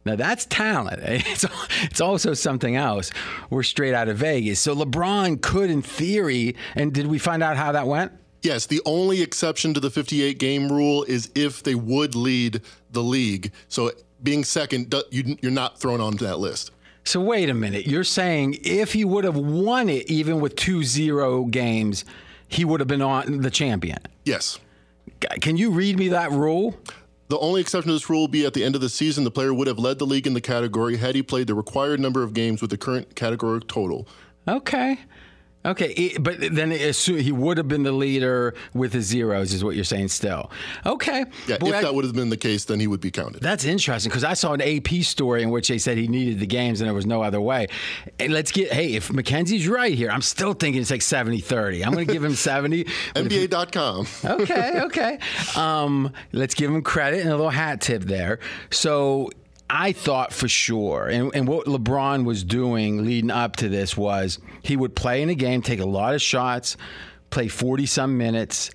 Now 0.05 0.17
that's 0.17 0.45
talent. 0.47 1.01
It's, 1.27 1.47
it's 1.83 2.01
also 2.01 2.35
something 2.35 2.77
else. 2.77 3.11
We're 3.51 3.63
straight 3.63 3.95
out 3.95 4.09
of 4.09 4.19
Vegas. 4.19 4.61
So 4.61 4.75
LeBron 4.75 5.41
could, 5.41 5.71
in 5.71 5.81
theory, 5.83 6.57
and 6.75 6.93
did 6.93 7.07
we 7.07 7.19
find 7.19 7.43
out 7.43 7.57
how 7.57 7.73
that 7.73 7.87
went? 7.87 8.13
Yes, 8.43 8.67
the 8.67 8.83
only 8.85 9.23
exception 9.23 9.73
to 9.73 9.81
the 9.81 9.91
58 9.91 10.39
game 10.39 10.71
rule 10.71 11.05
is 11.05 11.31
if 11.35 11.63
they 11.63 11.75
would 11.75 12.15
lead 12.15 12.61
the 12.91 13.03
league. 13.03 13.51
So 13.69 13.93
being 14.23 14.45
second, 14.45 14.95
you- 15.11 15.39
you're 15.41 15.51
not 15.51 15.81
thrown 15.81 16.01
onto 16.03 16.27
that 16.27 16.39
list. 16.39 16.71
So 17.05 17.21
wait 17.21 17.49
a 17.49 17.55
minute. 17.55 17.87
You're 17.87 18.05
saying 18.05 18.59
if 18.63 18.93
he 18.93 19.05
would 19.05 19.25
have 19.25 19.37
won 19.37 19.89
it, 19.89 20.11
even 20.11 20.41
with 20.41 20.57
two 20.57 20.83
zero 20.85 21.45
games, 21.45 22.05
he 22.49 22.65
would 22.67 22.81
have 22.81 22.89
been 22.89 23.03
on 23.03 23.41
the 23.41 23.51
champion. 23.51 23.99
Yes. 24.27 24.59
Can 25.41 25.57
you 25.57 25.71
read 25.71 25.99
me 25.99 26.09
that 26.09 26.31
rule? 26.31 26.79
The 27.29 27.39
only 27.39 27.61
exception 27.61 27.89
to 27.89 27.95
this 27.95 28.11
rule 28.11 28.21
will 28.21 28.29
be 28.29 28.45
at 28.45 28.53
the 28.53 28.63
end 28.63 28.75
of 28.75 28.81
the 28.81 28.89
season, 28.89 29.25
the 29.25 29.31
player 29.31 29.55
would 29.55 29.67
have 29.67 29.79
led 29.79 29.99
the 29.99 30.07
league 30.07 30.27
in 30.27 30.35
the 30.35 30.41
category 30.41 30.97
had 30.97 31.15
he 31.15 31.23
played 31.23 31.47
the 31.47 31.55
required 31.55 31.99
number 31.99 32.23
of 32.23 32.35
games 32.35 32.61
with 32.61 32.71
the 32.71 32.77
current 32.77 33.17
category 33.17 33.61
total. 33.61 34.07
Okay. 34.47 34.99
Okay, 35.65 36.15
but 36.21 36.37
then 36.41 36.71
he 36.71 37.33
would 37.33 37.57
have 37.57 37.69
been 37.69 37.83
the 37.85 37.93
leader 37.93 38.55
with 38.75 38.93
the 38.93 39.01
zeros, 39.01 39.53
is 39.53 39.65
what 39.65 39.75
you're 39.75 39.85
saying 39.85 40.09
still. 40.09 40.51
Okay. 40.85 41.25
Yeah, 41.47 41.59
Boy, 41.59 41.69
if 41.69 41.75
I- 41.77 41.83
that 41.83 41.95
would 41.95 42.05
have 42.05 42.15
been 42.15 42.29
the 42.29 42.37
case, 42.37 42.65
then 42.67 42.81
he 42.81 42.87
would 42.87 43.01
be 43.01 43.11
counted. 43.11 43.41
That's 43.43 43.65
interesting 43.65 44.11
because 44.11 44.25
I 44.25 44.35
saw 44.35 44.53
an 44.53 44.61
AP 44.61 45.03
story 45.03 45.43
in 45.43 45.51
which 45.51 45.69
they 45.69 45.79
said 45.79 45.97
he 45.97 46.07
needed 46.09 46.39
the 46.41 46.47
games 46.47 46.81
and 46.81 46.87
there 46.89 46.95
was 46.95 47.07
no 47.07 47.23
other 47.23 47.41
way. 47.41 47.69
And 48.19 48.33
let's 48.33 48.53
get, 48.53 48.73
hey, 48.73 48.95
if 48.95 49.13
Mackenzie's 49.13 49.67
right 49.67 49.95
here, 49.95 50.11
I'm 50.11 50.23
still 50.23 50.53
thinking 50.53 50.83
it's 50.83 50.91
like 50.91 51.03
70 51.03 51.41
30. 51.41 51.85
I'm 51.85 51.93
going 51.93 52.07
to 52.07 52.13
give 52.13 52.23
him 52.25 52.35
70. 52.35 52.85
NBA.com. 53.15 54.07
okay, 54.25 54.81
okay. 54.83 55.19
Um, 55.57 56.13
let's 56.33 56.55
give 56.55 56.71
him 56.71 56.83
credit 56.83 57.21
and 57.21 57.29
a 57.31 57.37
little 57.37 57.51
hat 57.51 57.81
tip 57.81 58.03
there. 58.05 58.39
So 58.71 59.31
I 59.69 59.93
thought 59.93 60.33
for 60.33 60.47
sure, 60.47 61.09
and, 61.09 61.35
and 61.35 61.49
what 61.49 61.67
LeBron 61.67 62.25
was 62.25 62.45
doing 62.45 63.05
leading 63.05 63.31
up 63.31 63.57
to 63.57 63.69
this 63.69 63.97
was 63.97 64.39
he 64.63 64.77
would 64.77 64.95
play 64.95 65.23
in 65.23 65.31
a 65.31 65.35
game, 65.35 65.63
take 65.63 65.81
a 65.81 65.87
lot 65.87 66.15
of 66.15 66.23
shots, 66.23 66.77
play 67.31 67.49
40 67.49 67.87
some 67.87 68.19
minutes, 68.19 68.71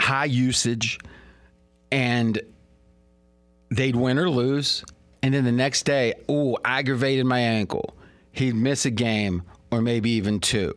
high 0.00 0.24
usage, 0.24 0.98
and 1.92 2.40
they'd 3.70 3.96
win 3.96 4.18
or 4.18 4.30
lose. 4.30 4.84
And 5.22 5.32
then 5.32 5.44
the 5.44 5.52
next 5.52 5.84
day, 5.84 6.14
ooh, 6.30 6.56
aggravated 6.64 7.26
my 7.26 7.40
ankle. 7.40 7.94
He'd 8.32 8.54
miss 8.54 8.84
a 8.84 8.90
game 8.90 9.42
or 9.70 9.80
maybe 9.80 10.10
even 10.10 10.40
two. 10.40 10.74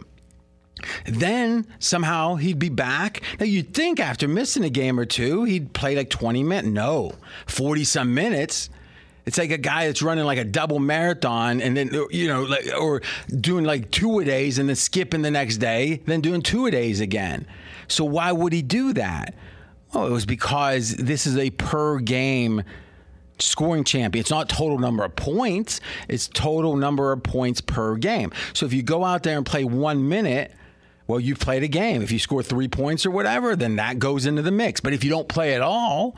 Then 1.05 1.65
somehow 1.79 2.35
he'd 2.35 2.59
be 2.59 2.69
back. 2.69 3.21
Now 3.39 3.45
you'd 3.45 3.73
think 3.73 3.99
after 3.99 4.27
missing 4.27 4.63
a 4.63 4.69
game 4.69 4.99
or 4.99 5.05
two, 5.05 5.43
he'd 5.43 5.73
play 5.73 5.95
like 5.95 6.09
20 6.09 6.43
minutes. 6.43 6.67
No, 6.67 7.13
40 7.47 7.83
some 7.83 8.13
minutes. 8.13 8.69
It's 9.27 9.37
like 9.37 9.51
a 9.51 9.57
guy 9.57 9.87
that's 9.87 10.01
running 10.01 10.23
like 10.23 10.37
a 10.37 10.45
double 10.45 10.79
marathon 10.79 11.61
and 11.61 11.75
then, 11.75 11.91
you 12.11 12.29
know, 12.29 12.43
like, 12.43 12.65
or 12.79 13.01
doing 13.29 13.65
like 13.65 13.91
two 13.91 14.19
a 14.19 14.25
days 14.25 14.57
and 14.57 14.69
then 14.69 14.77
skipping 14.77 15.21
the 15.21 15.29
next 15.29 15.57
day, 15.57 16.01
then 16.05 16.21
doing 16.21 16.41
two 16.41 16.65
a 16.65 16.71
days 16.71 17.01
again. 17.01 17.45
So 17.89 18.05
why 18.05 18.31
would 18.31 18.53
he 18.53 18.61
do 18.61 18.93
that? 18.93 19.35
Well, 19.93 20.07
it 20.07 20.11
was 20.11 20.25
because 20.25 20.95
this 20.95 21.27
is 21.27 21.37
a 21.37 21.49
per 21.49 21.99
game 21.99 22.63
scoring 23.37 23.83
champion. 23.83 24.21
It's 24.21 24.31
not 24.31 24.47
total 24.47 24.79
number 24.79 25.03
of 25.03 25.13
points, 25.17 25.81
it's 26.07 26.29
total 26.29 26.77
number 26.77 27.11
of 27.11 27.21
points 27.21 27.59
per 27.59 27.95
game. 27.97 28.31
So 28.53 28.65
if 28.65 28.71
you 28.71 28.81
go 28.81 29.03
out 29.03 29.23
there 29.23 29.35
and 29.35 29.45
play 29.45 29.65
one 29.65 30.07
minute, 30.07 30.53
well, 31.07 31.19
you've 31.19 31.39
played 31.39 31.63
a 31.63 31.67
game. 31.67 32.01
If 32.01 32.13
you 32.13 32.19
score 32.19 32.43
three 32.43 32.69
points 32.69 33.05
or 33.05 33.11
whatever, 33.11 33.57
then 33.57 33.75
that 33.75 33.99
goes 33.99 34.25
into 34.25 34.41
the 34.41 34.51
mix. 34.51 34.79
But 34.79 34.93
if 34.93 35.03
you 35.03 35.09
don't 35.09 35.27
play 35.27 35.53
at 35.53 35.61
all, 35.61 36.15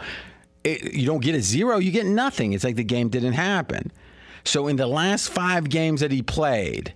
it, 0.63 0.93
you 0.93 1.05
don't 1.05 1.21
get 1.21 1.35
a 1.35 1.41
zero, 1.41 1.77
you 1.77 1.91
get 1.91 2.05
nothing. 2.05 2.53
It's 2.53 2.63
like 2.63 2.75
the 2.75 2.83
game 2.83 3.09
didn't 3.09 3.33
happen. 3.33 3.91
So 4.43 4.67
in 4.67 4.75
the 4.75 4.87
last 4.87 5.29
five 5.29 5.69
games 5.69 6.01
that 6.01 6.11
he 6.11 6.21
played, 6.21 6.93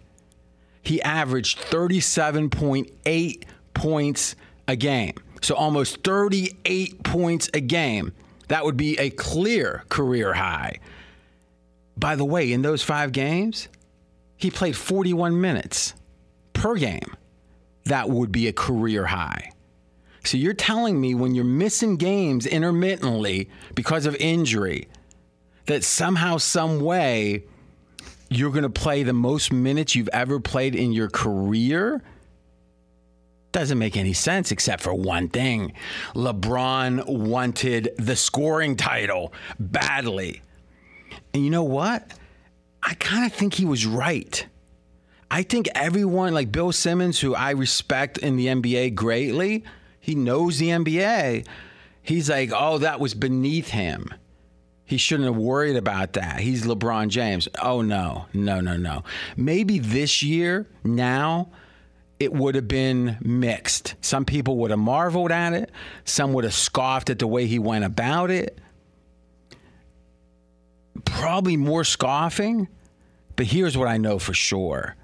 he 0.81 1.01
averaged 1.01 1.59
37.8 1.59 3.43
points 3.73 4.35
a 4.67 4.75
game. 4.75 5.13
So 5.41 5.55
almost 5.55 6.03
38 6.03 7.03
points 7.03 7.49
a 7.53 7.59
game. 7.59 8.13
That 8.49 8.65
would 8.65 8.77
be 8.77 8.97
a 8.99 9.09
clear 9.09 9.83
career 9.89 10.33
high. 10.33 10.79
By 11.97 12.15
the 12.15 12.25
way, 12.25 12.51
in 12.51 12.61
those 12.61 12.83
five 12.83 13.11
games, 13.11 13.67
he 14.35 14.51
played 14.51 14.75
41 14.75 15.39
minutes 15.39 15.93
per 16.53 16.75
game. 16.75 17.15
That 17.85 18.09
would 18.09 18.31
be 18.31 18.47
a 18.47 18.53
career 18.53 19.05
high. 19.05 19.52
So 20.23 20.37
you're 20.37 20.53
telling 20.53 20.99
me 20.99 21.15
when 21.15 21.35
you're 21.35 21.43
missing 21.43 21.97
games 21.97 22.45
intermittently 22.45 23.49
because 23.75 24.05
of 24.05 24.15
injury, 24.15 24.87
that 25.65 25.83
somehow, 25.83 26.37
some 26.37 26.79
way, 26.79 27.43
you're 28.29 28.51
going 28.51 28.63
to 28.63 28.69
play 28.69 29.03
the 29.03 29.13
most 29.13 29.51
minutes 29.51 29.95
you've 29.95 30.09
ever 30.09 30.39
played 30.39 30.75
in 30.75 30.91
your 30.91 31.09
career? 31.09 32.01
Doesn't 33.51 33.77
make 33.77 33.95
any 33.95 34.13
sense 34.13 34.51
except 34.51 34.81
for 34.81 34.93
one 34.93 35.29
thing. 35.29 35.73
LeBron 36.15 37.07
wanted 37.07 37.93
the 37.97 38.15
scoring 38.15 38.75
title 38.75 39.33
badly. 39.59 40.41
And 41.33 41.43
you 41.43 41.51
know 41.51 41.63
what? 41.63 42.11
I 42.81 42.95
kind 42.95 43.25
of 43.25 43.33
think 43.33 43.53
he 43.53 43.65
was 43.65 43.85
right. 43.85 44.45
I 45.29 45.43
think 45.43 45.67
everyone, 45.75 46.33
like 46.33 46.51
Bill 46.51 46.71
Simmons, 46.71 47.19
who 47.19 47.35
I 47.35 47.51
respect 47.51 48.17
in 48.17 48.35
the 48.35 48.47
NBA 48.47 48.95
greatly, 48.95 49.63
he 50.03 50.15
knows 50.15 50.59
the 50.59 50.67
NBA. 50.67 51.47
He's 52.01 52.29
like, 52.29 52.51
oh, 52.53 52.79
that 52.79 52.99
was 52.99 53.13
beneath 53.13 53.69
him. 53.69 54.13
He 54.83 54.97
shouldn't 54.97 55.29
have 55.29 55.41
worried 55.41 55.77
about 55.77 56.11
that. 56.13 56.41
He's 56.41 56.65
LeBron 56.65 57.07
James. 57.07 57.47
Oh, 57.61 57.81
no, 57.81 58.25
no, 58.33 58.59
no, 58.59 58.75
no. 58.75 59.05
Maybe 59.37 59.79
this 59.79 60.21
year, 60.21 60.67
now, 60.83 61.51
it 62.19 62.33
would 62.33 62.55
have 62.55 62.67
been 62.67 63.15
mixed. 63.21 63.95
Some 64.01 64.25
people 64.25 64.57
would 64.57 64.71
have 64.71 64.79
marveled 64.79 65.31
at 65.31 65.53
it, 65.53 65.71
some 66.03 66.33
would 66.33 66.43
have 66.43 66.53
scoffed 66.53 67.09
at 67.09 67.19
the 67.19 67.27
way 67.27 67.45
he 67.45 67.57
went 67.57 67.85
about 67.85 68.29
it. 68.29 68.59
Probably 71.05 71.55
more 71.55 71.85
scoffing, 71.85 72.67
but 73.37 73.45
here's 73.45 73.77
what 73.77 73.87
I 73.87 73.95
know 73.95 74.19
for 74.19 74.33
sure. 74.33 74.97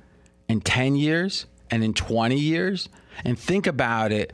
In 0.50 0.60
10 0.60 0.98
years 0.98 1.46
and 1.72 1.86
in 1.86 1.94
20 1.94 2.38
years, 2.38 2.90
and 3.24 3.40
think 3.40 3.66
about 3.66 4.12
it 4.12 4.34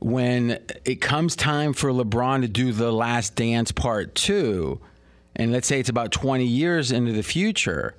when 0.00 0.58
it 0.84 0.96
comes 1.00 1.36
time 1.36 1.72
for 1.72 1.90
LeBron 1.90 2.42
to 2.42 2.48
do 2.48 2.72
the 2.72 2.92
last 2.92 3.34
dance 3.34 3.72
part 3.72 4.14
two, 4.14 4.80
and 5.36 5.52
let's 5.52 5.66
say 5.66 5.80
it's 5.80 5.88
about 5.88 6.12
20 6.12 6.44
years 6.44 6.92
into 6.92 7.12
the 7.12 7.22
future. 7.22 7.94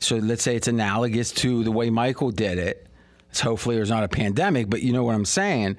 So 0.00 0.16
let's 0.16 0.42
say 0.42 0.56
it's 0.56 0.68
analogous 0.68 1.32
to 1.32 1.64
the 1.64 1.72
way 1.72 1.88
Michael 1.90 2.30
did 2.30 2.58
it. 2.58 2.86
So 3.32 3.44
hopefully 3.44 3.76
there's 3.76 3.90
not 3.90 4.04
a 4.04 4.08
pandemic, 4.08 4.68
but 4.68 4.82
you 4.82 4.92
know 4.92 5.02
what 5.02 5.14
I'm 5.14 5.24
saying 5.24 5.76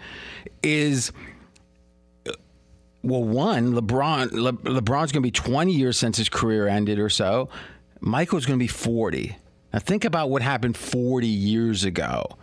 is 0.63 1.11
well, 3.05 3.23
one, 3.23 3.73
LeBron 3.73 4.31
Le, 4.31 4.53
LeBron's 4.53 5.11
going 5.11 5.21
to 5.21 5.21
be 5.21 5.31
20 5.31 5.71
years 5.71 5.97
since 5.97 6.17
his 6.17 6.27
career 6.27 6.67
ended 6.67 6.97
or 6.97 7.09
so. 7.09 7.49
Michael's 7.99 8.47
going 8.47 8.57
to 8.57 8.63
be 8.63 8.67
40. 8.67 9.37
Now 9.71 9.79
think 9.79 10.05
about 10.05 10.31
what 10.31 10.41
happened 10.41 10.75
40 10.75 11.27
years 11.27 11.83
ago. 11.83 12.37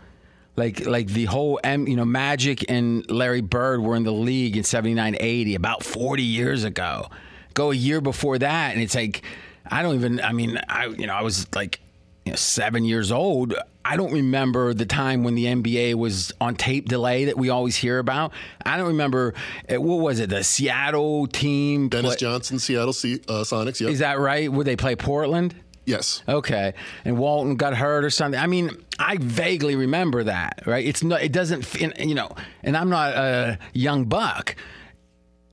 Like 0.55 0.85
like 0.85 1.07
the 1.07 1.25
whole 1.25 1.59
M, 1.63 1.87
you 1.87 1.95
know 1.95 2.05
Magic 2.05 2.65
and 2.69 3.09
Larry 3.09 3.41
Bird 3.41 3.81
were 3.81 3.95
in 3.95 4.03
the 4.03 4.13
league 4.13 4.55
in 4.55 4.63
79 4.63 5.17
80 5.19 5.55
about 5.55 5.83
40 5.83 6.21
years 6.21 6.63
ago. 6.63 7.09
Go 7.55 7.71
a 7.71 7.75
year 7.75 8.01
before 8.01 8.37
that 8.37 8.73
and 8.73 8.81
it's 8.81 8.93
like 8.95 9.23
I 9.65 9.81
don't 9.81 9.95
even 9.95 10.21
I 10.21 10.31
mean 10.31 10.59
I 10.69 10.87
you 10.87 11.07
know 11.07 11.13
I 11.13 11.21
was 11.23 11.47
like 11.55 11.79
you 12.25 12.31
know, 12.31 12.35
7 12.35 12.85
years 12.85 13.11
old. 13.11 13.53
I 13.85 13.97
don't 13.97 14.13
remember 14.13 14.73
the 14.73 14.85
time 14.85 15.23
when 15.25 15.35
the 15.35 15.45
NBA 15.45 15.95
was 15.95 16.31
on 16.39 16.55
tape 16.55 16.87
delay 16.87 17.25
that 17.25 17.37
we 17.37 17.49
always 17.49 17.75
hear 17.75 17.99
about. 17.99 18.31
I 18.65 18.77
don't 18.77 18.87
remember 18.87 19.33
uh, 19.69 19.81
what 19.81 19.95
was 19.99 20.19
it 20.21 20.29
the 20.29 20.43
Seattle 20.43 21.27
team 21.27 21.89
Dennis 21.89 22.11
play- 22.11 22.17
Johnson, 22.17 22.59
Seattle 22.59 22.93
C- 22.93 23.21
uh, 23.27 23.43
Sonics. 23.43 23.81
Yep. 23.81 23.89
Is 23.89 23.99
that 23.99 24.19
right? 24.19 24.49
Would 24.49 24.65
they 24.67 24.77
play 24.77 24.95
Portland? 24.95 25.53
Yes. 25.85 26.23
Okay. 26.27 26.73
And 27.03 27.17
Walton 27.17 27.55
got 27.55 27.75
hurt 27.75 28.05
or 28.05 28.09
something. 28.09 28.39
I 28.39 28.47
mean, 28.47 28.71
I 28.99 29.17
vaguely 29.17 29.75
remember 29.75 30.23
that, 30.23 30.63
right? 30.65 30.85
It's 30.85 31.03
not. 31.03 31.21
It 31.21 31.31
doesn't. 31.31 31.73
You 31.99 32.15
know. 32.15 32.29
And 32.61 32.77
I'm 32.77 32.89
not 32.89 33.13
a 33.13 33.59
young 33.73 34.05
buck. 34.05 34.55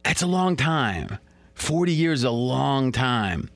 That's 0.05 0.23
a 0.23 0.27
long 0.27 0.57
time. 0.57 1.19
40 1.55 1.93
years 1.93 2.25
a 2.25 2.31
long 2.31 2.93
time. 2.93 3.51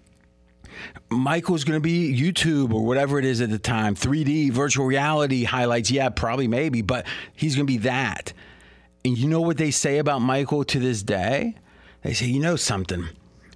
Michael's 1.10 1.64
going 1.64 1.76
to 1.76 1.80
be 1.80 2.12
YouTube 2.14 2.74
or 2.74 2.84
whatever 2.84 3.18
it 3.18 3.24
is 3.24 3.40
at 3.40 3.50
the 3.50 3.58
time, 3.58 3.94
3D, 3.94 4.50
virtual 4.50 4.84
reality 4.84 5.44
highlights. 5.44 5.90
Yeah, 5.90 6.08
probably, 6.08 6.48
maybe, 6.48 6.82
but 6.82 7.06
he's 7.34 7.54
going 7.54 7.66
to 7.66 7.72
be 7.72 7.78
that. 7.78 8.32
And 9.04 9.16
you 9.16 9.28
know 9.28 9.40
what 9.40 9.56
they 9.56 9.70
say 9.70 9.98
about 9.98 10.20
Michael 10.20 10.64
to 10.64 10.78
this 10.78 11.02
day? 11.02 11.54
They 12.02 12.14
say, 12.14 12.26
you 12.26 12.40
know 12.40 12.56
something? 12.56 13.08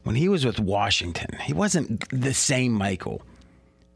When 0.09 0.17
he 0.17 0.31
was 0.31 0.47
with 0.47 0.59
Washington, 0.59 1.37
he 1.43 1.53
wasn't 1.53 2.09
the 2.09 2.33
same 2.33 2.73
Michael. 2.73 3.21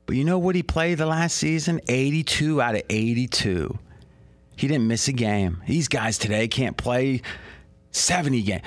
But 0.04 0.16
you 0.16 0.26
know 0.26 0.38
what 0.38 0.54
he 0.54 0.62
played 0.62 0.98
the 0.98 1.06
last 1.06 1.38
season? 1.38 1.80
82 1.88 2.60
out 2.60 2.74
of 2.74 2.82
82. 2.90 3.78
He 4.54 4.68
didn't 4.68 4.88
miss 4.88 5.08
a 5.08 5.14
game. 5.14 5.62
These 5.66 5.88
guys 5.88 6.18
today 6.18 6.48
can't 6.48 6.76
play 6.76 7.22
70 7.92 8.42
games 8.42 8.62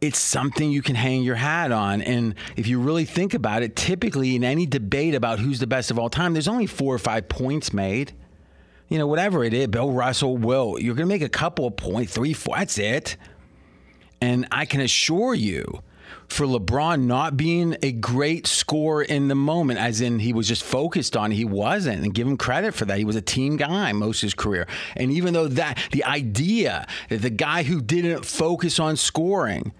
it's 0.00 0.18
something 0.18 0.72
you 0.72 0.82
can 0.82 0.96
hang 0.96 1.22
your 1.22 1.36
hat 1.36 1.70
on. 1.70 2.02
And 2.02 2.34
if 2.56 2.66
you 2.66 2.80
really 2.80 3.04
think 3.04 3.32
about 3.32 3.62
it, 3.62 3.76
typically 3.76 4.34
in 4.34 4.42
any 4.42 4.66
debate 4.66 5.14
about 5.14 5.38
who's 5.38 5.60
the 5.60 5.68
best 5.68 5.92
of 5.92 6.00
all 6.00 6.10
time, 6.10 6.32
there's 6.32 6.48
only 6.48 6.66
four 6.66 6.92
or 6.92 6.98
five 6.98 7.28
points 7.28 7.72
made. 7.72 8.12
You 8.88 8.98
know, 8.98 9.06
whatever 9.06 9.44
it 9.44 9.54
is, 9.54 9.68
Bill 9.68 9.92
Russell, 9.92 10.36
Will, 10.36 10.80
you're 10.80 10.96
going 10.96 11.06
to 11.06 11.14
make 11.14 11.22
a 11.22 11.28
couple 11.28 11.66
of 11.66 11.76
points, 11.76 12.12
three, 12.12 12.32
four, 12.32 12.56
that's 12.56 12.76
it. 12.76 13.16
And 14.20 14.48
I 14.50 14.64
can 14.64 14.80
assure 14.80 15.34
you, 15.34 15.82
for 16.30 16.46
LeBron 16.46 17.04
not 17.04 17.36
being 17.36 17.76
a 17.82 17.92
great 17.92 18.46
scorer 18.46 19.02
in 19.02 19.28
the 19.28 19.34
moment, 19.34 19.78
as 19.78 20.00
in 20.00 20.18
he 20.20 20.32
was 20.32 20.48
just 20.48 20.62
focused 20.62 21.16
on, 21.16 21.30
he 21.30 21.44
wasn't, 21.44 22.02
and 22.02 22.14
give 22.14 22.26
him 22.26 22.36
credit 22.36 22.74
for 22.74 22.84
that. 22.86 22.98
He 22.98 23.04
was 23.04 23.16
a 23.16 23.22
team 23.22 23.56
guy 23.56 23.92
most 23.92 24.18
of 24.18 24.28
his 24.28 24.34
career. 24.34 24.66
And 24.96 25.10
even 25.10 25.34
though 25.34 25.48
that, 25.48 25.78
the 25.90 26.04
idea 26.04 26.86
that 27.08 27.22
the 27.22 27.30
guy 27.30 27.64
who 27.64 27.80
didn't 27.80 28.24
focus 28.24 28.78
on 28.78 28.96
scoring, 28.96 29.72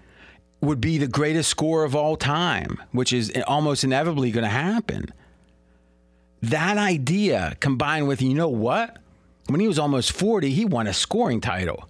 would 0.61 0.79
be 0.79 0.97
the 0.97 1.07
greatest 1.07 1.49
scorer 1.49 1.83
of 1.83 1.95
all 1.95 2.15
time, 2.15 2.81
which 2.91 3.11
is 3.11 3.31
almost 3.47 3.83
inevitably 3.83 4.31
going 4.31 4.43
to 4.43 4.49
happen. 4.49 5.05
That 6.43 6.77
idea 6.77 7.57
combined 7.59 8.07
with, 8.07 8.21
you 8.21 8.33
know 8.33 8.49
what? 8.49 8.97
When 9.47 9.59
he 9.59 9.67
was 9.67 9.79
almost 9.79 10.11
40, 10.11 10.51
he 10.51 10.65
won 10.65 10.87
a 10.87 10.93
scoring 10.93 11.41
title. 11.41 11.89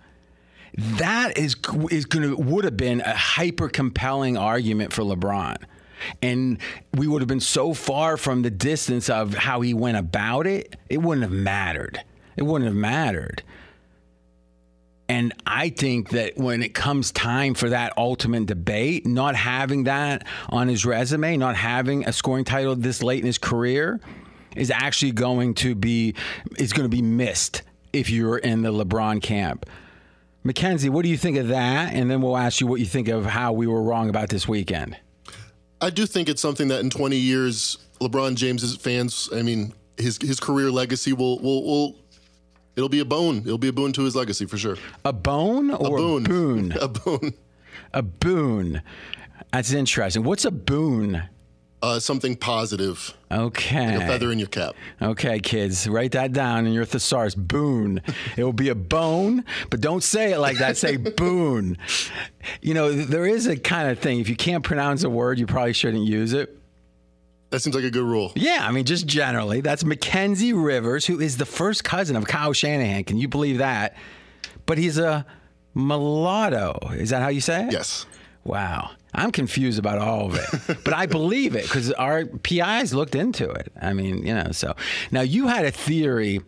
That 0.78 1.38
is 1.38 1.56
is 1.90 2.06
going 2.06 2.30
to 2.30 2.36
would 2.36 2.64
have 2.64 2.78
been 2.78 3.02
a 3.02 3.16
hyper 3.16 3.70
compelling 3.70 4.38
argument 4.38 4.94
for 4.94 5.04
LeBron. 5.04 5.58
And 6.22 6.58
we 6.96 7.08
would 7.08 7.22
have 7.22 7.28
been 7.28 7.40
so 7.40 7.74
far 7.74 8.18
from 8.18 8.42
the 8.42 8.50
distance 8.50 9.10
of 9.10 9.36
how 9.36 9.62
he 9.62 9.74
went 9.74 9.98
about 9.98 10.48
it, 10.48 10.76
it 10.90 10.98
wouldn't 10.98 11.24
have 11.24 11.32
mattered. 11.32 12.02
It 12.36 12.44
wouldn't 12.44 12.68
have 12.68 12.76
mattered. 12.76 13.44
And 15.12 15.34
I 15.46 15.70
think 15.70 16.12
that 16.12 16.38
when 16.38 16.64
it 16.64 16.74
comes 16.74 17.12
time 17.12 17.54
for 17.54 17.70
that 17.70 17.92
ultimate 17.98 18.46
debate, 18.46 19.06
not 19.06 19.36
having 19.36 19.84
that 19.84 20.26
on 20.48 20.70
his 20.70 20.86
resume, 20.86 21.36
not 21.36 21.58
having 21.58 22.08
a 22.08 22.14
scoring 22.14 22.46
title 22.46 22.78
this 22.78 23.04
late 23.04 23.20
in 23.20 23.26
his 23.26 23.38
career, 23.38 24.00
is 24.56 24.72
actually 24.72 25.12
going 25.12 25.54
to 25.56 25.76
be 25.76 26.16
is 26.58 26.72
going 26.72 26.90
to 26.90 26.96
be 26.96 27.02
missed 27.02 27.62
if 27.92 28.10
you're 28.10 28.38
in 28.38 28.62
the 28.62 28.72
LeBron 28.72 29.22
camp. 29.22 29.66
Mackenzie, 30.44 30.90
what 30.90 31.04
do 31.04 31.10
you 31.10 31.18
think 31.18 31.38
of 31.38 31.50
that? 31.50 31.94
And 31.94 32.10
then 32.10 32.22
we'll 32.22 32.38
ask 32.38 32.62
you 32.62 32.68
what 32.68 32.80
you 32.80 32.86
think 32.86 33.08
of 33.08 33.26
how 33.26 33.54
we 33.54 33.68
were 33.68 33.82
wrong 33.82 34.10
about 34.10 34.30
this 34.30 34.48
weekend. 34.48 34.98
I 35.80 35.90
do 35.90 36.06
think 36.06 36.30
it's 36.30 36.42
something 36.42 36.68
that 36.70 36.80
in 36.82 36.90
20 36.90 37.16
years, 37.16 37.78
LeBron 38.00 38.36
James's 38.36 38.76
fans, 38.76 39.30
I 39.34 39.42
mean, 39.42 39.74
his 39.98 40.18
his 40.22 40.40
career 40.40 40.72
legacy 40.72 41.14
will 41.14 41.40
will 41.40 41.64
will 41.64 41.96
It'll 42.76 42.90
be 42.90 43.00
a 43.00 43.06
bone. 43.06 43.40
It'll 43.40 43.58
be 43.58 43.68
a 43.68 43.74
boon 43.74 43.92
to 43.94 44.04
his 44.04 44.16
legacy 44.16 44.46
for 44.46 44.58
sure. 44.58 44.78
A 45.04 45.12
bone 45.12 45.72
or 45.72 45.98
a 45.98 46.00
boon? 46.00 46.26
A 46.26 46.30
boon. 46.30 46.72
a 46.82 46.88
boon. 46.88 47.34
A 47.94 48.02
boon. 48.02 48.82
That's 49.52 49.74
interesting. 49.74 50.24
What's 50.24 50.46
a 50.46 50.52
boon? 50.52 51.24
Uh, 51.82 52.00
something 52.00 52.36
positive. 52.36 53.14
Okay. 53.32 53.96
Like 53.98 54.04
a 54.04 54.08
feather 54.08 54.32
in 54.32 54.38
your 54.38 54.48
cap. 54.48 54.76
Okay, 55.02 55.40
kids, 55.40 55.88
write 55.88 56.12
that 56.12 56.32
down 56.32 56.68
in 56.68 56.74
your 56.74 56.86
thesaurus. 56.86 57.34
Boon. 57.34 58.02
it 58.38 58.44
will 58.44 58.54
be 58.54 58.70
a 58.70 58.76
bone, 58.76 59.44
but 59.72 59.82
don't 59.82 60.04
say 60.04 60.32
it 60.32 60.38
like 60.38 60.58
that. 60.60 60.78
Say 60.78 60.98
boon. 61.18 61.78
You 62.62 62.76
know, 62.76 62.92
there 62.92 63.26
is 63.26 63.48
a 63.48 63.58
kind 63.58 63.90
of 63.90 63.98
thing. 63.98 64.20
If 64.20 64.30
you 64.30 64.36
can't 64.36 64.64
pronounce 64.64 65.04
a 65.04 65.10
word, 65.10 65.40
you 65.40 65.48
probably 65.48 65.74
shouldn't 65.74 66.06
use 66.06 66.34
it. 66.34 66.56
That 67.50 67.62
seems 67.62 67.76
like 67.76 67.84
a 67.84 67.92
good 67.92 68.04
rule. 68.06 68.32
Yeah, 68.36 68.60
I 68.62 68.72
mean, 68.72 68.86
just 68.86 69.08
generally. 69.08 69.60
That's 69.62 69.84
Mackenzie 69.84 70.54
Rivers, 70.54 71.06
who 71.06 71.20
is 71.20 71.38
the 71.38 71.46
first 71.46 71.84
cousin 71.84 72.16
of 72.16 72.26
Kyle 72.26 72.54
Shanahan. 72.54 73.04
Can 73.04 73.18
you 73.18 73.28
believe 73.28 73.58
that? 73.58 73.98
But 74.66 74.78
he's 74.78 74.98
a 74.98 75.26
mulatto. 75.74 76.92
Is 76.94 77.10
that 77.10 77.22
how 77.22 77.28
you 77.30 77.42
say 77.42 77.66
it? 77.66 77.74
Yes. 77.74 78.06
Wow. 78.44 78.92
I'm 79.14 79.32
confused 79.32 79.80
about 79.80 79.98
all 79.98 80.28
of 80.28 80.36
it, 80.36 80.78
but 80.84 80.94
I 80.94 81.06
believe 81.06 81.56
it 81.56 81.64
because 81.64 81.92
our 81.94 82.26
PIs 82.26 82.94
looked 82.94 83.16
into 83.16 83.50
it. 83.50 83.72
I 83.82 83.94
mean, 83.94 84.26
you 84.26 84.34
know, 84.34 84.52
so 84.52 84.76
now 85.12 85.22
you 85.22 85.48
had 85.48 85.66
a 85.66 85.72
theory 85.72 86.42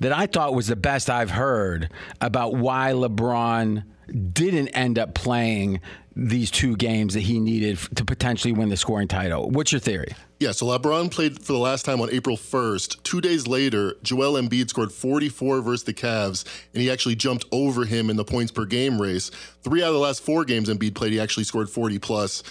that 0.00 0.12
I 0.12 0.26
thought 0.26 0.54
was 0.54 0.66
the 0.66 0.76
best 0.76 1.08
I've 1.08 1.30
heard 1.30 1.90
about 2.20 2.54
why 2.54 2.92
LeBron 2.92 3.84
didn't 4.32 4.68
end 4.68 4.98
up 4.98 5.14
playing 5.14 5.80
these 6.16 6.50
two 6.50 6.76
games 6.76 7.14
that 7.14 7.20
he 7.20 7.38
needed 7.38 7.78
to 7.94 8.04
potentially 8.04 8.52
win 8.52 8.68
the 8.68 8.76
scoring 8.76 9.08
title. 9.08 9.48
What's 9.50 9.72
your 9.72 9.80
theory? 9.80 10.14
Yeah, 10.40 10.52
so 10.52 10.64
LeBron 10.64 11.10
played 11.10 11.44
for 11.44 11.52
the 11.52 11.58
last 11.58 11.84
time 11.84 12.00
on 12.00 12.08
April 12.10 12.34
1st. 12.34 13.02
Two 13.02 13.20
days 13.20 13.46
later, 13.46 13.96
Joel 14.02 14.40
Embiid 14.40 14.70
scored 14.70 14.90
44 14.90 15.60
versus 15.60 15.84
the 15.84 15.92
Cavs, 15.92 16.46
and 16.72 16.82
he 16.82 16.90
actually 16.90 17.14
jumped 17.14 17.44
over 17.52 17.84
him 17.84 18.08
in 18.08 18.16
the 18.16 18.24
points 18.24 18.50
per 18.50 18.64
game 18.64 18.98
race. 18.98 19.30
Three 19.62 19.82
out 19.82 19.88
of 19.88 19.94
the 19.94 20.00
last 20.00 20.22
four 20.22 20.46
games 20.46 20.70
Embiid 20.70 20.94
played, 20.94 21.12
he 21.12 21.20
actually 21.20 21.44
scored 21.44 21.68
40 21.68 21.98
plus. 21.98 22.42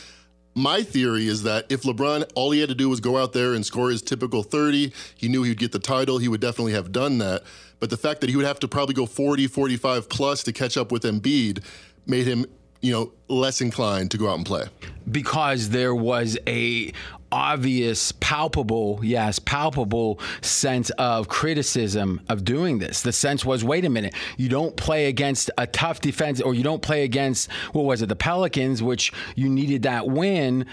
My 0.53 0.83
theory 0.83 1.27
is 1.27 1.41
that 1.43 1.65
if 1.71 1.81
LeBron, 1.81 2.31
all 2.35 2.51
he 2.51 2.59
had 2.59 2.69
to 2.69 2.75
do 2.75 2.89
was 2.89 2.99
go 2.99 3.17
out 3.17 3.33
there 3.33 3.55
and 3.55 3.65
score 3.65 3.89
his 3.89 4.03
typical 4.03 4.43
30, 4.43 4.93
he 5.15 5.27
knew 5.27 5.41
he'd 5.41 5.57
get 5.57 5.71
the 5.71 5.79
title, 5.79 6.19
he 6.19 6.27
would 6.27 6.41
definitely 6.41 6.73
have 6.73 6.91
done 6.91 7.17
that. 7.17 7.41
But 7.79 7.89
the 7.89 7.97
fact 7.97 8.21
that 8.21 8.29
he 8.29 8.35
would 8.35 8.45
have 8.45 8.59
to 8.59 8.67
probably 8.67 8.93
go 8.93 9.07
40, 9.07 9.47
45 9.47 10.09
plus 10.09 10.43
to 10.43 10.53
catch 10.53 10.77
up 10.77 10.91
with 10.91 11.01
Embiid 11.01 11.63
made 12.05 12.27
him 12.27 12.45
you 12.81 12.93
know, 12.93 13.11
less 13.27 13.61
inclined 13.61 14.11
to 14.11 14.17
go 14.17 14.29
out 14.29 14.37
and 14.37 14.45
play. 14.45 14.65
Because 15.09 15.69
there 15.69 15.93
was 15.93 16.37
a 16.47 16.93
obvious, 17.31 18.11
palpable, 18.13 18.99
yes, 19.03 19.39
palpable 19.39 20.19
sense 20.41 20.89
of 20.91 21.27
criticism 21.27 22.21
of 22.29 22.43
doing 22.43 22.79
this. 22.79 23.01
The 23.01 23.11
sense 23.11 23.45
was, 23.45 23.63
wait 23.63 23.85
a 23.85 23.89
minute, 23.89 24.13
you 24.37 24.49
don't 24.49 24.75
play 24.75 25.07
against 25.07 25.51
a 25.57 25.67
tough 25.67 26.01
defense, 26.01 26.41
or 26.41 26.53
you 26.53 26.63
don't 26.63 26.81
play 26.81 27.03
against 27.03 27.51
what 27.71 27.85
was 27.85 28.01
it, 28.01 28.09
the 28.09 28.15
Pelicans, 28.15 28.81
which 28.81 29.11
you 29.35 29.49
needed 29.49 29.83
that 29.83 30.07
win 30.07 30.65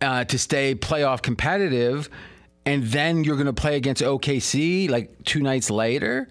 uh, 0.00 0.24
to 0.24 0.38
stay 0.38 0.74
playoff 0.74 1.22
competitive, 1.22 2.08
and 2.66 2.84
then 2.84 3.24
you're 3.24 3.36
going 3.36 3.46
to 3.46 3.52
play 3.52 3.76
against 3.76 4.02
OKC 4.02 4.88
like 4.88 5.24
two 5.24 5.40
nights 5.40 5.70
later 5.70 6.28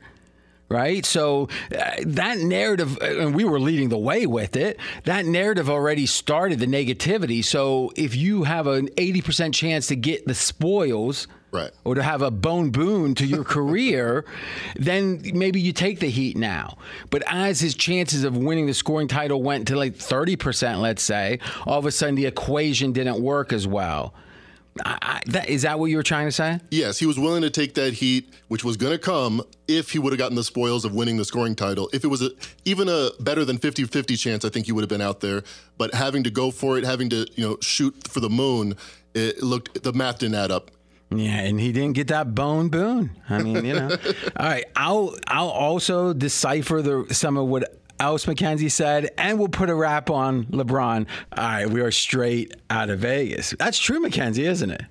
right? 0.71 1.05
So 1.05 1.49
uh, 1.77 1.91
that 2.05 2.39
narrative, 2.39 2.97
uh, 3.01 3.19
and 3.19 3.35
we 3.35 3.43
were 3.43 3.59
leading 3.59 3.89
the 3.89 3.97
way 3.97 4.25
with 4.25 4.55
it, 4.55 4.79
that 5.03 5.25
narrative 5.25 5.69
already 5.69 6.05
started 6.05 6.59
the 6.59 6.65
negativity. 6.65 7.43
So 7.43 7.91
if 7.95 8.15
you 8.15 8.43
have 8.43 8.67
an 8.67 8.87
80% 8.89 9.53
chance 9.53 9.87
to 9.87 9.95
get 9.95 10.25
the 10.25 10.33
spoils, 10.33 11.27
right. 11.51 11.71
or 11.83 11.95
to 11.95 12.03
have 12.03 12.21
a 12.21 12.31
bone 12.31 12.71
boon 12.71 13.13
to 13.15 13.25
your 13.25 13.43
career, 13.57 14.25
then 14.77 15.21
maybe 15.33 15.59
you 15.59 15.73
take 15.73 15.99
the 15.99 16.09
heat 16.09 16.37
now. 16.37 16.77
But 17.09 17.23
as 17.27 17.59
his 17.59 17.75
chances 17.75 18.23
of 18.23 18.37
winning 18.37 18.65
the 18.65 18.73
scoring 18.73 19.09
title 19.09 19.43
went 19.43 19.67
to 19.67 19.75
like 19.75 19.95
30%, 19.95 20.79
let's 20.79 21.03
say, 21.03 21.39
all 21.67 21.79
of 21.79 21.85
a 21.85 21.91
sudden 21.91 22.15
the 22.15 22.25
equation 22.25 22.93
didn't 22.93 23.21
work 23.21 23.51
as 23.51 23.67
well. 23.67 24.13
I, 24.85 25.21
that, 25.27 25.49
is 25.49 25.63
that 25.63 25.79
what 25.79 25.87
you 25.87 25.97
were 25.97 26.03
trying 26.03 26.27
to 26.27 26.31
say? 26.31 26.59
Yes, 26.69 26.97
he 26.97 27.05
was 27.05 27.19
willing 27.19 27.41
to 27.41 27.49
take 27.49 27.73
that 27.73 27.93
heat, 27.93 28.33
which 28.47 28.63
was 28.63 28.77
going 28.77 28.93
to 28.93 28.97
come 28.97 29.41
if 29.67 29.91
he 29.91 29.99
would 29.99 30.13
have 30.13 30.17
gotten 30.17 30.35
the 30.35 30.43
spoils 30.43 30.85
of 30.85 30.93
winning 30.93 31.17
the 31.17 31.25
scoring 31.25 31.55
title. 31.55 31.89
If 31.93 32.03
it 32.03 32.07
was 32.07 32.21
a, 32.21 32.29
even 32.63 32.87
a 32.87 33.09
better 33.19 33.43
than 33.43 33.57
50-50 33.57 34.17
chance, 34.17 34.45
I 34.45 34.49
think 34.49 34.67
he 34.67 34.71
would 34.71 34.81
have 34.81 34.89
been 34.89 35.01
out 35.01 35.19
there. 35.19 35.43
But 35.77 35.93
having 35.93 36.23
to 36.23 36.29
go 36.29 36.51
for 36.51 36.77
it, 36.77 36.85
having 36.85 37.09
to 37.09 37.27
you 37.35 37.47
know 37.47 37.57
shoot 37.61 38.07
for 38.07 38.21
the 38.21 38.29
moon, 38.29 38.75
it 39.13 39.43
looked 39.43 39.83
the 39.83 39.93
math 39.93 40.19
didn't 40.19 40.35
add 40.35 40.51
up. 40.51 40.71
Yeah, 41.13 41.41
and 41.41 41.59
he 41.59 41.73
didn't 41.73 41.93
get 41.93 42.07
that 42.07 42.33
bone 42.33 42.69
boon. 42.69 43.11
I 43.29 43.43
mean, 43.43 43.65
you 43.65 43.73
know. 43.73 43.89
All 44.37 44.45
right, 44.47 44.63
I'll 44.77 45.15
I'll 45.27 45.49
also 45.49 46.13
decipher 46.13 46.81
the 46.81 47.13
some 47.13 47.35
of 47.35 47.47
what 47.47 47.80
Alice 48.01 48.25
Mackenzie 48.25 48.67
said, 48.67 49.11
and 49.15 49.37
we'll 49.37 49.47
put 49.47 49.69
a 49.69 49.75
wrap 49.75 50.09
on 50.09 50.45
LeBron. 50.45 51.05
All 51.37 51.43
right, 51.43 51.69
we 51.69 51.81
are 51.81 51.91
straight 51.91 52.55
out 52.71 52.89
of 52.89 52.97
Vegas. 52.97 53.53
That's 53.59 53.77
true, 53.77 53.99
Mackenzie, 53.99 54.47
isn't 54.47 54.71
it? 54.71 54.81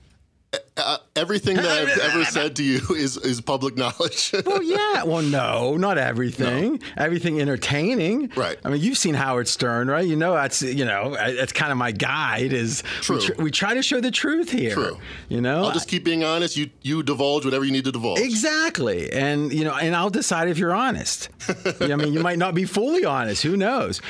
Everything 1.21 1.57
that 1.57 1.67
I've 1.67 1.99
ever 2.13 2.25
said 2.25 2.57
to 2.57 2.63
you 2.63 2.81
is 2.95 3.19
is 3.19 3.41
public 3.43 3.77
knowledge. 3.77 4.33
well, 4.47 4.63
yeah. 4.63 5.05
Well, 5.05 5.21
no, 5.23 5.77
not 5.77 5.99
everything. 5.99 6.73
No. 6.73 6.79
Everything 6.97 7.41
entertaining. 7.41 8.33
Right. 8.35 8.59
I 8.65 8.71
mean, 8.71 8.81
you've 8.81 8.97
seen 8.97 9.15
Howard 9.15 9.47
Stern, 9.49 9.89
right? 9.89 10.07
You 10.07 10.17
know, 10.17 10.33
that's 10.33 10.63
you 10.63 10.87
know, 10.87 11.15
that's 11.15 11.53
kind 11.53 11.71
of 11.71 11.77
my 11.79 11.93
guide. 11.93 12.55
Is 12.55 12.83
True. 13.03 13.17
We, 13.17 13.27
tr- 13.27 13.43
we 13.43 13.51
try 13.51 13.75
to 13.75 13.83
show 13.83 14.01
the 14.01 14.11
truth 14.11 14.51
here. 14.51 14.75
True. 14.75 14.99
You 15.29 15.43
know, 15.43 15.65
I'll 15.65 15.73
just 15.73 15.89
keep 15.89 16.05
being 16.05 16.25
honest. 16.25 16.57
You 16.57 16.71
you 16.81 17.03
divulge 17.03 17.45
whatever 17.45 17.65
you 17.65 17.73
need 17.73 17.85
to 17.85 17.93
divulge. 17.93 18.21
Exactly, 18.21 19.13
and 19.13 19.53
you 19.53 19.65
know, 19.65 19.75
and 19.77 19.95
I'll 19.95 20.11
decide 20.11 20.49
if 20.49 20.57
you're 20.57 20.75
honest. 20.75 21.29
I 21.81 21.97
mean, 21.97 22.15
you 22.15 22.21
might 22.21 22.39
not 22.39 22.55
be 22.55 22.65
fully 22.65 23.05
honest. 23.05 23.43
Who 23.43 23.57
knows? 23.57 24.01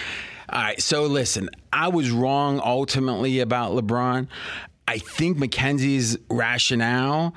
All 0.53 0.61
right, 0.61 0.83
so 0.83 1.05
listen, 1.05 1.49
I 1.73 1.89
was 1.89 2.11
wrong 2.11 2.61
ultimately 2.65 3.39
about 3.39 3.71
LeBron. 3.73 4.27
I 4.91 4.99
think 4.99 5.39
Mackenzie's 5.39 6.19
rationale 6.29 7.33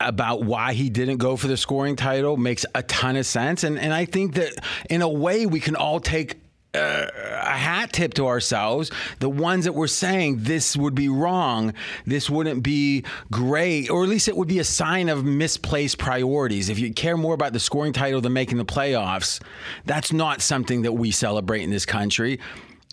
about 0.00 0.44
why 0.44 0.72
he 0.72 0.88
didn't 0.88 1.18
go 1.18 1.36
for 1.36 1.46
the 1.46 1.58
scoring 1.58 1.94
title 1.94 2.38
makes 2.38 2.64
a 2.74 2.82
ton 2.82 3.16
of 3.16 3.26
sense. 3.26 3.64
And, 3.64 3.78
and 3.78 3.92
I 3.92 4.06
think 4.06 4.36
that 4.36 4.54
in 4.88 5.02
a 5.02 5.08
way 5.08 5.44
we 5.44 5.60
can 5.60 5.76
all 5.76 6.00
take 6.00 6.36
uh, 6.72 7.06
a 7.42 7.50
hat 7.50 7.92
tip 7.92 8.14
to 8.14 8.28
ourselves. 8.28 8.90
The 9.18 9.28
ones 9.28 9.66
that 9.66 9.74
were 9.74 9.88
saying 9.88 10.44
this 10.44 10.74
would 10.74 10.94
be 10.94 11.10
wrong, 11.10 11.74
this 12.06 12.30
wouldn't 12.30 12.62
be 12.62 13.04
great, 13.30 13.90
or 13.90 14.04
at 14.04 14.08
least 14.08 14.28
it 14.28 14.36
would 14.36 14.48
be 14.48 14.60
a 14.60 14.64
sign 14.64 15.10
of 15.10 15.22
misplaced 15.22 15.98
priorities. 15.98 16.70
If 16.70 16.78
you 16.78 16.94
care 16.94 17.18
more 17.18 17.34
about 17.34 17.52
the 17.52 17.60
scoring 17.60 17.92
title 17.92 18.22
than 18.22 18.32
making 18.32 18.56
the 18.56 18.64
playoffs, 18.64 19.42
that's 19.84 20.14
not 20.14 20.40
something 20.40 20.80
that 20.82 20.92
we 20.92 21.10
celebrate 21.10 21.62
in 21.62 21.70
this 21.70 21.84
country. 21.84 22.38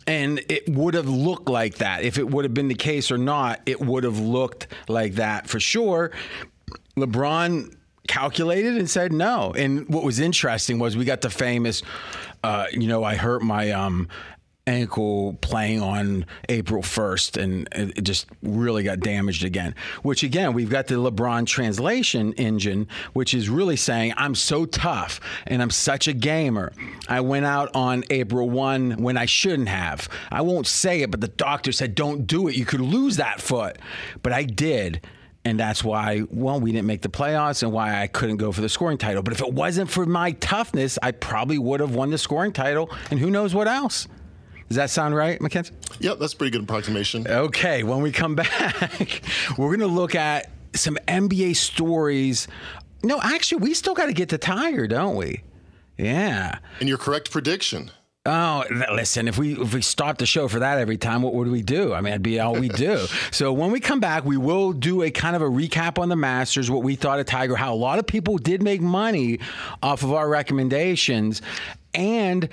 And 0.08 0.39
it 0.49 0.68
would 0.70 0.93
have 0.93 1.10
looked 1.10 1.49
like 1.49 1.76
that. 1.76 2.03
If 2.03 2.18
it 2.18 2.30
would 2.30 2.45
have 2.45 2.53
been 2.53 2.70
the 2.70 2.76
case 2.76 3.12
or 3.12 3.18
not, 3.18 3.62
it 3.66 3.82
would 3.82 4.05
have 4.05 4.20
looked 4.20 4.68
like 4.88 5.16
that 5.16 5.47
for 5.47 5.60
sure. 5.60 6.12
LeBron 6.95 7.76
calculated 8.08 8.78
and 8.78 8.89
said 8.89 9.12
no. 9.12 9.53
And 9.55 9.88
what 9.89 10.03
was 10.03 10.20
interesting 10.20 10.80
was 10.80 10.95
we 10.97 11.05
got 11.05 11.22
the 11.22 11.30
famous, 11.30 11.84
uh, 12.43 12.68
you 12.72 12.88
know, 12.88 13.03
I 13.03 13.16
hurt 13.16 13.41
my 13.41 13.72
um, 13.72 14.08
ankle 14.68 15.38
playing 15.41 15.82
on 15.82 16.26
April 16.49 16.84
1st 16.84 17.41
and 17.41 17.68
it 17.72 18.03
just 18.03 18.28
really 18.43 18.84
got 18.84 18.99
damaged 18.99 19.43
again. 19.43 19.74
Which 20.03 20.24
again, 20.24 20.53
we've 20.53 20.70
got 20.70 20.88
the 20.88 20.95
LeBron 20.95 21.47
translation 21.47 22.34
engine, 22.34 22.88
which 23.13 23.34
is 23.34 23.49
really 23.49 23.78
saying, 23.78 24.13
I'm 24.18 24.36
so 24.36 24.65
tough 24.65 25.20
and 25.47 25.61
I'm 25.61 25.72
such 25.72 26.07
a 26.07 26.13
gamer. 26.13 26.74
I 27.07 27.22
went 27.22 27.45
out 27.45 27.74
on 27.74 28.03
April 28.09 28.49
1 28.49 29.01
when 29.01 29.18
I 29.18 29.26
shouldn't 29.26 29.70
have. 29.70 30.09
I 30.32 30.41
won't 30.41 30.68
say 30.68 31.01
it, 31.01 31.09
but 31.09 31.22
the 31.22 31.30
doctor 31.30 31.72
said, 31.72 31.95
don't 31.95 32.28
do 32.28 32.47
it. 32.47 32.55
You 32.55 32.65
could 32.65 32.82
lose 32.82 33.18
that 33.18 33.41
foot. 33.41 33.78
But 34.22 34.34
I 34.34 34.43
did 34.43 35.01
and 35.45 35.57
that's 35.57 35.82
why 35.82 36.24
well 36.30 36.59
we 36.59 36.74
didn't 36.74 36.88
make 36.88 37.01
the 37.01 37.09
playoffs 37.09 37.63
and 37.63 37.72
why 37.72 38.01
I 38.01 38.07
couldn't 38.07 38.36
go 38.36 38.51
for 38.51 38.59
the 38.59 38.68
scoring 38.68 38.97
title. 38.97 39.24
But 39.24 39.32
if 39.32 39.39
it 39.39 39.53
wasn't 39.53 39.89
for 39.89 40.05
my 40.05 40.32
toughness, 40.34 40.99
I 41.01 41.11
probably 41.11 41.57
would 41.57 41.80
have 41.80 41.95
won 41.95 42.09
the 42.09 42.18
scoring 42.18 42.51
title, 42.51 42.91
and 43.11 43.20
who 43.20 43.32
knows 43.32 43.55
what 43.55 43.65
else. 43.65 44.09
Does 44.68 44.78
that 44.78 44.89
sound 44.89 45.15
right, 45.15 45.41
Mackenzie? 45.41 45.74
Yep, 45.99 46.20
that's 46.20 46.34
a 46.34 46.38
pretty 46.38 46.51
good 46.51 46.63
approximation. 46.63 47.26
Okay, 47.28 47.84
when 47.84 48.01
we 48.01 48.11
come 48.11 48.36
back, 48.36 49.22
we're 49.57 49.68
going 49.68 49.80
to 49.80 49.88
look 49.88 50.15
at 50.15 50.49
some 50.76 50.97
NBA 51.07 51.55
stories. 51.55 52.47
No, 53.03 53.20
actually, 53.22 53.61
we 53.61 53.74
still 53.74 53.93
got 53.93 54.07
to 54.07 54.13
get 54.13 54.30
to 54.30 54.38
Tiger, 54.38 54.88
don't 54.88 55.15
we? 55.15 55.43
Yeah. 55.97 56.59
And 56.80 56.89
your 56.89 56.97
correct 56.97 57.32
prediction. 57.32 57.91
Oh, 58.30 58.65
listen, 58.91 59.30
if 59.30 59.38
we 59.38 59.53
if 59.53 59.74
we 59.74 59.82
stop 59.82 60.18
the 60.18 60.26
show 60.26 60.49
for 60.49 60.59
that 60.59 60.80
every 60.80 60.97
time, 60.97 61.22
what 61.22 61.34
would 61.34 61.47
we 61.47 61.61
do? 61.61 61.93
I 61.93 62.01
mean, 62.01 62.11
it'd 62.11 62.24
be 62.24 62.41
all 62.41 62.55
we 62.55 62.68
do. 62.68 63.05
so 63.32 63.53
when 63.53 63.72
we 63.72 63.80
come 63.80 64.01
back, 64.01 64.26
we 64.26 64.36
will 64.36 64.74
do 64.74 65.01
a 65.01 65.09
kind 65.09 65.34
of 65.34 65.41
a 65.41 65.45
recap 65.45 65.97
on 65.97 66.09
the 66.09 66.18
Masters, 66.18 66.70
what 66.70 66.84
we 66.84 66.95
thought 66.95 67.22
of 67.22 67.26
Tiger, 67.26 67.55
how 67.55 67.74
a 67.74 67.76
lot 67.76 67.99
of 67.99 68.05
people 68.05 68.38
did 68.38 68.61
make 68.61 68.82
money 68.82 69.39
off 69.82 70.03
of 70.03 70.11
our 70.11 70.28
recommendations, 70.28 71.41
and 71.93 72.49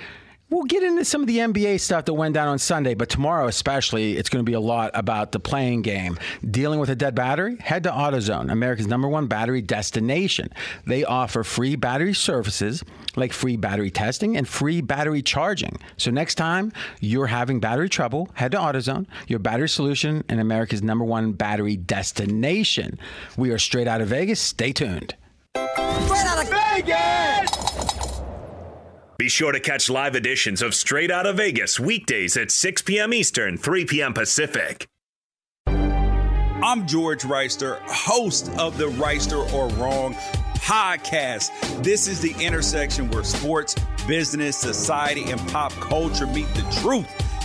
We'll 0.51 0.65
get 0.65 0.83
into 0.83 1.03
some 1.03 1.21
of 1.21 1.27
the 1.27 1.39
NBA 1.39 1.79
stuff 1.79 2.05
that 2.05 2.13
went 2.13 2.35
down 2.35 2.47
on 2.47 2.59
Sunday, 2.59 2.93
but 2.93 3.09
tomorrow 3.09 3.47
especially, 3.47 4.15
it's 4.15 4.29
going 4.29 4.45
to 4.45 4.49
be 4.49 4.53
a 4.53 4.59
lot 4.59 4.91
about 4.93 5.31
the 5.31 5.39
playing 5.39 5.81
game. 5.81 6.19
Dealing 6.51 6.79
with 6.79 6.91
a 6.91 6.95
dead 6.95 7.15
battery? 7.15 7.57
Head 7.59 7.81
to 7.83 7.89
AutoZone, 7.89 8.51
America's 8.51 8.85
number 8.85 9.07
one 9.07 9.25
battery 9.25 9.63
destination. 9.63 10.53
They 10.85 11.03
offer 11.03 11.43
free 11.43 11.75
battery 11.75 12.13
services 12.13 12.83
like 13.15 13.33
free 13.33 13.57
battery 13.57 13.89
testing 13.89 14.37
and 14.37 14.47
free 14.47 14.81
battery 14.81 15.23
charging. 15.23 15.79
So 15.97 16.11
next 16.11 16.35
time 16.35 16.71
you're 16.99 17.25
having 17.25 17.59
battery 17.59 17.89
trouble, 17.89 18.29
head 18.35 18.51
to 18.51 18.59
AutoZone, 18.59 19.07
your 19.27 19.39
battery 19.39 19.69
solution 19.69 20.23
and 20.29 20.39
America's 20.39 20.83
number 20.83 21.05
one 21.05 21.31
battery 21.31 21.75
destination. 21.75 22.99
We 23.35 23.49
are 23.49 23.57
straight 23.57 23.87
out 23.87 23.99
of 23.99 24.09
Vegas. 24.09 24.39
Stay 24.41 24.73
tuned. 24.73 25.15
Straight 25.55 26.25
out 26.27 26.43
of 26.43 26.49
Vegas! 26.49 27.94
Be 29.17 29.29
sure 29.29 29.53
to 29.53 29.61
catch 29.61 29.89
live 29.89 30.15
editions 30.15 30.61
of 30.61 30.75
Straight 30.75 31.09
Out 31.09 31.25
of 31.25 31.37
Vegas 31.37 31.79
weekdays 31.79 32.35
at 32.35 32.51
6 32.51 32.81
p.m. 32.81 33.13
Eastern, 33.13 33.57
3 33.57 33.85
p.m. 33.85 34.13
Pacific. 34.13 34.89
I'm 35.67 36.85
George 36.85 37.23
Wrighster, 37.23 37.79
host 37.87 38.51
of 38.57 38.77
the 38.77 38.87
Wrighster 38.87 39.49
or 39.53 39.69
Wrong 39.75 40.15
podcast. 40.55 41.51
This 41.81 42.09
is 42.09 42.19
the 42.19 42.35
intersection 42.43 43.09
where 43.09 43.23
sports, 43.23 43.75
business, 44.05 44.57
society, 44.57 45.31
and 45.31 45.39
pop 45.47 45.71
culture 45.73 46.27
meet 46.27 46.53
the 46.53 46.79
truth. 46.81 47.07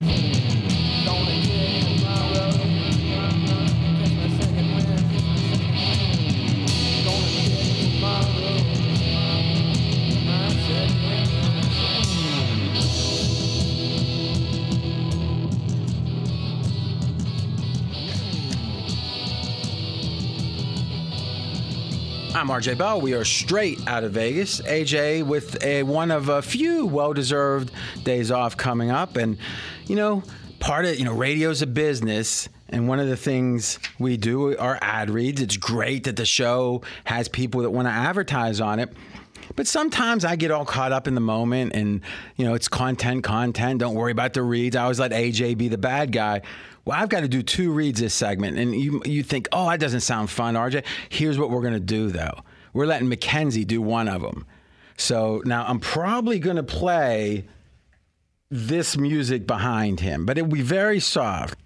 you 0.00 0.36
I'm 22.36 22.48
RJ 22.48 22.76
Bell. 22.76 23.00
We 23.00 23.14
are 23.14 23.24
straight 23.24 23.78
out 23.88 24.04
of 24.04 24.12
Vegas. 24.12 24.60
AJ 24.60 25.26
with 25.26 25.64
a 25.64 25.84
one 25.84 26.10
of 26.10 26.28
a 26.28 26.42
few 26.42 26.84
well-deserved 26.84 27.72
days 28.04 28.30
off 28.30 28.58
coming 28.58 28.90
up, 28.90 29.16
and 29.16 29.38
you 29.86 29.96
know, 29.96 30.22
part 30.60 30.84
of 30.84 30.98
you 30.98 31.06
know, 31.06 31.14
radio's 31.14 31.62
a 31.62 31.66
business. 31.66 32.50
And 32.68 32.88
one 32.88 33.00
of 33.00 33.08
the 33.08 33.16
things 33.16 33.78
we 33.98 34.18
do 34.18 34.54
are 34.58 34.78
ad 34.82 35.08
reads. 35.08 35.40
It's 35.40 35.56
great 35.56 36.04
that 36.04 36.16
the 36.16 36.26
show 36.26 36.82
has 37.04 37.26
people 37.26 37.62
that 37.62 37.70
want 37.70 37.88
to 37.88 37.92
advertise 37.92 38.60
on 38.60 38.80
it. 38.80 38.92
But 39.54 39.66
sometimes 39.66 40.22
I 40.26 40.36
get 40.36 40.50
all 40.50 40.66
caught 40.66 40.92
up 40.92 41.08
in 41.08 41.14
the 41.14 41.20
moment 41.22 41.72
and, 41.74 42.02
you 42.34 42.44
know, 42.44 42.52
it's 42.54 42.68
content, 42.68 43.24
content. 43.24 43.78
Don't 43.80 43.94
worry 43.94 44.12
about 44.12 44.34
the 44.34 44.42
reads. 44.42 44.76
I 44.76 44.82
always 44.82 44.98
let 44.98 45.12
AJ 45.12 45.56
be 45.56 45.68
the 45.68 45.78
bad 45.78 46.12
guy. 46.12 46.42
Well, 46.86 46.96
I've 46.98 47.08
got 47.08 47.20
to 47.20 47.28
do 47.28 47.42
two 47.42 47.72
reads 47.72 48.00
this 48.00 48.14
segment. 48.14 48.58
And 48.58 48.74
you, 48.74 49.02
you 49.04 49.22
think, 49.22 49.48
oh, 49.52 49.68
that 49.68 49.80
doesn't 49.80 50.00
sound 50.00 50.30
fun, 50.30 50.54
RJ. 50.54 50.84
Here's 51.08 51.38
what 51.38 51.50
we're 51.50 51.60
to 51.74 51.80
do, 51.80 52.08
though 52.08 52.42
we're 52.72 52.86
letting 52.86 53.08
Mackenzie 53.08 53.64
do 53.64 53.80
one 53.80 54.06
of 54.06 54.22
them. 54.22 54.46
So 54.98 55.42
now 55.44 55.64
I'm 55.66 55.80
probably 55.80 56.38
to 56.56 56.62
play 56.62 57.46
this 58.50 58.96
music 58.96 59.46
behind 59.46 60.00
him, 60.00 60.26
but 60.26 60.38
it 60.38 60.42
will 60.42 60.52
be 60.52 60.62
very 60.62 61.00
soft. 61.00 61.58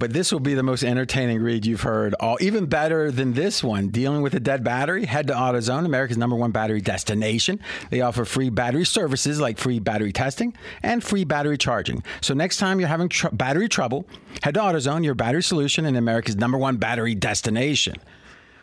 But 0.00 0.12
this 0.12 0.32
will 0.32 0.40
be 0.40 0.54
the 0.54 0.64
most 0.64 0.82
entertaining 0.82 1.40
read 1.40 1.64
you've 1.64 1.82
heard. 1.82 2.14
All 2.18 2.36
even 2.40 2.66
better 2.66 3.12
than 3.12 3.34
this 3.34 3.62
one. 3.62 3.90
Dealing 3.90 4.22
with 4.22 4.34
a 4.34 4.40
dead 4.40 4.64
battery. 4.64 5.06
Head 5.06 5.28
to 5.28 5.34
AutoZone, 5.34 5.86
America's 5.86 6.18
number 6.18 6.34
one 6.34 6.50
battery 6.50 6.80
destination. 6.80 7.60
They 7.90 8.00
offer 8.00 8.24
free 8.24 8.50
battery 8.50 8.86
services 8.86 9.38
like 9.38 9.56
free 9.56 9.78
battery 9.78 10.12
testing 10.12 10.56
and 10.82 11.02
free 11.02 11.22
battery 11.22 11.56
charging. 11.56 12.02
So 12.22 12.34
next 12.34 12.56
time 12.56 12.80
you're 12.80 12.88
having 12.88 13.08
tr- 13.08 13.28
battery 13.28 13.68
trouble, 13.68 14.04
head 14.42 14.54
to 14.54 14.60
AutoZone, 14.60 15.04
your 15.04 15.14
battery 15.14 15.44
solution, 15.44 15.86
and 15.86 15.96
America's 15.96 16.34
number 16.34 16.58
one 16.58 16.76
battery 16.76 17.14
destination. 17.14 17.94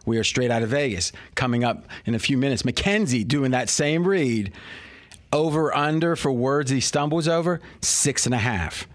We 0.05 0.17
are 0.17 0.25
straight 0.25 0.51
out 0.51 0.63
of 0.63 0.69
Vegas. 0.69 1.13
Coming 1.35 1.63
up 1.63 1.87
in 2.05 2.13
a 2.13 2.19
few 2.19 2.37
minutes, 2.37 2.65
Mackenzie 2.65 3.23
doing 3.23 3.51
that 3.51 3.69
same 3.69 4.05
read. 4.05 4.51
Over 5.31 5.73
under 5.73 6.17
for 6.17 6.33
words 6.33 6.71
he 6.71 6.81
stumbles 6.81 7.29
over 7.29 7.61
six 7.79 8.25
and 8.25 8.35
a 8.35 8.39
half. 8.39 8.85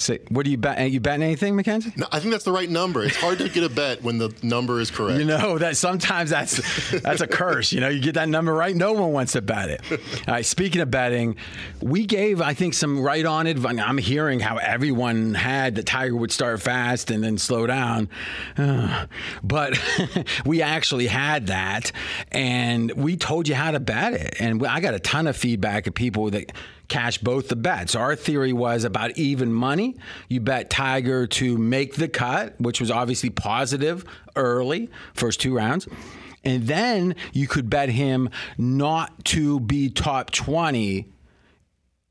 So, 0.00 0.16
what 0.28 0.44
do 0.44 0.52
you 0.52 0.56
bet? 0.56 0.78
Are 0.78 0.86
you 0.86 1.00
betting 1.00 1.24
anything, 1.24 1.56
Mackenzie? 1.56 1.92
No, 1.96 2.06
I 2.12 2.20
think 2.20 2.30
that's 2.30 2.44
the 2.44 2.52
right 2.52 2.70
number. 2.70 3.02
It's 3.02 3.16
hard 3.16 3.38
to 3.38 3.48
get 3.48 3.64
a 3.64 3.68
bet 3.68 4.00
when 4.00 4.18
the 4.18 4.32
number 4.44 4.80
is 4.80 4.92
correct. 4.92 5.18
You 5.18 5.24
know 5.24 5.58
that 5.58 5.76
sometimes 5.76 6.30
that's 6.30 6.90
that's 7.00 7.20
a 7.20 7.26
curse. 7.26 7.72
You 7.72 7.80
know, 7.80 7.88
you 7.88 8.00
get 8.00 8.14
that 8.14 8.28
number 8.28 8.54
right, 8.54 8.76
no 8.76 8.92
one 8.92 9.12
wants 9.12 9.32
to 9.32 9.42
bet 9.42 9.70
it. 9.70 9.80
All 9.90 10.34
right. 10.34 10.46
Speaking 10.46 10.80
of 10.80 10.90
betting, 10.90 11.36
we 11.82 12.06
gave 12.06 12.40
I 12.40 12.54
think 12.54 12.74
some 12.74 13.00
right 13.00 13.26
on 13.26 13.48
it. 13.48 13.58
I'm 13.66 13.98
hearing 13.98 14.38
how 14.38 14.58
everyone 14.58 15.34
had 15.34 15.74
that 15.74 15.86
Tiger 15.86 16.14
would 16.14 16.30
start 16.30 16.62
fast 16.62 17.10
and 17.10 17.24
then 17.24 17.36
slow 17.36 17.66
down, 17.66 18.08
uh, 18.56 19.06
but 19.42 19.76
we 20.46 20.62
actually 20.62 21.08
had 21.08 21.48
that, 21.48 21.90
and 22.30 22.92
we 22.92 23.16
told 23.16 23.48
you 23.48 23.56
how 23.56 23.72
to 23.72 23.80
bet 23.80 24.14
it, 24.14 24.36
and 24.38 24.64
I 24.64 24.78
got 24.78 24.94
a 24.94 25.00
ton 25.00 25.26
of 25.26 25.36
feedback 25.36 25.88
of 25.88 25.94
people 25.94 26.30
that 26.30 26.52
cash 26.88 27.18
both 27.18 27.48
the 27.48 27.56
bets. 27.56 27.94
Our 27.94 28.16
theory 28.16 28.52
was 28.52 28.84
about 28.84 29.16
even 29.18 29.52
money. 29.52 29.96
You 30.28 30.40
bet 30.40 30.70
Tiger 30.70 31.26
to 31.26 31.58
make 31.58 31.96
the 31.96 32.08
cut, 32.08 32.60
which 32.60 32.80
was 32.80 32.90
obviously 32.90 33.30
positive 33.30 34.04
early, 34.36 34.90
first 35.14 35.40
two 35.40 35.54
rounds. 35.54 35.86
And 36.44 36.66
then 36.66 37.14
you 37.32 37.46
could 37.46 37.68
bet 37.68 37.90
him 37.90 38.30
not 38.56 39.24
to 39.26 39.60
be 39.60 39.90
top 39.90 40.30
20 40.30 41.06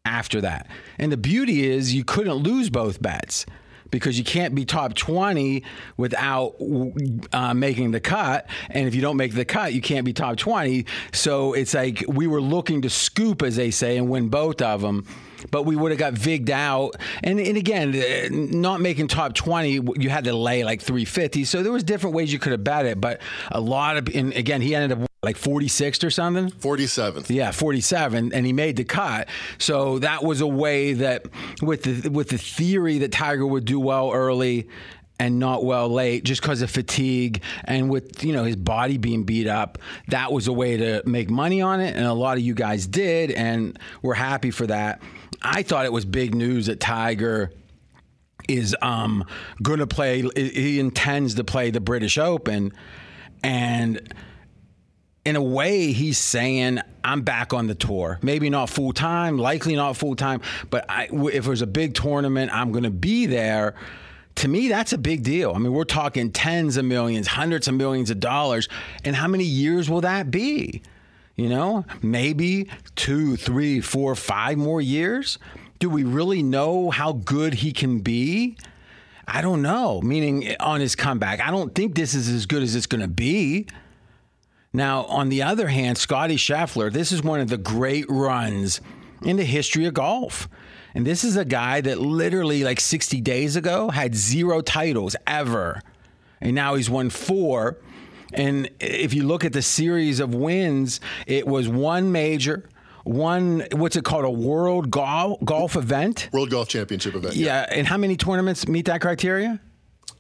after 0.06 0.42
that. 0.42 0.68
And 0.98 1.12
the 1.12 1.18
beauty 1.18 1.68
is 1.70 1.94
you 1.94 2.04
couldn't 2.04 2.36
lose 2.36 2.70
both 2.70 3.02
bets 3.02 3.46
because 3.92 4.18
you 4.18 4.24
can't 4.24 4.56
be 4.56 4.66
top 4.66 4.94
20 4.94 5.64
without 5.98 6.56
uh, 7.34 7.54
making 7.54 7.92
the 7.92 8.00
cut. 8.00 8.48
And 8.70 8.88
if 8.88 8.96
you 8.96 9.02
don't 9.02 9.18
make 9.18 9.34
the 9.34 9.46
cut, 9.46 9.74
you 9.74 9.82
can't 9.82 10.06
be 10.06 10.14
top 10.14 10.38
20. 10.38 10.86
So 11.12 11.54
it's 11.54 11.74
like 11.74 12.04
we 12.08 12.28
were 12.28 12.42
looking 12.42 12.82
to 12.84 12.90
scoop, 12.90 13.42
as 13.42 13.56
they 13.56 13.72
say, 13.72 13.98
and 13.98 14.10
win 14.10 14.30
both 14.30 14.62
of 14.62 14.82
them. 14.82 15.06
But 15.52 15.64
we 15.64 15.76
would 15.76 15.92
have 15.92 16.00
got 16.00 16.14
vigged 16.14 16.50
out. 16.50 16.96
And, 17.24 17.40
and 17.40 17.58
again, 17.58 17.96
uh, 17.96 18.30
not 18.32 18.82
making 18.82 19.08
top 19.08 19.34
20, 19.34 19.80
you 19.98 20.10
had 20.10 20.24
to 20.24 20.34
lay 20.34 20.64
like 20.64 20.82
350. 20.82 21.46
So 21.46 21.62
there 21.62 21.72
was 21.72 21.84
different 21.84 22.16
ways 22.16 22.34
you 22.34 22.40
could 22.40 22.54
have 22.54 22.64
bet 22.64 22.86
it. 22.86 23.00
But 23.00 23.22
a 23.52 23.62
lot 23.62 23.98
of, 23.98 24.10
and 24.14 24.34
again, 24.34 24.62
he 24.62 24.74
ended 24.74 25.00
up 25.00 25.08
like 25.28 25.38
46th 25.38 26.06
or 26.06 26.10
something? 26.10 26.50
47th 26.50 27.30
yeah 27.30 27.52
47 27.52 28.32
and 28.34 28.46
he 28.46 28.54
made 28.54 28.78
the 28.78 28.86
cut. 28.86 29.28
So 29.58 30.00
that 30.00 30.24
was 30.24 30.40
a 30.40 30.48
way 30.48 30.94
that 30.94 31.26
with 31.62 31.84
the 31.84 32.10
with 32.10 32.30
the 32.30 32.38
theory 32.38 33.00
that 33.00 33.12
tiger 33.12 33.46
would 33.46 33.66
do 33.66 33.78
well 33.78 34.14
early 34.14 34.70
and 35.20 35.38
not 35.38 35.66
well 35.66 35.90
late 35.90 36.24
just 36.24 36.42
because 36.42 36.62
of 36.62 36.72
fatigue 36.72 37.42
and 37.66 37.90
with 37.90 38.24
you 38.24 38.32
know 38.32 38.46
his 38.46 38.56
body 38.56 38.98
being 38.98 39.24
beat 39.24 39.48
up 39.48 39.80
that 40.08 40.32
was 40.32 40.48
a 40.48 40.54
way 40.54 40.78
to 40.78 41.04
make 41.06 41.30
money 41.30 41.62
on 41.62 41.82
it 41.82 41.94
and 41.96 42.06
a 42.06 42.14
lot 42.14 42.38
of 42.38 42.44
you 42.44 42.54
guys 42.54 42.88
did 42.88 43.30
and 43.32 43.78
we're 44.02 44.14
happy 44.14 44.52
for 44.52 44.66
that. 44.68 45.02
I 45.42 45.62
thought 45.62 45.86
it 45.86 45.92
was 45.92 46.06
big 46.06 46.34
news 46.34 46.68
that 46.68 46.80
tiger 46.80 47.52
is 48.48 48.74
um 48.82 49.26
going 49.62 49.80
to 49.80 49.88
play 49.88 50.22
he 50.38 50.80
intends 50.80 51.36
to 51.36 51.44
play 51.44 51.70
the 51.70 51.82
british 51.82 52.18
open 52.18 52.72
and 53.44 54.14
in 55.28 55.36
a 55.36 55.42
way, 55.42 55.92
he's 55.92 56.18
saying, 56.18 56.80
I'm 57.04 57.22
back 57.22 57.54
on 57.54 57.68
the 57.68 57.76
tour. 57.76 58.18
Maybe 58.22 58.50
not 58.50 58.70
full 58.70 58.94
time, 58.94 59.38
likely 59.38 59.76
not 59.76 59.98
full 59.98 60.16
time, 60.16 60.40
but 60.70 60.86
I, 60.88 61.10
if 61.12 61.44
there's 61.44 61.62
a 61.62 61.68
big 61.68 61.96
tournament, 61.96 62.50
I'm 62.54 62.72
going 62.72 62.86
to 62.86 62.90
be 62.90 63.26
there. 63.26 63.76
To 64.36 64.48
me, 64.48 64.70
that's 64.70 64.94
a 64.94 64.98
big 64.98 65.24
deal. 65.24 65.52
I 65.54 65.58
mean, 65.58 65.74
we're 65.74 65.84
talking 65.84 66.32
tens 66.32 66.78
of 66.78 66.86
millions, 66.86 67.28
hundreds 67.28 67.68
of 67.68 67.74
millions 67.74 68.10
of 68.10 68.22
dollars. 68.22 68.70
And 69.04 69.18
how 69.18 69.28
many 69.28 69.44
years 69.44 69.90
will 69.90 70.00
that 70.00 70.32
be? 70.32 70.82
You 71.36 71.50
know, 71.50 71.84
maybe 72.02 72.70
two, 72.96 73.36
three, 73.36 73.82
four, 73.82 74.16
five 74.16 74.58
more 74.58 74.80
years? 74.80 75.40
Do 75.80 75.90
we 75.90 76.06
really 76.06 76.42
know 76.42 76.90
how 76.90 77.12
good 77.12 77.56
he 77.56 77.74
can 77.74 78.00
be? 78.00 78.56
I 79.28 79.42
don't 79.42 79.62
know. 79.62 80.00
Meaning 80.02 80.48
eh, 80.48 80.56
on 80.62 80.80
his 80.80 80.96
comeback, 80.96 81.42
I 81.42 81.52
don't 81.52 81.76
think 81.76 81.96
this 81.96 82.14
is 82.14 82.30
as 82.30 82.46
good 82.46 82.64
as 82.64 82.76
it's 82.76 82.88
going 82.88 83.02
to 83.02 83.10
be. 83.10 83.68
Now, 84.74 85.06
on 85.06 85.30
the 85.30 85.44
other 85.44 85.68
hand, 85.68 85.98
Scotty 85.98 86.36
Scheffler, 86.36 86.92
this 86.92 87.12
is 87.12 87.24
one 87.24 87.40
of 87.40 87.50
the 87.50 87.58
great 87.58 88.06
runs 88.10 88.82
in 89.24 89.38
the 89.38 89.44
history 89.44 89.86
of 89.86 89.94
golf. 89.94 90.48
And 90.94 91.06
this 91.06 91.24
is 91.24 91.36
a 91.38 91.46
guy 91.46 91.82
that 91.82 92.00
literally, 92.00 92.64
like 92.64 92.80
60 92.80 93.22
days 93.22 93.56
ago, 93.56 93.90
had 93.90 94.16
zero 94.16 94.62
titles 94.62 95.16
ever. 95.26 95.82
And 96.42 96.56
now 96.56 96.76
he's 96.76 96.90
won 96.90 97.10
four. 97.10 97.78
And 98.34 98.70
if 98.80 99.14
you 99.14 99.24
look 99.24 99.46
at 99.46 99.54
the 99.54 99.62
series 99.62 100.20
of 100.20 100.34
wins, 100.34 101.00
it 101.26 101.48
was 101.48 101.68
one 101.68 102.12
major, 102.12 102.68
one, 103.04 103.66
what's 103.72 103.96
it 103.96 104.04
called, 104.04 104.26
a 104.26 104.30
world 104.30 104.92
golf, 104.92 105.44
golf 105.46 105.76
event? 105.76 106.30
World 106.34 106.50
Golf 106.50 106.68
Championship 106.68 107.16
event. 107.16 107.36
Yeah. 107.36 107.66
yeah. 107.70 107.78
And 107.78 107.88
how 107.88 107.98
many 107.98 108.18
tournaments 108.18 108.68
meet 108.68 108.86
that 108.86 109.02
criteria? 109.02 109.60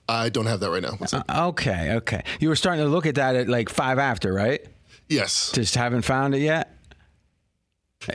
I 0.09 0.29
don't 0.29 0.45
have 0.45 0.59
that 0.61 0.69
right 0.69 0.81
now. 0.81 0.97
Uh, 1.11 1.47
okay, 1.49 1.93
okay. 1.95 2.23
You 2.39 2.49
were 2.49 2.55
starting 2.55 2.83
to 2.83 2.89
look 2.89 3.05
at 3.05 3.15
that 3.15 3.35
at 3.35 3.47
like 3.49 3.69
five 3.69 3.99
after, 3.99 4.33
right? 4.33 4.65
Yes. 5.09 5.51
Just 5.53 5.75
haven't 5.75 6.03
found 6.03 6.35
it 6.35 6.39
yet. 6.39 6.73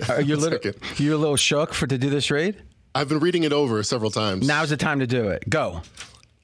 Are 0.09 0.21
you 0.21 0.35
a 0.37 0.37
little, 0.37 0.73
you 0.97 1.15
a 1.15 1.19
little 1.19 1.37
shook 1.37 1.75
for 1.75 1.87
to 1.87 1.99
do 1.99 2.11
this 2.11 2.31
raid? 2.31 2.63
I've 2.95 3.09
been 3.09 3.21
reading 3.21 3.45
it 3.45 3.53
over 3.53 3.83
several 3.83 4.11
times. 4.11 4.47
Now's 4.47 4.71
the 4.71 4.77
time 4.77 5.01
to 5.01 5.07
do 5.07 5.29
it. 5.29 5.49
Go. 5.49 5.83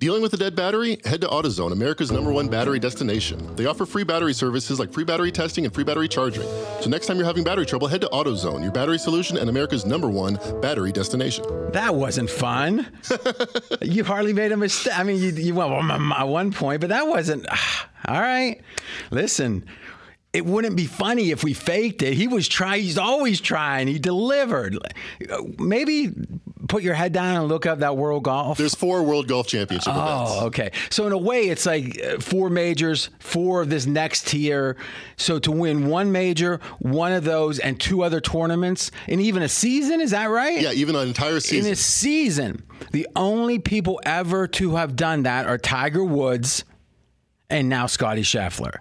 Dealing 0.00 0.22
with 0.22 0.32
a 0.32 0.36
dead 0.36 0.54
battery? 0.54 1.00
Head 1.04 1.22
to 1.22 1.26
AutoZone, 1.26 1.72
America's 1.72 2.12
number 2.12 2.30
one 2.30 2.46
battery 2.46 2.78
destination. 2.78 3.56
They 3.56 3.66
offer 3.66 3.84
free 3.84 4.04
battery 4.04 4.32
services 4.32 4.78
like 4.78 4.92
free 4.92 5.02
battery 5.02 5.32
testing 5.32 5.64
and 5.64 5.74
free 5.74 5.82
battery 5.82 6.06
charging. 6.06 6.44
So 6.80 6.88
next 6.88 7.06
time 7.06 7.16
you're 7.16 7.26
having 7.26 7.42
battery 7.42 7.66
trouble, 7.66 7.88
head 7.88 8.02
to 8.02 8.06
AutoZone, 8.06 8.62
your 8.62 8.70
battery 8.70 8.98
solution 8.98 9.36
and 9.36 9.50
America's 9.50 9.84
number 9.84 10.08
one 10.08 10.38
battery 10.60 10.92
destination. 10.92 11.44
That 11.72 11.96
wasn't 11.96 12.30
fun. 12.30 12.86
you 13.82 14.04
hardly 14.04 14.32
made 14.32 14.52
a 14.52 14.56
mistake. 14.56 14.96
I 14.96 15.02
mean, 15.02 15.20
you, 15.20 15.30
you 15.30 15.56
went 15.56 15.72
at 15.90 16.28
one 16.28 16.52
point, 16.52 16.80
but 16.80 16.90
that 16.90 17.08
wasn't. 17.08 17.48
All 18.06 18.20
right. 18.20 18.60
Listen, 19.10 19.66
it 20.38 20.46
wouldn't 20.46 20.76
be 20.76 20.86
funny 20.86 21.32
if 21.32 21.42
we 21.42 21.52
faked 21.52 22.00
it. 22.00 22.14
He 22.14 22.28
was 22.28 22.46
trying. 22.46 22.82
He's 22.84 22.96
always 22.96 23.40
trying. 23.40 23.88
He 23.88 23.98
delivered. 23.98 24.78
Maybe 25.58 26.12
put 26.68 26.84
your 26.84 26.94
head 26.94 27.12
down 27.12 27.40
and 27.40 27.48
look 27.48 27.66
up 27.66 27.80
that 27.80 27.96
World 27.96 28.22
Golf. 28.22 28.56
There's 28.56 28.76
four 28.76 29.02
World 29.02 29.26
Golf 29.26 29.48
Championship 29.48 29.92
oh, 29.96 30.22
events. 30.22 30.42
okay. 30.42 30.70
So 30.90 31.08
in 31.08 31.12
a 31.12 31.18
way, 31.18 31.48
it's 31.48 31.66
like 31.66 32.00
uh, 32.00 32.20
four 32.20 32.50
majors, 32.50 33.10
four 33.18 33.62
of 33.62 33.68
this 33.68 33.84
next 33.84 34.28
tier. 34.28 34.76
So 35.16 35.40
to 35.40 35.50
win 35.50 35.88
one 35.88 36.12
major, 36.12 36.60
one 36.78 37.12
of 37.12 37.24
those, 37.24 37.58
and 37.58 37.80
two 37.80 38.04
other 38.04 38.20
tournaments, 38.20 38.92
and 39.08 39.20
even 39.20 39.42
a 39.42 39.48
season, 39.48 40.00
is 40.00 40.12
that 40.12 40.26
right? 40.26 40.60
Yeah, 40.60 40.70
even 40.70 40.94
an 40.94 41.08
entire 41.08 41.40
season. 41.40 41.66
In 41.66 41.72
a 41.72 41.76
season, 41.76 42.62
the 42.92 43.08
only 43.16 43.58
people 43.58 44.00
ever 44.04 44.46
to 44.46 44.76
have 44.76 44.94
done 44.94 45.24
that 45.24 45.46
are 45.46 45.58
Tiger 45.58 46.04
Woods 46.04 46.64
and 47.50 47.68
now 47.68 47.86
Scotty 47.86 48.22
Scheffler. 48.22 48.76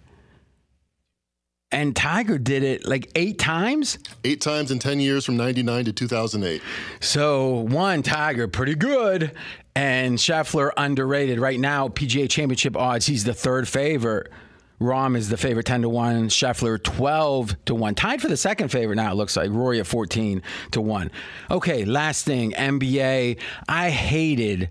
And 1.72 1.95
Tiger 1.95 2.38
did 2.38 2.63
it 2.63 2.86
like 2.86 3.11
eight 3.15 3.38
times? 3.38 3.99
Eight 4.24 4.39
times 4.39 4.72
in 4.72 4.80
10 4.80 5.01
years 5.01 5.26
from 5.26 5.36
99 5.36 5.86
to 5.86 5.93
2008. 5.93 6.61
So, 7.01 7.55
one, 7.55 8.03
Tiger, 8.03 8.47
pretty 8.47 8.76
good. 8.76 9.34
And 9.76 10.18
Scheffler, 10.18 10.72
underrated. 10.78 11.39
Right 11.39 11.59
now, 11.59 11.89
PGA 11.89 12.30
Championship 12.30 12.78
odds, 12.78 13.05
he's 13.05 13.26
the 13.26 13.34
third 13.34 13.68
favorite. 13.68 14.32
Rahm 14.80 15.18
is 15.18 15.28
the 15.28 15.38
favorite 15.38 15.65
10 15.65 15.82
to 15.82 15.89
1, 15.89 16.30
Scheffler 16.30 16.82
12 16.82 17.65
to 17.65 17.76
1. 17.76 17.95
Tied 17.95 18.22
for 18.22 18.28
the 18.28 18.38
second 18.38 18.70
favorite 18.70 18.95
now, 18.95 19.11
it 19.11 19.15
looks 19.15 19.36
like. 19.36 19.49
Rory 19.49 19.80
at 19.80 19.88
14 19.88 20.41
to 20.72 20.82
1. 20.82 21.11
Okay, 21.51 21.84
last 21.84 22.26
thing 22.26 22.53
NBA. 22.53 23.39
I 23.68 23.89
hated 23.89 24.70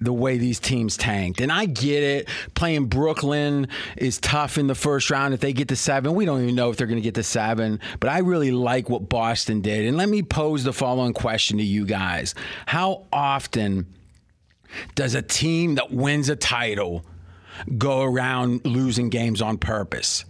the 0.00 0.12
way 0.12 0.38
these 0.38 0.60
teams 0.60 0.96
tanked. 0.96 1.40
And 1.40 1.50
I 1.50 1.66
get 1.66 2.02
it. 2.02 2.28
Playing 2.54 2.86
Brooklyn 2.86 3.68
is 3.96 4.18
tough 4.18 4.58
in 4.58 4.66
the 4.66 4.74
first 4.74 5.10
round. 5.10 5.34
If 5.34 5.40
they 5.40 5.52
get 5.52 5.68
to 5.68 5.76
seven, 5.76 6.14
we 6.14 6.24
don't 6.24 6.42
even 6.42 6.54
know 6.54 6.70
if 6.70 6.76
they're 6.76 6.86
going 6.86 7.00
to 7.00 7.02
get 7.02 7.14
to 7.14 7.22
seven. 7.22 7.80
But 8.00 8.10
I 8.10 8.18
really 8.18 8.50
like 8.50 8.90
what 8.90 9.08
Boston 9.08 9.62
did. 9.62 9.86
And 9.86 9.96
let 9.96 10.08
me 10.08 10.22
pose 10.22 10.64
the 10.64 10.72
following 10.72 11.12
question 11.12 11.58
to 11.58 11.64
you 11.64 11.86
guys 11.86 12.34
How 12.66 13.06
often 13.12 13.86
does 14.94 15.14
a 15.14 15.22
team 15.22 15.76
that 15.76 15.90
wins 15.90 16.28
a 16.28 16.36
title 16.36 17.04
go 17.78 18.02
around 18.02 18.66
losing 18.66 19.08
games 19.08 19.40
on 19.40 19.56
purpose? 19.56 20.24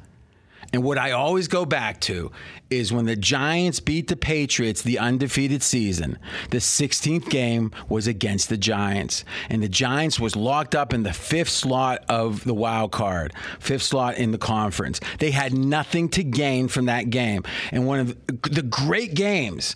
And 0.72 0.82
what 0.82 0.98
I 0.98 1.12
always 1.12 1.48
go 1.48 1.64
back 1.64 2.00
to 2.02 2.30
is 2.70 2.92
when 2.92 3.06
the 3.06 3.16
Giants 3.16 3.80
beat 3.80 4.08
the 4.08 4.16
Patriots 4.16 4.82
the 4.82 4.98
undefeated 4.98 5.62
season, 5.62 6.18
the 6.50 6.58
16th 6.58 7.28
game 7.28 7.70
was 7.88 8.06
against 8.06 8.48
the 8.48 8.56
Giants. 8.56 9.24
And 9.48 9.62
the 9.62 9.68
Giants 9.68 10.18
was 10.18 10.36
locked 10.36 10.74
up 10.74 10.92
in 10.92 11.02
the 11.02 11.12
fifth 11.12 11.50
slot 11.50 12.04
of 12.08 12.44
the 12.44 12.54
wild 12.54 12.92
card, 12.92 13.32
fifth 13.60 13.82
slot 13.82 14.16
in 14.16 14.32
the 14.32 14.38
conference. 14.38 15.00
They 15.18 15.30
had 15.30 15.52
nothing 15.52 16.08
to 16.10 16.24
gain 16.24 16.68
from 16.68 16.86
that 16.86 17.10
game. 17.10 17.44
And 17.70 17.86
one 17.86 18.00
of 18.00 18.26
the 18.42 18.62
great 18.62 19.14
games 19.14 19.74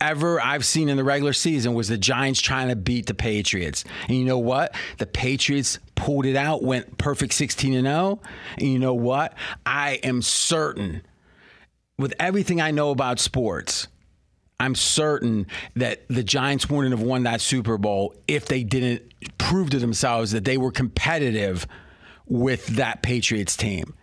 ever 0.00 0.40
I've 0.40 0.64
seen 0.64 0.88
in 0.88 0.96
the 0.96 1.04
regular 1.04 1.32
season 1.32 1.74
was 1.74 1.88
the 1.88 1.98
Giants 1.98 2.40
trying 2.40 2.68
to 2.68 2.76
beat 2.76 3.06
the 3.06 3.14
Patriots. 3.14 3.84
And 4.08 4.16
you 4.16 4.24
know 4.24 4.38
what? 4.38 4.74
The 4.98 5.06
Patriots 5.06 5.78
pulled 5.94 6.26
it 6.26 6.36
out, 6.36 6.62
went 6.62 6.98
perfect 6.98 7.32
16 7.32 7.74
and 7.74 7.86
0. 7.86 8.20
And 8.58 8.68
you 8.68 8.78
know 8.78 8.94
what? 8.94 9.34
I 9.64 9.94
am 10.02 10.22
certain 10.22 11.02
with 11.98 12.14
everything 12.20 12.60
I 12.60 12.70
know 12.70 12.90
about 12.90 13.18
sports, 13.18 13.88
I'm 14.58 14.74
certain 14.74 15.46
that 15.74 16.06
the 16.08 16.22
Giants 16.22 16.68
wouldn't 16.68 16.96
have 16.96 17.06
won 17.06 17.24
that 17.24 17.40
Super 17.40 17.78
Bowl 17.78 18.14
if 18.26 18.46
they 18.46 18.64
didn't 18.64 19.02
prove 19.38 19.70
to 19.70 19.78
themselves 19.78 20.32
that 20.32 20.44
they 20.44 20.56
were 20.56 20.70
competitive 20.70 21.66
with 22.26 22.66
that 22.68 23.02
Patriots 23.02 23.56
team. 23.56 23.94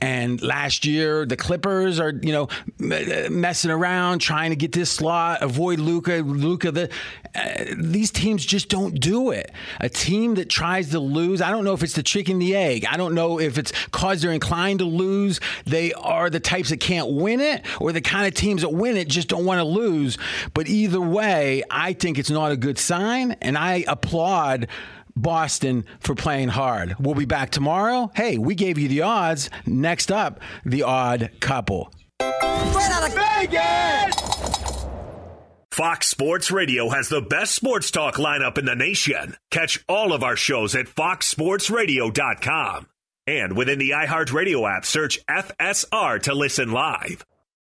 And 0.00 0.40
last 0.42 0.86
year, 0.86 1.26
the 1.26 1.36
Clippers 1.36 2.00
are, 2.00 2.10
you 2.10 2.32
know, 2.32 2.48
messing 2.78 3.70
around, 3.70 4.20
trying 4.20 4.50
to 4.50 4.56
get 4.56 4.72
this 4.72 4.90
slot, 4.90 5.42
avoid 5.42 5.78
Luka. 5.78 6.16
Luka, 6.16 6.72
the 6.72 6.90
uh, 7.34 7.64
these 7.76 8.10
teams 8.10 8.44
just 8.44 8.68
don't 8.68 8.98
do 8.98 9.30
it. 9.30 9.52
A 9.80 9.88
team 9.88 10.34
that 10.34 10.48
tries 10.48 10.90
to 10.90 10.98
lose, 10.98 11.40
I 11.40 11.50
don't 11.50 11.64
know 11.64 11.74
if 11.74 11.82
it's 11.82 11.94
the 11.94 12.02
chicken 12.02 12.38
the 12.38 12.56
egg. 12.56 12.84
I 12.90 12.96
don't 12.96 13.14
know 13.14 13.38
if 13.38 13.58
it's 13.58 13.72
cause 13.88 14.22
they're 14.22 14.32
inclined 14.32 14.80
to 14.80 14.84
lose. 14.84 15.40
They 15.64 15.92
are 15.92 16.28
the 16.30 16.40
types 16.40 16.70
that 16.70 16.80
can't 16.80 17.12
win 17.12 17.40
it, 17.40 17.64
or 17.80 17.92
the 17.92 18.00
kind 18.00 18.26
of 18.26 18.34
teams 18.34 18.62
that 18.62 18.70
win 18.70 18.96
it 18.96 19.08
just 19.08 19.28
don't 19.28 19.44
want 19.44 19.58
to 19.58 19.64
lose. 19.64 20.18
But 20.54 20.68
either 20.68 21.00
way, 21.00 21.62
I 21.70 21.92
think 21.92 22.18
it's 22.18 22.30
not 22.30 22.50
a 22.50 22.56
good 22.56 22.78
sign, 22.78 23.32
and 23.40 23.56
I 23.56 23.84
applaud 23.86 24.66
Boston 25.20 25.84
for 26.00 26.14
playing 26.14 26.48
hard. 26.48 26.96
We'll 26.98 27.14
be 27.14 27.24
back 27.24 27.50
tomorrow. 27.50 28.10
Hey, 28.14 28.38
we 28.38 28.54
gave 28.54 28.78
you 28.78 28.88
the 28.88 29.02
odds. 29.02 29.50
Next 29.66 30.10
up, 30.10 30.40
the 30.64 30.82
odd 30.82 31.30
couple. 31.40 31.92
Straight 32.20 32.90
out 32.90 33.08
of 33.08 33.14
Vegas! 33.14 34.16
Fox 35.72 36.08
Sports 36.08 36.50
Radio 36.50 36.90
has 36.90 37.08
the 37.08 37.22
best 37.22 37.54
sports 37.54 37.90
talk 37.90 38.16
lineup 38.16 38.58
in 38.58 38.64
the 38.64 38.74
nation. 38.74 39.36
Catch 39.50 39.82
all 39.88 40.12
of 40.12 40.22
our 40.22 40.36
shows 40.36 40.74
at 40.74 40.86
foxsportsradio.com. 40.86 42.86
And 43.26 43.56
within 43.56 43.78
the 43.78 43.90
iHeartRadio 43.90 44.76
app, 44.76 44.84
search 44.84 45.24
FSR 45.26 46.20
to 46.22 46.34
listen 46.34 46.72
live. 46.72 47.24